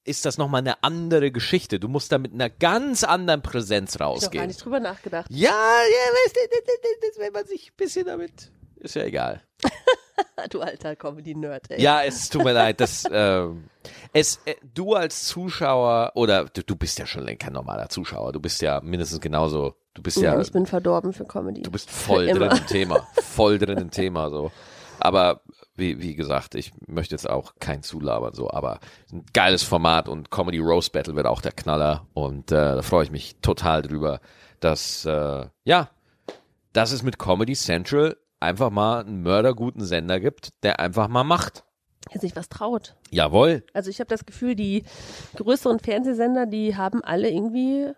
ist 0.05 0.25
das 0.25 0.39
nochmal 0.39 0.61
eine 0.61 0.83
andere 0.83 1.31
Geschichte. 1.31 1.79
Du 1.79 1.89
musst 1.89 2.11
da 2.13 2.19
mit 2.19 2.33
einer 2.33 2.51
ganz 2.51 3.05
anderen 3.05 3.43
Präsenz 3.43 3.95
Ich 3.95 4.01
habe 4.01 4.05
gar 4.05 4.09
rausgehen. 4.15 4.47
nicht 4.47 4.65
drüber 4.65 4.81
nachgedacht. 4.81 5.27
Ja, 5.31 5.51
ja, 5.51 5.55
weißt 5.55 6.37
du, 6.37 6.41
das, 6.51 6.61
das, 6.67 7.11
das, 7.11 7.19
wenn 7.25 7.33
man 7.33 7.47
sich 7.47 7.69
ein 7.71 7.77
bisschen 7.77 8.07
damit. 8.07 8.51
Ist 8.77 8.95
ja 8.97 9.05
egal. 9.05 9.43
Du 10.51 10.61
alter 10.61 10.95
Comedy-Nerd, 10.95 11.71
ey. 11.71 11.81
Ja, 11.81 12.03
es 12.03 12.29
tut 12.29 12.45
mir 12.45 12.53
leid, 12.53 12.81
das, 12.81 13.05
ähm, 13.11 13.69
es, 14.13 14.41
äh, 14.45 14.55
du 14.75 14.95
als 14.95 15.25
Zuschauer, 15.27 16.13
oder 16.15 16.45
du, 16.45 16.63
du 16.63 16.77
bist 16.77 16.99
ja 16.99 17.07
schon 17.07 17.27
kein 17.39 17.53
normaler 17.53 17.89
Zuschauer, 17.89 18.33
du 18.33 18.41
bist 18.41 18.61
ja 18.61 18.81
mindestens 18.83 19.21
genauso, 19.21 19.75
du 19.95 20.03
bist 20.03 20.19
ja, 20.19 20.35
Ja, 20.35 20.41
ich 20.41 20.53
bin 20.53 20.67
verdorben 20.67 21.13
für 21.13 21.25
Comedy. 21.25 21.63
du 21.63 21.71
bist 21.71 21.91
voll 21.91 22.27
drin 22.27 22.51
im 22.51 22.67
Thema, 22.67 23.07
voll 23.23 23.59
drin 23.59 23.79
im 23.79 23.91
Thema, 23.91 24.31
so. 24.31 24.53
Aber, 25.05 25.43
wie, 25.75 26.01
wie 26.01 26.15
gesagt, 26.15 26.55
ich 26.55 26.73
möchte 26.87 27.15
jetzt 27.15 27.29
auch 27.29 27.55
kein 27.59 27.83
Zulabern, 27.83 28.35
so, 28.35 28.51
aber 28.51 28.79
ein 29.13 29.25
geiles 29.33 29.63
Format 29.63 30.09
und 30.09 30.31
Comedy 30.31 30.59
Rose 30.59 30.91
Battle 30.91 31.17
wird 31.17 31.27
auch 31.27 31.41
der 31.41 31.53
Knaller 31.53 32.07
und, 32.15 32.53
äh, 32.53 32.77
da 32.77 32.83
freue 32.83 33.05
ich 33.05 33.11
mich 33.11 33.37
total 33.43 33.83
drüber, 33.83 34.21
dass, 34.61 35.05
äh, 35.05 35.47
ja, 35.65 35.91
dass 36.73 36.93
es 36.93 37.03
mit 37.03 37.19
Comedy 37.19 37.55
Central 37.55 38.17
einfach 38.39 38.71
mal 38.71 39.01
einen 39.01 39.23
mörderguten 39.23 39.85
Sender 39.85 40.21
gibt, 40.21 40.51
der 40.63 40.81
einfach 40.81 41.09
mal 41.09 41.25
macht. 41.25 41.65
Der 42.13 42.21
sich 42.21 42.35
was 42.37 42.49
traut. 42.49 42.97
Jawohl. 43.11 43.65
Also 43.73 43.91
ich 43.91 44.01
habe 44.01 44.09
das 44.09 44.27
Gefühl, 44.27 44.55
die 44.55 44.85
größeren 45.37 45.79
Fernsehsender, 45.79 46.47
die 46.47 46.77
haben 46.77 47.03
alle 47.03 47.31
irgendwie 47.31 47.93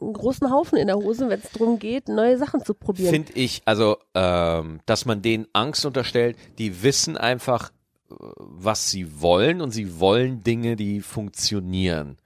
einen 0.00 0.12
großen 0.12 0.50
Haufen 0.50 0.78
in 0.78 0.86
der 0.86 0.96
Hose, 0.96 1.28
wenn 1.28 1.40
es 1.40 1.50
darum 1.52 1.78
geht, 1.78 2.08
neue 2.08 2.38
Sachen 2.38 2.64
zu 2.64 2.74
probieren. 2.74 3.10
Finde 3.10 3.32
ich, 3.34 3.62
also, 3.64 3.98
ähm, 4.14 4.80
dass 4.86 5.04
man 5.04 5.22
denen 5.22 5.46
Angst 5.52 5.86
unterstellt, 5.86 6.36
die 6.58 6.82
wissen 6.82 7.16
einfach, 7.16 7.70
äh, 8.10 8.14
was 8.38 8.90
sie 8.90 9.20
wollen 9.20 9.60
und 9.60 9.70
sie 9.70 10.00
wollen 10.00 10.42
Dinge, 10.42 10.76
die 10.76 11.00
funktionieren. 11.00 12.18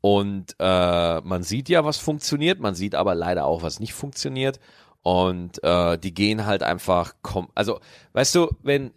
Und 0.00 0.56
äh, 0.58 1.20
man 1.20 1.44
sieht 1.44 1.68
ja, 1.68 1.84
was 1.84 1.98
funktioniert, 1.98 2.58
man 2.58 2.74
sieht 2.74 2.96
aber 2.96 3.14
leider 3.14 3.46
auch, 3.46 3.62
was 3.62 3.78
nicht 3.78 3.94
funktioniert. 3.94 4.58
Und 5.02 5.62
äh, 5.62 5.96
die 5.98 6.12
gehen 6.14 6.44
halt 6.46 6.62
einfach, 6.62 7.14
also, 7.54 7.80
weißt 8.12 8.34
du, 8.34 8.50
wenn, 8.62 8.92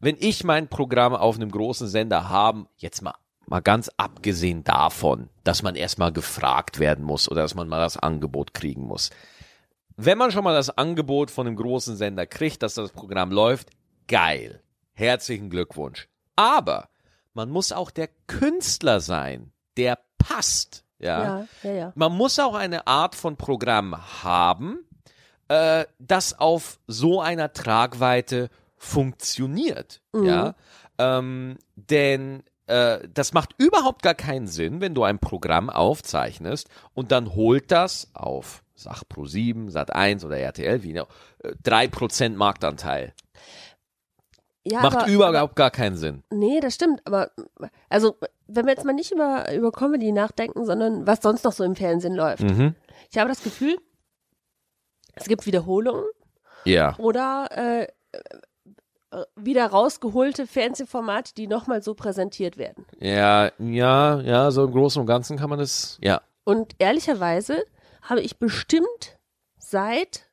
wenn 0.00 0.16
ich 0.18 0.44
mein 0.44 0.68
Programm 0.68 1.14
auf 1.14 1.36
einem 1.36 1.50
großen 1.50 1.88
Sender 1.88 2.28
haben, 2.28 2.66
jetzt 2.76 3.00
mal, 3.02 3.14
mal 3.50 3.60
ganz 3.60 3.90
abgesehen 3.98 4.64
davon, 4.64 5.28
dass 5.44 5.62
man 5.62 5.76
erstmal 5.76 6.12
gefragt 6.12 6.78
werden 6.78 7.04
muss 7.04 7.30
oder 7.30 7.42
dass 7.42 7.54
man 7.54 7.68
mal 7.68 7.80
das 7.80 7.98
Angebot 7.98 8.54
kriegen 8.54 8.82
muss 8.82 9.10
wenn 10.04 10.16
man 10.16 10.30
schon 10.32 10.44
mal 10.44 10.54
das 10.54 10.70
Angebot 10.70 11.30
von 11.30 11.46
einem 11.46 11.56
großen 11.56 11.96
Sender 11.96 12.26
kriegt, 12.26 12.62
dass 12.62 12.74
das 12.74 12.90
Programm 12.90 13.30
läuft, 13.30 13.68
geil. 14.08 14.62
Herzlichen 14.94 15.50
Glückwunsch. 15.50 16.08
Aber 16.36 16.88
man 17.34 17.50
muss 17.50 17.70
auch 17.70 17.90
der 17.90 18.08
Künstler 18.26 19.00
sein, 19.00 19.52
der 19.76 19.98
passt. 20.16 20.84
Ja. 20.98 21.22
ja, 21.22 21.46
ja, 21.62 21.72
ja. 21.72 21.92
Man 21.94 22.12
muss 22.12 22.38
auch 22.38 22.54
eine 22.54 22.86
Art 22.86 23.14
von 23.14 23.36
Programm 23.36 24.22
haben, 24.22 24.78
äh, 25.48 25.84
das 25.98 26.38
auf 26.38 26.78
so 26.86 27.20
einer 27.20 27.52
Tragweite 27.52 28.48
funktioniert. 28.76 30.00
Ja. 30.14 30.54
Ähm, 30.98 31.58
denn 31.76 32.42
äh, 32.70 33.08
das 33.12 33.32
macht 33.32 33.54
überhaupt 33.58 34.02
gar 34.02 34.14
keinen 34.14 34.46
Sinn, 34.46 34.80
wenn 34.80 34.94
du 34.94 35.02
ein 35.02 35.18
Programm 35.18 35.68
aufzeichnest 35.70 36.68
und 36.94 37.12
dann 37.12 37.34
holt 37.34 37.70
das 37.70 38.08
auf 38.14 38.62
Sach 38.74 39.02
Pro 39.08 39.26
7, 39.26 39.70
Sat 39.70 39.92
1 39.94 40.24
oder 40.24 40.38
RTL 40.38 40.82
wie 40.82 40.98
auch, 41.00 41.08
äh, 41.42 41.52
3% 41.62 42.36
Marktanteil. 42.36 43.12
ja 44.64 44.80
Macht 44.82 44.96
aber, 44.98 45.08
überhaupt 45.08 45.56
gar 45.56 45.70
keinen 45.70 45.96
Sinn. 45.96 46.22
Nee, 46.30 46.60
das 46.60 46.74
stimmt, 46.76 47.02
aber 47.06 47.30
also 47.88 48.16
wenn 48.46 48.66
wir 48.66 48.72
jetzt 48.72 48.84
mal 48.84 48.92
nicht 48.94 49.12
über, 49.12 49.52
über 49.54 49.70
Comedy 49.70 50.12
nachdenken, 50.12 50.64
sondern 50.64 51.06
was 51.06 51.20
sonst 51.22 51.44
noch 51.44 51.52
so 51.52 51.62
im 51.64 51.76
Fernsehen 51.76 52.14
läuft. 52.14 52.42
Mhm. 52.42 52.74
Ich 53.10 53.18
habe 53.18 53.28
das 53.28 53.42
Gefühl, 53.42 53.76
es 55.14 55.26
gibt 55.26 55.46
Wiederholungen 55.46 56.04
Ja. 56.64 56.96
oder 56.98 57.48
äh, 57.52 57.86
wieder 59.36 59.66
rausgeholte 59.66 60.46
Fernsehformate, 60.46 61.34
die 61.34 61.46
nochmal 61.46 61.82
so 61.82 61.94
präsentiert 61.94 62.56
werden. 62.58 62.84
Ja, 62.98 63.50
ja, 63.58 64.20
ja, 64.20 64.50
so 64.50 64.64
im 64.64 64.70
Großen 64.72 65.00
und 65.00 65.06
Ganzen 65.06 65.36
kann 65.38 65.50
man 65.50 65.58
das, 65.58 65.98
ja. 66.02 66.20
Und 66.44 66.74
ehrlicherweise 66.78 67.64
habe 68.02 68.20
ich 68.20 68.38
bestimmt 68.38 69.18
seit 69.58 70.30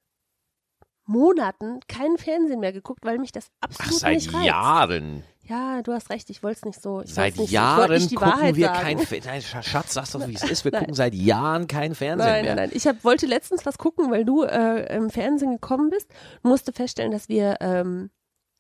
Monaten 1.06 1.80
keinen 1.88 2.18
Fernsehen 2.18 2.60
mehr 2.60 2.74
geguckt, 2.74 3.06
weil 3.06 3.18
mich 3.18 3.32
das 3.32 3.48
Ach, 3.62 3.70
absolut 3.70 4.00
seit 4.00 4.14
nicht 4.16 4.34
reizt. 4.34 4.46
Jahren. 4.46 5.24
Ja, 5.44 5.82
du 5.82 5.94
hast 5.94 6.10
recht, 6.10 6.30
ich 6.30 6.44
wollte 6.44 6.58
es 6.58 6.66
nicht 6.66 6.82
so. 6.82 7.02
Ich 7.02 7.14
Seit 7.14 7.38
nicht, 7.38 7.52
Jahren 7.52 7.90
nicht 7.94 8.12
die 8.12 8.16
gucken 8.16 8.34
Wahrheit 8.34 8.56
wir 8.58 8.68
sagen. 8.68 8.80
kein 8.82 8.98
Fernsehen. 9.00 9.24
Nein, 9.54 9.64
Schatz, 9.64 9.94
sag's 9.94 10.12
doch, 10.12 10.28
wie 10.28 10.34
es 10.36 10.44
ist. 10.44 10.66
Wir 10.66 10.72
Nein. 10.74 10.82
gucken 10.82 10.94
seit 10.96 11.16
Jahren 11.16 11.68
kein 11.68 11.96
Fernsehen 11.96 12.28
Nein, 12.30 12.44
mehr. 12.44 12.56
nein, 12.56 12.68
nein. 12.68 12.76
Ich 12.78 12.86
hab, 12.86 13.06
wollte 13.06 13.28
letztens 13.28 13.66
was 13.66 13.78
gucken, 13.78 14.12
weil 14.12 14.26
du 14.26 14.44
äh, 14.44 14.94
im 14.94 15.10
Fernsehen 15.10 15.52
gekommen 15.54 15.90
bist 15.90 16.10
und 16.44 16.50
musste 16.50 16.74
feststellen, 16.74 17.12
dass 17.14 17.30
wir 17.30 17.56
ähm, 17.62 18.10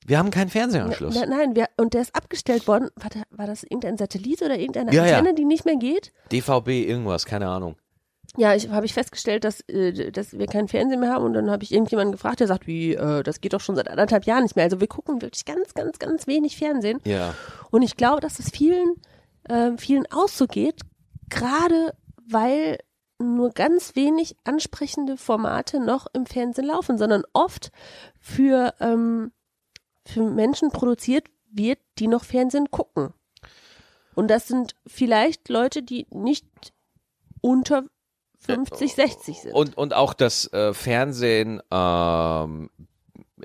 Wir 0.07 0.17
haben 0.19 0.31
keinen 0.31 0.49
Fernsehanschluss. 0.49 1.15
na, 1.19 1.25
nein, 1.25 1.55
wir, 1.55 1.67
und 1.75 1.93
der 1.93 2.01
ist 2.01 2.15
abgestellt 2.15 2.65
worden. 2.65 2.89
War, 2.95 3.09
da, 3.09 3.23
war 3.29 3.45
das 3.45 3.63
irgendein 3.63 3.97
Satellit 3.97 4.41
oder 4.41 4.57
irgendeine 4.57 4.93
Ja, 4.93 5.05
ja. 5.05 5.17
Antenne, 5.17 5.35
die 5.35 5.43
nicht 5.43 5.65
mehr 5.65 5.75
geht? 5.75 6.13
DVB, 6.31 6.69
irgendwas, 6.69 7.25
keine 7.25 7.49
Ahnung. 7.49 7.75
Ja, 8.37 8.55
ich 8.55 8.69
habe 8.69 8.85
ich 8.85 8.93
festgestellt, 8.93 9.43
dass, 9.43 9.61
äh, 9.67 10.11
dass 10.11 10.31
wir 10.37 10.47
keinen 10.47 10.69
Fernsehen 10.69 11.01
mehr 11.01 11.11
haben 11.11 11.25
und 11.25 11.33
dann 11.33 11.51
habe 11.51 11.63
ich 11.63 11.73
irgendjemanden 11.73 12.13
gefragt, 12.13 12.39
der 12.39 12.47
sagt, 12.47 12.67
wie, 12.67 12.93
äh, 12.93 13.21
das 13.21 13.41
geht 13.41 13.51
doch 13.51 13.59
schon 13.59 13.75
seit 13.75 13.89
anderthalb 13.89 14.25
Jahren 14.25 14.43
nicht 14.43 14.55
mehr. 14.55 14.65
Also 14.65 14.79
wir 14.79 14.87
gucken 14.87 15.21
wirklich 15.21 15.43
ganz, 15.43 15.73
ganz, 15.73 15.99
ganz 15.99 16.25
wenig 16.25 16.55
Fernsehen. 16.57 17.01
Ja. 17.03 17.33
Und 17.69 17.81
ich 17.81 17.97
glaube, 17.97 18.21
dass 18.21 18.39
es 18.39 18.49
vielen, 18.49 18.95
ähm, 19.49 19.77
vielen 19.77 20.05
auch 20.11 20.29
so 20.29 20.47
geht, 20.47 20.81
gerade 21.29 21.93
weil 22.29 22.77
nur 23.19 23.49
ganz 23.49 23.95
wenig 23.95 24.37
ansprechende 24.45 25.17
Formate 25.17 25.79
noch 25.79 26.07
im 26.13 26.25
Fernsehen 26.25 26.65
laufen, 26.65 26.97
sondern 26.97 27.23
oft 27.33 27.71
für, 28.19 28.73
ähm, 28.79 29.31
für 30.07 30.23
Menschen 30.23 30.69
produziert 30.69 31.27
wird, 31.51 31.79
die 31.99 32.07
noch 32.07 32.23
Fernsehen 32.23 32.71
gucken. 32.71 33.13
Und 34.15 34.29
das 34.29 34.47
sind 34.47 34.75
vielleicht 34.85 35.49
Leute, 35.49 35.83
die 35.83 36.07
nicht 36.09 36.45
unter 37.41 37.83
50, 38.39 38.95
60 38.95 39.41
sind. 39.41 39.53
Und, 39.53 39.77
und 39.77 39.93
auch 39.93 40.13
das 40.13 40.51
äh, 40.53 40.73
Fernsehen 40.73 41.61
ähm, 41.71 42.69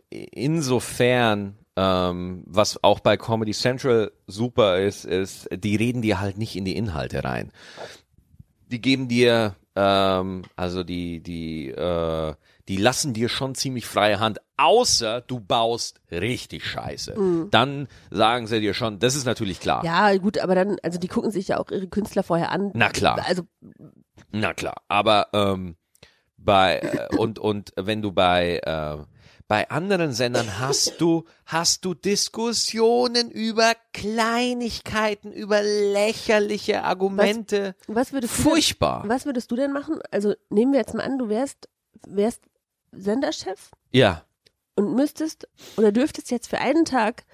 insofern, 0.09 1.59
ähm, 1.77 2.45
was 2.47 2.83
auch 2.83 3.01
bei 3.01 3.17
Comedy 3.17 3.53
Central 3.53 4.13
super 4.27 4.81
ist, 4.81 5.05
ist, 5.05 5.49
die 5.53 5.77
reden 5.77 6.03
dir 6.03 6.21
halt 6.21 6.39
nicht 6.39 6.57
in 6.57 6.65
die 6.65 6.77
Inhalte 6.77 7.25
rein. 7.25 7.53
Die 8.69 8.81
geben 8.81 9.09
dir 9.09 9.57
Ähm, 9.75 10.43
also 10.57 10.85
die, 10.85 11.21
die, 11.21 11.71
äh, 11.71 12.35
die 12.69 12.77
lassen 12.77 13.13
dir 13.13 13.29
schon 13.29 13.55
ziemlich 13.55 13.87
freie 13.87 14.21
Hand, 14.21 14.41
außer 14.57 15.21
du 15.23 15.41
baust 15.41 16.01
richtig 16.11 16.65
scheiße. 16.65 17.49
Dann 17.51 17.89
sagen 18.11 18.47
sie 18.47 18.61
dir 18.61 18.75
schon, 18.75 18.99
das 18.99 19.15
ist 19.15 19.25
natürlich 19.25 19.61
klar. 19.61 19.85
Ja, 19.85 20.17
gut, 20.17 20.39
aber 20.39 20.55
dann, 20.55 20.77
also 20.83 20.99
die 20.99 21.09
gucken 21.09 21.31
sich 21.31 21.49
ja 21.49 21.59
auch 21.59 21.71
ihre 21.71 21.89
Künstler 21.89 22.23
vorher 22.23 22.53
an. 22.53 22.71
Na 22.75 22.89
klar. 22.89 23.25
Also, 23.27 23.43
Na 24.31 24.55
klar, 24.55 24.77
aber 24.89 25.29
ähm, 25.33 25.77
bei 26.37 26.79
äh, 26.79 27.17
und 27.17 27.39
und 27.39 27.73
wenn 27.77 28.03
du 28.03 28.13
bei 28.13 28.61
äh, 28.65 29.05
bei 29.49 29.69
anderen 29.69 30.13
Sendern 30.13 30.61
hast 30.61 31.01
du 31.01 31.25
hast 31.45 31.85
du 31.85 31.95
Diskussionen 31.95 33.31
über 33.31 33.75
Kleinigkeiten, 33.93 35.33
über 35.33 35.61
lächerliche 35.63 36.85
Argumente. 36.85 37.75
was 37.87 38.13
würdest 38.13 38.39
du 38.39 38.43
Furchtbar. 38.43 39.03
Denn, 39.03 39.11
was 39.11 39.27
würdest 39.27 39.51
du 39.51 39.57
denn 39.57 39.73
machen? 39.73 39.99
Also, 40.11 40.35
nehmen 40.49 40.73
wir 40.73 40.81
jetzt 40.81 40.95
mal 40.95 41.03
an, 41.03 41.19
du 41.19 41.29
wärst, 41.29 41.69
wärst 42.07 42.41
Senderchef 42.93 43.71
Ja. 43.91 44.25
und 44.77 44.95
müsstest 44.95 45.49
oder 45.77 45.93
dürftest 45.93 46.31
jetzt 46.31 46.49
für 46.49 46.59
einen 46.59 46.85
Tag 46.85 47.25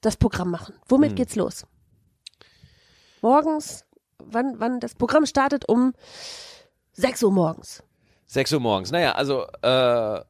das 0.00 0.16
Programm 0.16 0.50
machen. 0.50 0.74
Womit 0.88 1.10
Hm. 1.10 1.16
geht's 1.16 1.36
los? 1.36 1.64
Morgens, 3.22 3.84
wann, 4.18 4.58
wann 4.60 4.80
das 4.80 4.94
Programm 4.94 5.26
startet 5.26 5.68
um 5.68 5.94
6 6.92 7.22
Uhr 7.22 7.32
morgens. 7.32 7.82
6 8.26 8.52
Uhr 8.52 8.60
morgens. 8.60 8.90
Naja, 8.90 9.12
also 9.12 9.46
äh, 9.62 10.20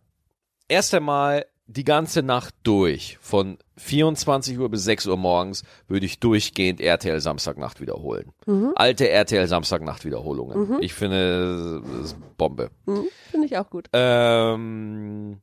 erst 0.69 0.95
einmal 0.95 1.47
die 1.67 1.85
ganze 1.85 2.23
Nacht 2.23 2.55
durch. 2.63 3.19
Von 3.21 3.59
24 3.79 4.59
Uhr 4.59 4.69
bis 4.69 4.85
6 4.85 5.07
Uhr 5.07 5.17
morgens 5.17 5.63
würde 5.89 6.07
ich 6.07 6.21
durchgehend 6.21 6.81
RTL 6.81 7.21
Samstagnacht 7.21 7.81
wiederholen. 7.81 8.33
Alte 8.75 9.09
RTL 9.09 9.47
Samstagnacht 9.47 10.05
Wiederholungen. 10.05 10.83
Ich 10.83 10.95
finde, 10.95 11.83
das 11.83 12.13
ist 12.13 12.17
Bombe. 12.37 12.71
Hm, 12.87 13.07
Finde 13.31 13.47
ich 13.47 13.57
auch 13.57 13.71
gut. 13.71 13.89
Ähm, 13.93 15.41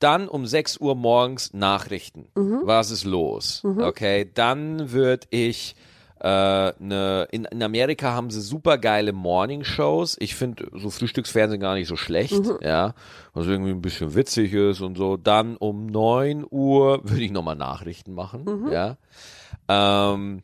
dann 0.00 0.28
um 0.28 0.46
6 0.46 0.78
Uhr 0.78 0.94
morgens 0.96 1.52
Nachrichten. 1.52 2.28
Was 2.34 2.90
ist 2.90 3.04
los? 3.04 3.62
Okay, 3.64 4.30
dann 4.34 4.92
würde 4.92 5.26
ich 5.30 5.76
äh, 6.20 6.72
ne, 6.78 7.26
in, 7.30 7.46
in 7.46 7.62
Amerika 7.62 8.12
haben 8.12 8.30
sie 8.30 8.40
super 8.40 8.76
geile 8.78 9.12
Morning 9.12 9.64
Shows. 9.64 10.16
Ich 10.20 10.34
finde 10.34 10.68
so 10.74 10.90
Frühstücksfernsehen 10.90 11.60
gar 11.60 11.74
nicht 11.74 11.88
so 11.88 11.96
schlecht, 11.96 12.42
ja, 12.60 12.94
was 13.32 13.46
irgendwie 13.46 13.70
ein 13.70 13.80
bisschen 13.80 14.14
witzig 14.14 14.52
ist 14.52 14.80
und 14.80 14.96
so. 14.96 15.16
Dann 15.16 15.56
um 15.56 15.86
9 15.86 16.44
Uhr 16.50 17.00
würde 17.08 17.22
ich 17.22 17.30
nochmal 17.30 17.56
Nachrichten 17.56 18.12
machen, 18.12 18.70
ja. 18.70 18.96
Ähm, 19.68 20.42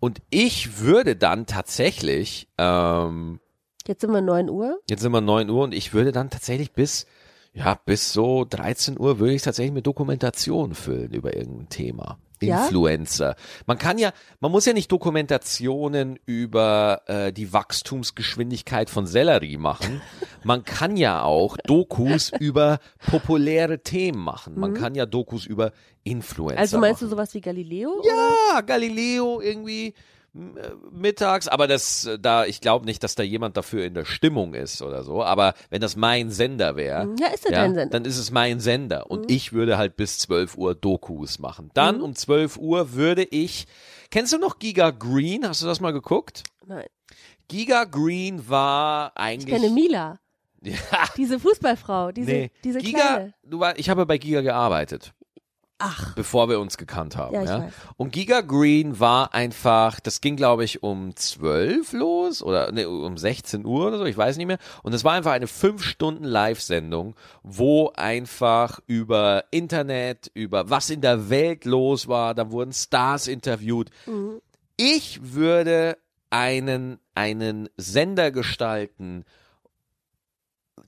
und 0.00 0.20
ich 0.30 0.80
würde 0.80 1.16
dann 1.16 1.46
tatsächlich 1.46 2.48
ähm, 2.58 3.40
Jetzt 3.86 4.00
sind 4.00 4.12
wir 4.12 4.22
9 4.22 4.48
Uhr. 4.48 4.80
Jetzt 4.88 5.02
sind 5.02 5.12
wir 5.12 5.20
9 5.20 5.50
Uhr 5.50 5.62
und 5.64 5.74
ich 5.74 5.92
würde 5.92 6.10
dann 6.10 6.30
tatsächlich 6.30 6.72
bis, 6.72 7.06
ja, 7.52 7.78
bis 7.84 8.12
so 8.12 8.46
13 8.48 8.98
Uhr 8.98 9.18
würde 9.18 9.34
ich 9.34 9.42
tatsächlich 9.42 9.74
mit 9.74 9.86
Dokumentation 9.86 10.74
füllen 10.74 11.12
über 11.12 11.36
irgendein 11.36 11.68
Thema. 11.68 12.18
Ja? 12.46 12.64
Influencer. 12.64 13.36
Man 13.66 13.78
kann 13.78 13.98
ja, 13.98 14.12
man 14.40 14.50
muss 14.52 14.64
ja 14.66 14.72
nicht 14.72 14.90
Dokumentationen 14.92 16.18
über 16.26 17.02
äh, 17.06 17.32
die 17.32 17.52
Wachstumsgeschwindigkeit 17.52 18.90
von 18.90 19.06
Sellerie 19.06 19.56
machen. 19.56 20.00
Man 20.44 20.62
kann 20.64 20.96
ja 20.98 21.22
auch 21.22 21.56
Dokus 21.66 22.30
über 22.38 22.78
populäre 23.10 23.82
Themen 23.82 24.18
machen. 24.18 24.58
Man 24.60 24.74
kann 24.74 24.94
ja 24.94 25.06
Dokus 25.06 25.46
über 25.46 25.72
Influencer 26.02 26.54
Mhm. 26.54 26.58
Also 26.58 26.78
meinst 26.78 27.00
machen. 27.00 27.10
du 27.10 27.16
sowas 27.16 27.32
wie 27.34 27.40
Galileo? 27.40 28.02
Ja, 28.04 28.60
Galileo 28.60 29.40
irgendwie 29.40 29.94
mittags, 30.90 31.46
aber 31.48 31.66
das 31.68 32.06
äh, 32.06 32.18
da 32.18 32.44
ich 32.44 32.60
glaube 32.60 32.86
nicht, 32.86 33.02
dass 33.04 33.14
da 33.14 33.22
jemand 33.22 33.56
dafür 33.56 33.84
in 33.84 33.94
der 33.94 34.04
Stimmung 34.04 34.54
ist 34.54 34.82
oder 34.82 35.04
so, 35.04 35.22
aber 35.22 35.54
wenn 35.70 35.80
das 35.80 35.94
mein 35.96 36.30
Sender 36.30 36.74
wäre, 36.76 37.08
Ja, 37.20 37.28
ist 37.28 37.44
ja 37.44 37.50
dein 37.52 37.70
Sender. 37.74 37.86
Mhm. 37.86 37.90
dann 37.90 38.04
ist 38.04 38.18
es 38.18 38.30
mein 38.30 38.58
Sender 38.60 39.10
und 39.10 39.30
ich 39.30 39.52
würde 39.52 39.78
halt 39.78 39.96
bis 39.96 40.18
12 40.18 40.56
Uhr 40.56 40.74
Dokus 40.74 41.38
machen. 41.38 41.70
Dann 41.74 42.00
um 42.00 42.14
12 42.14 42.56
Uhr 42.56 42.92
würde 42.94 43.22
ich 43.24 43.66
Kennst 44.10 44.32
du 44.32 44.38
noch 44.38 44.58
Giga 44.60 44.90
Green? 44.90 45.48
Hast 45.48 45.62
du 45.62 45.66
das 45.66 45.80
mal 45.80 45.92
geguckt? 45.92 46.44
Nein. 46.66 46.86
Giga 47.48 47.84
Green 47.84 48.48
war 48.48 49.12
Ich 49.16 49.20
eigentlich 49.20 49.54
kenne 49.60 49.70
Mila, 49.70 50.18
ja, 50.62 50.76
diese 51.16 51.38
Fußballfrau, 51.38 52.10
diese, 52.12 52.30
nee. 52.30 52.50
diese 52.64 52.78
Giga, 52.78 52.98
kleine. 52.98 53.34
du 53.44 53.60
war, 53.60 53.78
ich 53.78 53.88
habe 53.90 54.06
bei 54.06 54.18
Giga 54.18 54.40
gearbeitet. 54.40 55.12
Ach, 55.86 56.14
bevor 56.14 56.48
wir 56.48 56.60
uns 56.60 56.76
gekannt 56.78 57.16
haben. 57.16 57.34
Ja, 57.34 57.42
Ja, 57.42 57.58
weiß. 57.64 57.72
Und 57.96 58.12
Giga 58.12 58.40
Green 58.40 58.98
war 59.00 59.34
einfach, 59.34 60.00
das 60.00 60.20
ging 60.20 60.36
glaube 60.36 60.64
ich 60.64 60.82
um 60.82 61.14
12 61.14 61.92
los 61.92 62.42
oder 62.42 62.72
nee, 62.72 62.84
um 62.84 63.16
16 63.16 63.66
Uhr 63.66 63.88
oder 63.88 63.98
so, 63.98 64.04
ich 64.04 64.16
weiß 64.16 64.36
nicht 64.36 64.46
mehr. 64.46 64.58
Und 64.82 64.94
es 64.94 65.04
war 65.04 65.12
einfach 65.12 65.32
eine 65.32 65.46
5 65.46 65.82
Stunden 65.82 66.24
Live-Sendung, 66.24 67.14
wo 67.42 67.92
einfach 67.94 68.80
über 68.86 69.44
Internet, 69.50 70.30
über 70.34 70.70
was 70.70 70.90
in 70.90 71.00
der 71.00 71.28
Welt 71.30 71.64
los 71.64 72.08
war, 72.08 72.34
da 72.34 72.50
wurden 72.50 72.72
Stars 72.72 73.26
interviewt. 73.28 73.90
Mhm. 74.06 74.40
Ich 74.76 75.20
würde 75.22 75.98
einen, 76.30 76.98
einen 77.14 77.68
Sender 77.76 78.30
gestalten, 78.32 79.24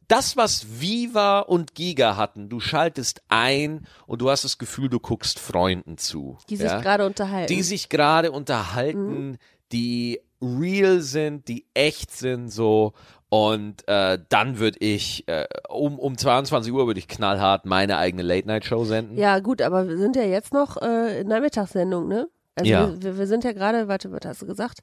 das, 0.08 0.36
was 0.36 0.80
Viva 0.80 1.40
und 1.40 1.74
Giga 1.74 2.16
hatten, 2.16 2.48
du 2.48 2.60
schaltest 2.60 3.22
ein 3.28 3.86
und 4.06 4.20
du 4.20 4.30
hast 4.30 4.44
das 4.44 4.58
Gefühl, 4.58 4.88
du 4.88 5.00
guckst 5.00 5.38
Freunden 5.38 5.98
zu. 5.98 6.38
die 6.48 6.56
sich 6.56 6.70
ja? 6.70 6.80
gerade 6.80 7.06
unterhalten. 7.06 7.52
die 7.52 7.62
sich 7.62 7.88
gerade 7.88 8.30
unterhalten, 8.32 9.38
die 9.72 10.20
real 10.40 11.00
sind, 11.00 11.48
die 11.48 11.66
echt 11.74 12.12
sind, 12.12 12.50
so. 12.50 12.92
Und 13.28 13.86
äh, 13.88 14.18
dann 14.28 14.58
würde 14.60 14.78
ich 14.78 15.26
äh, 15.26 15.46
um, 15.68 15.98
um 15.98 16.16
22 16.16 16.72
Uhr 16.72 16.86
würde 16.86 17.00
ich 17.00 17.08
knallhart 17.08 17.66
meine 17.66 17.98
eigene 17.98 18.22
Late-Night-Show 18.22 18.84
senden. 18.84 19.18
ja, 19.18 19.40
gut, 19.40 19.62
aber 19.62 19.88
wir 19.88 19.98
sind 19.98 20.14
ja 20.14 20.22
jetzt 20.22 20.52
noch 20.52 20.80
äh, 20.80 21.20
in 21.20 21.28
Nachmittagssendung, 21.28 22.06
ne? 22.06 22.28
Also 22.56 22.70
Ja. 22.70 22.90
wir, 23.02 23.18
wir 23.18 23.26
sind 23.26 23.44
ja 23.44 23.52
gerade, 23.52 23.86
warte, 23.86 24.10
was 24.10 24.20
hast 24.24 24.42
du 24.42 24.46
gesagt? 24.46 24.80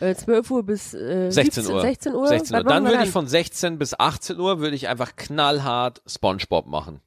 Äh, 0.00 0.14
12 0.14 0.50
Uhr 0.50 0.62
bis 0.62 0.92
äh, 0.94 1.30
16 1.30 1.64
17, 1.64 1.74
Uhr. 1.74 1.80
16 1.80 2.14
Uhr. 2.14 2.28
16 2.28 2.56
Uhr. 2.56 2.64
Dann 2.64 2.84
würde 2.84 3.02
ich 3.02 3.10
von 3.10 3.26
16 3.26 3.78
bis 3.78 3.98
18 3.98 4.38
Uhr 4.38 4.60
würde 4.60 4.76
ich 4.76 4.88
einfach 4.88 5.16
knallhart 5.16 6.02
SpongeBob 6.06 6.66
machen. 6.66 7.00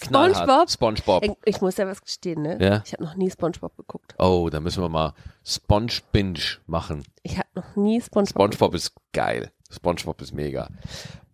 Knallhart 0.00 0.70
SpongeBob. 0.70 1.24
Ich, 1.24 1.32
ich 1.44 1.60
muss 1.60 1.76
ja 1.76 1.86
was 1.86 2.00
gestehen, 2.02 2.42
ne? 2.42 2.58
Ja. 2.60 2.82
Ich 2.84 2.92
habe 2.94 3.04
noch 3.04 3.14
nie 3.16 3.30
SpongeBob 3.30 3.76
geguckt. 3.76 4.14
Oh, 4.18 4.48
da 4.50 4.58
müssen 4.60 4.82
wir 4.82 4.88
mal 4.88 5.14
Sponge 5.44 5.92
Binge 6.10 6.40
machen. 6.66 7.04
Ich 7.22 7.38
habe 7.38 7.48
noch 7.54 7.76
nie 7.76 8.00
SpongeBob. 8.00 8.32
SpongeBob 8.54 8.74
ist 8.74 8.92
geil. 9.12 9.52
SpongeBob 9.70 10.20
ist 10.22 10.32
mega. 10.32 10.68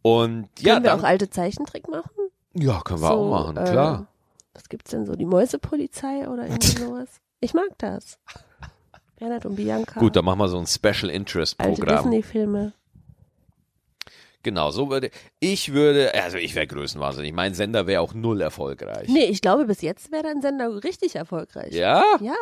Und 0.03 0.49
ja, 0.59 0.75
Können 0.75 0.85
wir 0.85 0.91
dann, 0.91 1.01
auch 1.01 1.05
alte 1.05 1.31
Zeichentrick 1.31 1.89
machen? 1.89 2.11
ja, 2.55 2.81
können 2.81 3.01
wir 3.01 3.09
so, 3.09 3.15
auch 3.15 3.31
machen, 3.31 3.57
äh, 3.57 3.71
klar. 3.71 4.07
Was 4.55 4.69
gibt's 4.69 4.91
denn 4.91 5.07
so? 5.07 5.15
Die 5.15 5.27
Mäusepolizei 5.27 6.29
oder 6.29 6.45
irgendwie 6.47 6.67
sowas? 6.83 7.09
Ich 7.47 7.55
mag 7.55 7.69
das. 7.79 8.19
Bernhard 9.21 9.47
und 9.47 9.55
Bianca. 9.55 10.01
Gut, 10.01 10.17
dann 10.17 10.25
machen 10.25 10.41
wir 10.41 10.49
so 10.49 10.59
ein 10.59 10.67
Special 10.67 11.09
Interest 11.11 11.59
alte 11.61 11.81
Programm. 11.81 12.11
Disney-Filme. 12.11 12.73
Genau, 14.43 14.73
so 14.73 14.91
würde 14.91 15.11
ich 15.39 15.73
würde, 15.73 16.13
also 16.15 16.39
ich 16.39 16.55
wäre 16.57 16.67
größenwahnsinnig. 16.67 17.33
Mein 17.33 17.55
Sender 17.55 17.87
wäre 17.87 18.01
auch 18.01 18.15
null 18.15 18.41
erfolgreich. 18.41 19.09
Nee, 19.09 19.25
ich 19.27 19.41
glaube, 19.41 19.65
bis 19.67 19.81
jetzt 19.81 20.11
wäre 20.11 20.25
dein 20.25 20.43
Sender 20.43 20.83
richtig 20.85 21.15
erfolgreich. 21.15 21.73
Ja? 21.73 22.03
Ja, 22.21 22.35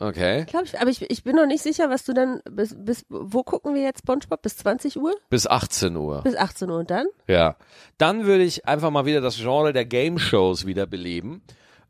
Okay. 0.00 0.44
glaube 0.46 0.64
ich. 0.66 0.80
Aber 0.80 0.90
ich, 0.90 1.08
ich 1.08 1.22
bin 1.22 1.36
noch 1.36 1.46
nicht 1.46 1.62
sicher, 1.62 1.88
was 1.88 2.04
du 2.04 2.12
dann, 2.12 2.40
bis, 2.50 2.74
bis, 2.76 3.04
wo 3.08 3.44
gucken 3.44 3.74
wir 3.76 3.82
jetzt 3.82 4.00
SpongeBob? 4.00 4.42
Bis 4.42 4.56
20 4.56 4.96
Uhr? 4.98 5.14
Bis 5.30 5.46
18 5.46 5.94
Uhr. 5.96 6.22
Bis 6.22 6.34
18 6.34 6.68
Uhr 6.70 6.78
und 6.80 6.90
dann? 6.90 7.06
Ja. 7.28 7.56
Dann 7.98 8.26
würde 8.26 8.42
ich 8.42 8.66
einfach 8.66 8.90
mal 8.90 9.06
wieder 9.06 9.20
das 9.20 9.36
Genre 9.36 9.72
der 9.72 9.84
Game 9.84 10.18
Shows 10.18 10.66
wiederbeleben. 10.66 11.42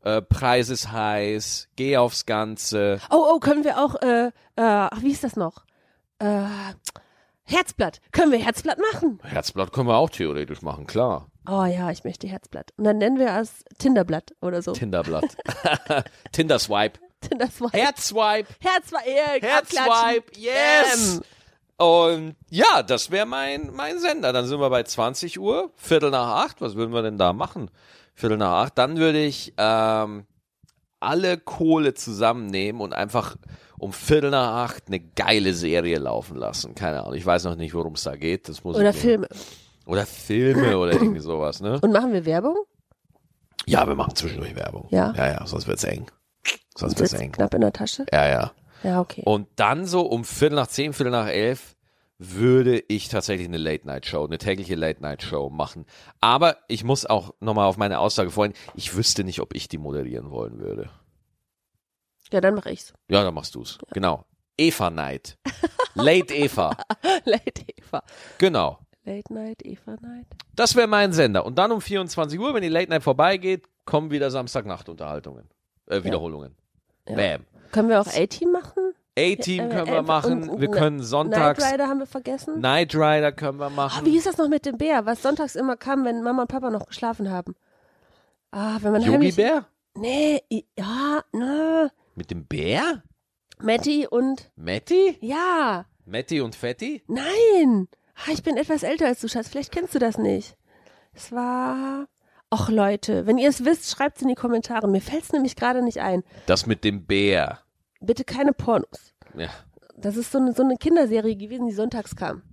Äh, 0.05 0.21
Preis 0.21 0.69
ist 0.69 0.91
heiß, 0.91 1.69
geh 1.75 1.97
aufs 1.97 2.27
Ganze. 2.27 2.99
Oh, 3.09 3.25
oh, 3.33 3.39
können 3.39 3.63
wir 3.63 3.83
auch, 3.83 3.95
äh, 4.03 4.27
äh, 4.27 4.31
ach, 4.61 5.01
wie 5.01 5.11
ist 5.11 5.23
das 5.23 5.35
noch? 5.35 5.65
Äh, 6.19 6.43
Herzblatt. 7.43 8.01
Können 8.11 8.31
wir 8.31 8.37
Herzblatt 8.37 8.77
machen? 8.93 9.19
Herzblatt 9.23 9.73
können 9.73 9.87
wir 9.87 9.97
auch 9.97 10.11
theoretisch 10.11 10.61
machen, 10.61 10.85
klar. 10.85 11.27
Oh 11.49 11.65
ja, 11.65 11.89
ich 11.89 12.03
möchte 12.03 12.27
Herzblatt. 12.27 12.71
Und 12.77 12.83
dann 12.83 12.99
nennen 12.99 13.17
wir 13.17 13.35
es 13.39 13.63
Tinderblatt 13.79 14.33
oder 14.41 14.61
so. 14.61 14.73
Tinderblatt. 14.73 15.37
Tinderswipe. 16.31 16.99
Tinderswipe. 17.21 17.75
Herzswipe. 17.75 18.49
Herzswipe. 18.59 19.09
Yeah, 19.09 19.41
Herzswipe. 19.41 20.39
Yes. 20.39 21.21
Und 21.77 22.35
ja, 22.51 22.83
das 22.83 23.09
wäre 23.09 23.25
mein, 23.25 23.71
mein 23.73 23.99
Sender. 23.99 24.33
Dann 24.33 24.45
sind 24.45 24.59
wir 24.59 24.69
bei 24.69 24.83
20 24.83 25.39
Uhr, 25.39 25.71
Viertel 25.75 26.11
nach 26.11 26.45
acht. 26.45 26.61
Was 26.61 26.75
würden 26.75 26.93
wir 26.93 27.01
denn 27.01 27.17
da 27.17 27.33
machen? 27.33 27.71
Viertel 28.15 28.37
nach 28.37 28.63
acht. 28.63 28.77
Dann 28.77 28.97
würde 28.97 29.23
ich 29.23 29.53
ähm, 29.57 30.25
alle 30.99 31.37
Kohle 31.37 31.93
zusammennehmen 31.93 32.81
und 32.81 32.93
einfach 32.93 33.35
um 33.77 33.93
Viertel 33.93 34.31
nach 34.31 34.63
acht 34.69 34.87
eine 34.87 34.99
geile 34.99 35.53
Serie 35.53 35.99
laufen 35.99 36.37
lassen. 36.37 36.73
Keine 36.75 37.01
Ahnung. 37.01 37.13
Ich 37.13 37.25
weiß 37.25 37.43
noch 37.43 37.55
nicht, 37.55 37.73
worum 37.73 37.93
es 37.93 38.03
da 38.03 38.15
geht. 38.15 38.49
Das 38.49 38.63
muss 38.63 38.77
Oder 38.77 38.93
Filme. 38.93 39.27
Oder 39.85 40.05
Filme 40.05 40.77
oder 40.79 40.93
irgendwie 40.93 41.19
sowas, 41.19 41.61
ne? 41.61 41.79
Und 41.81 41.91
machen 41.91 42.11
wir 42.13 42.25
Werbung? 42.25 42.55
Ja, 43.67 43.87
wir 43.87 43.95
machen 43.95 44.15
zwischendurch 44.15 44.55
Werbung. 44.55 44.87
Ja. 44.89 45.13
Ja, 45.15 45.27
ja, 45.33 45.45
sonst 45.45 45.67
wird's 45.67 45.83
eng. 45.83 46.07
Sonst 46.75 46.97
wird's 46.97 47.11
Sitzt 47.11 47.21
eng. 47.21 47.31
knapp 47.33 47.53
in 47.53 47.61
der 47.61 47.73
Tasche? 47.73 48.05
Ja, 48.11 48.27
ja. 48.27 48.51
Ja, 48.83 49.01
okay. 49.01 49.23
Und 49.25 49.47
dann 49.55 49.85
so 49.85 50.01
um 50.01 50.23
Viertel 50.23 50.55
nach 50.55 50.67
zehn, 50.67 50.93
Viertel 50.93 51.11
nach 51.11 51.27
elf 51.27 51.74
würde 52.17 52.83
ich 52.87 53.09
tatsächlich 53.09 53.47
eine 53.47 53.57
Late-Night-Show, 53.57 54.25
eine 54.25 54.37
tägliche 54.37 54.75
Late-Night-Show 54.75 55.49
machen. 55.49 55.85
Aber 56.21 56.57
ich 56.67 56.83
muss 56.83 57.05
auch 57.05 57.33
nochmal 57.39 57.67
auf 57.67 57.77
meine 57.77 57.99
Aussage 57.99 58.31
vorhin, 58.31 58.53
ich 58.73 58.95
wüsste 58.95 59.23
nicht, 59.23 59.41
ob 59.41 59.53
ich 59.53 59.67
die 59.67 59.77
moderieren 59.77 60.31
wollen 60.31 60.59
würde. 60.59 60.89
Ja, 62.31 62.41
dann 62.41 62.55
mache 62.55 62.71
ich's. 62.71 62.93
Ja, 63.09 63.23
dann 63.23 63.33
machst 63.33 63.55
du's. 63.55 63.77
Genau. 63.91 64.25
Eva 64.57 64.89
Night. 64.89 65.37
Late 65.93 66.33
Eva. 66.33 66.75
Late 67.25 67.63
Eva. 67.75 68.03
Genau. 68.37 68.79
Late 69.03 69.33
Night, 69.33 69.63
Eva 69.63 69.95
Night. 70.01 70.25
Das 70.55 70.75
wäre 70.75 70.87
mein 70.87 71.13
Sender. 71.13 71.45
Und 71.45 71.59
dann 71.59 71.71
um 71.71 71.79
24 71.79 72.39
Uhr, 72.39 72.53
wenn 72.53 72.63
die 72.63 72.69
Late 72.69 72.89
Night 72.89 73.03
vorbeigeht, 73.03 73.65
kommen 73.85 74.09
wieder 74.09 74.31
Samstagnacht-Unterhaltungen. 74.31 75.47
Äh, 75.87 76.03
Wiederholungen. 76.03 76.55
Ja. 77.07 77.15
Bam. 77.15 77.45
Können 77.71 77.89
wir 77.89 78.01
auch 78.01 78.07
A-Team 78.07 78.51
machen? 78.51 78.84
A-Team 79.17 79.65
Äh, 79.65 79.69
können 79.69 79.87
wir 79.91 80.01
machen. 80.01 80.49
und 80.49 80.59
Wir 80.61 80.69
können 80.69 81.01
sonntags. 81.01 81.59
Knight 81.59 81.73
Rider 81.73 81.87
haben 81.87 81.99
wir 81.99 82.05
vergessen. 82.05 82.55
Knight 82.55 82.93
Rider 82.95 83.31
können 83.31 83.59
wir 83.59 83.69
machen. 83.69 84.05
wie 84.05 84.17
ist 84.17 84.25
das 84.27 84.37
noch 84.37 84.49
mit 84.49 84.65
dem 84.65 84.77
Bär, 84.77 85.05
was 85.05 85.21
sonntags 85.21 85.55
immer 85.55 85.77
kam, 85.77 86.03
wenn 86.05 86.21
Mama 86.21 86.43
und 86.43 86.47
Papa 86.49 86.69
noch 86.69 86.85
geschlafen 86.87 87.31
haben? 87.31 87.55
Ah, 88.51 88.77
wenn 88.81 88.91
man 88.91 89.01
Yogi 89.01 89.13
heimlich... 89.13 89.35
Bär? 89.35 89.65
Nee, 89.97 90.43
ja, 90.77 91.23
na. 91.31 91.89
Mit 92.15 92.31
dem 92.31 92.45
Bär? 92.45 93.03
Matti 93.59 94.05
und... 94.09 94.51
Matti? 94.57 95.17
Ja, 95.21 95.85
Matti 96.05 96.41
und 96.41 96.55
Fetti? 96.55 97.03
nein. 97.07 97.87
Ah, 98.15 98.31
ich 98.31 98.43
bin 98.43 98.55
etwas 98.57 98.83
älter 98.83 99.07
als 99.07 99.19
du, 99.21 99.27
Schatz. 99.27 99.49
Vielleicht 99.49 99.71
kennst 99.73 99.93
du 99.95 99.99
das 99.99 100.17
nicht. 100.17 100.55
Es 101.13 101.31
war... 101.33 102.05
Och, 102.53 102.69
Leute, 102.69 103.25
wenn 103.25 103.37
ihr 103.37 103.49
es 103.49 103.65
wisst, 103.65 103.89
schreibt 103.89 104.17
es 104.17 104.21
in 104.21 104.29
die 104.29 104.35
Kommentare. 104.35 104.87
Mir 104.87 105.01
fällt 105.01 105.23
es 105.23 105.31
nämlich 105.33 105.55
gerade 105.57 105.81
nicht 105.81 105.99
ein. 105.99 106.23
Das 106.45 106.65
mit 106.65 106.83
dem 106.85 107.05
Bär. 107.05 107.59
Bitte 108.05 108.23
keine 108.23 108.53
Pornos. 108.53 109.13
Ja, 109.35 109.49
Das 109.97 110.15
ist 110.17 110.31
so 110.31 110.37
eine, 110.37 110.53
so 110.53 110.63
eine 110.63 110.77
Kinderserie 110.77 111.35
gewesen, 111.35 111.67
die 111.67 111.73
sonntags 111.73 112.15
kam. 112.15 112.43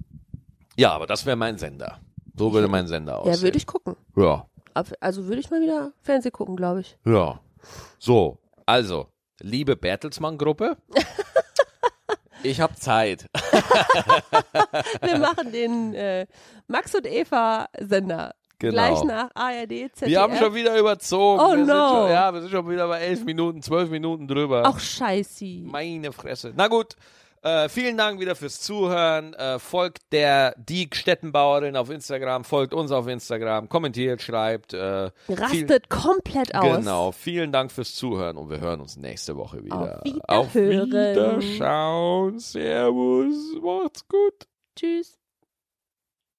ja 0.77 0.93
aber 0.93 1.07
das 1.07 1.27
wäre 1.27 1.37
mein 1.37 1.59
Sender. 1.59 2.01
So 2.37 2.53
würde 2.53 2.69
mein 2.69 2.87
Sender 2.87 3.19
aussehen. 3.21 3.35
Ja, 3.35 3.43
würde 3.43 3.57
ich 3.59 3.67
gucken. 3.67 3.97
Ja, 4.17 4.47
Also 5.01 5.27
würde 5.27 5.41
ich 5.41 5.51
mal 5.51 5.61
wieder 5.61 5.93
Fernsehen 6.01 6.33
gucken, 6.33 6.57
glaube 6.57 6.81
ich. 6.81 6.97
ja. 7.05 7.41
So, 7.99 8.39
also, 8.67 9.07
liebe 9.41 9.77
Bertelsmann-Gruppe. 9.77 10.77
ich 12.43 12.61
habe 12.61 12.75
Zeit. 12.75 13.27
Wir 15.03 15.19
machen 15.19 15.53
den 15.53 15.95
äh, 15.95 16.27
Max 16.67 16.93
und 16.95 17.07
Eva 17.07 17.69
Sender. 17.79 18.35
Genau. 18.63 18.75
Gleich 18.75 19.03
nach 19.03 19.31
ARD, 19.35 19.69
ZDF. 19.93 20.09
Wir 20.09 20.21
haben 20.21 20.37
schon 20.37 20.55
wieder 20.55 20.79
überzogen. 20.79 21.43
Oh 21.45 21.51
wir 21.51 21.65
no. 21.65 21.89
Schon, 21.89 22.11
ja, 22.11 22.33
wir 22.33 22.41
sind 22.43 22.51
schon 22.53 22.71
wieder 22.71 22.87
bei 22.87 23.01
elf 23.01 23.25
Minuten, 23.25 23.61
zwölf 23.61 23.91
Minuten 23.91 24.29
drüber. 24.29 24.63
Ach, 24.65 24.79
scheiße. 24.79 25.45
Meine 25.65 26.13
Fresse. 26.13 26.53
Na 26.55 26.69
gut. 26.69 26.95
Äh, 27.45 27.69
vielen 27.69 27.97
Dank 27.97 28.21
wieder 28.21 28.37
fürs 28.37 28.61
Zuhören. 28.61 29.35
Äh, 29.35 29.59
folgt 29.59 30.13
der 30.13 30.55
die 30.57 30.89
Stettenbauerin 30.93 31.77
auf 31.77 31.91
Instagram, 31.91 32.45
folgt 32.45 32.73
uns 32.73 32.93
auf 32.93 33.09
Instagram, 33.09 33.69
kommentiert, 33.69 34.23
schreibt. 34.23 34.75
Äh, 34.75 35.11
viel, 35.27 35.35
Rastet 35.35 35.91
komplett 35.91 36.55
aus. 36.55 36.77
Genau. 36.77 37.11
Vielen 37.11 37.51
Dank 37.51 37.73
fürs 37.73 37.97
Zuhören 37.97 38.37
und 38.37 38.49
wir 38.49 38.61
hören 38.61 38.81
uns 38.81 38.97
nächste 38.97 39.37
Woche 39.37 39.65
wieder. 39.65 40.01
Auf 40.29 40.47
Auf 40.47 40.55
Wiederhören. 40.55 41.41
Wiederschauen. 41.43 42.39
Servus. 42.39 43.35
Macht's 43.61 44.07
gut. 44.07 44.47
Tschüss. 44.77 45.22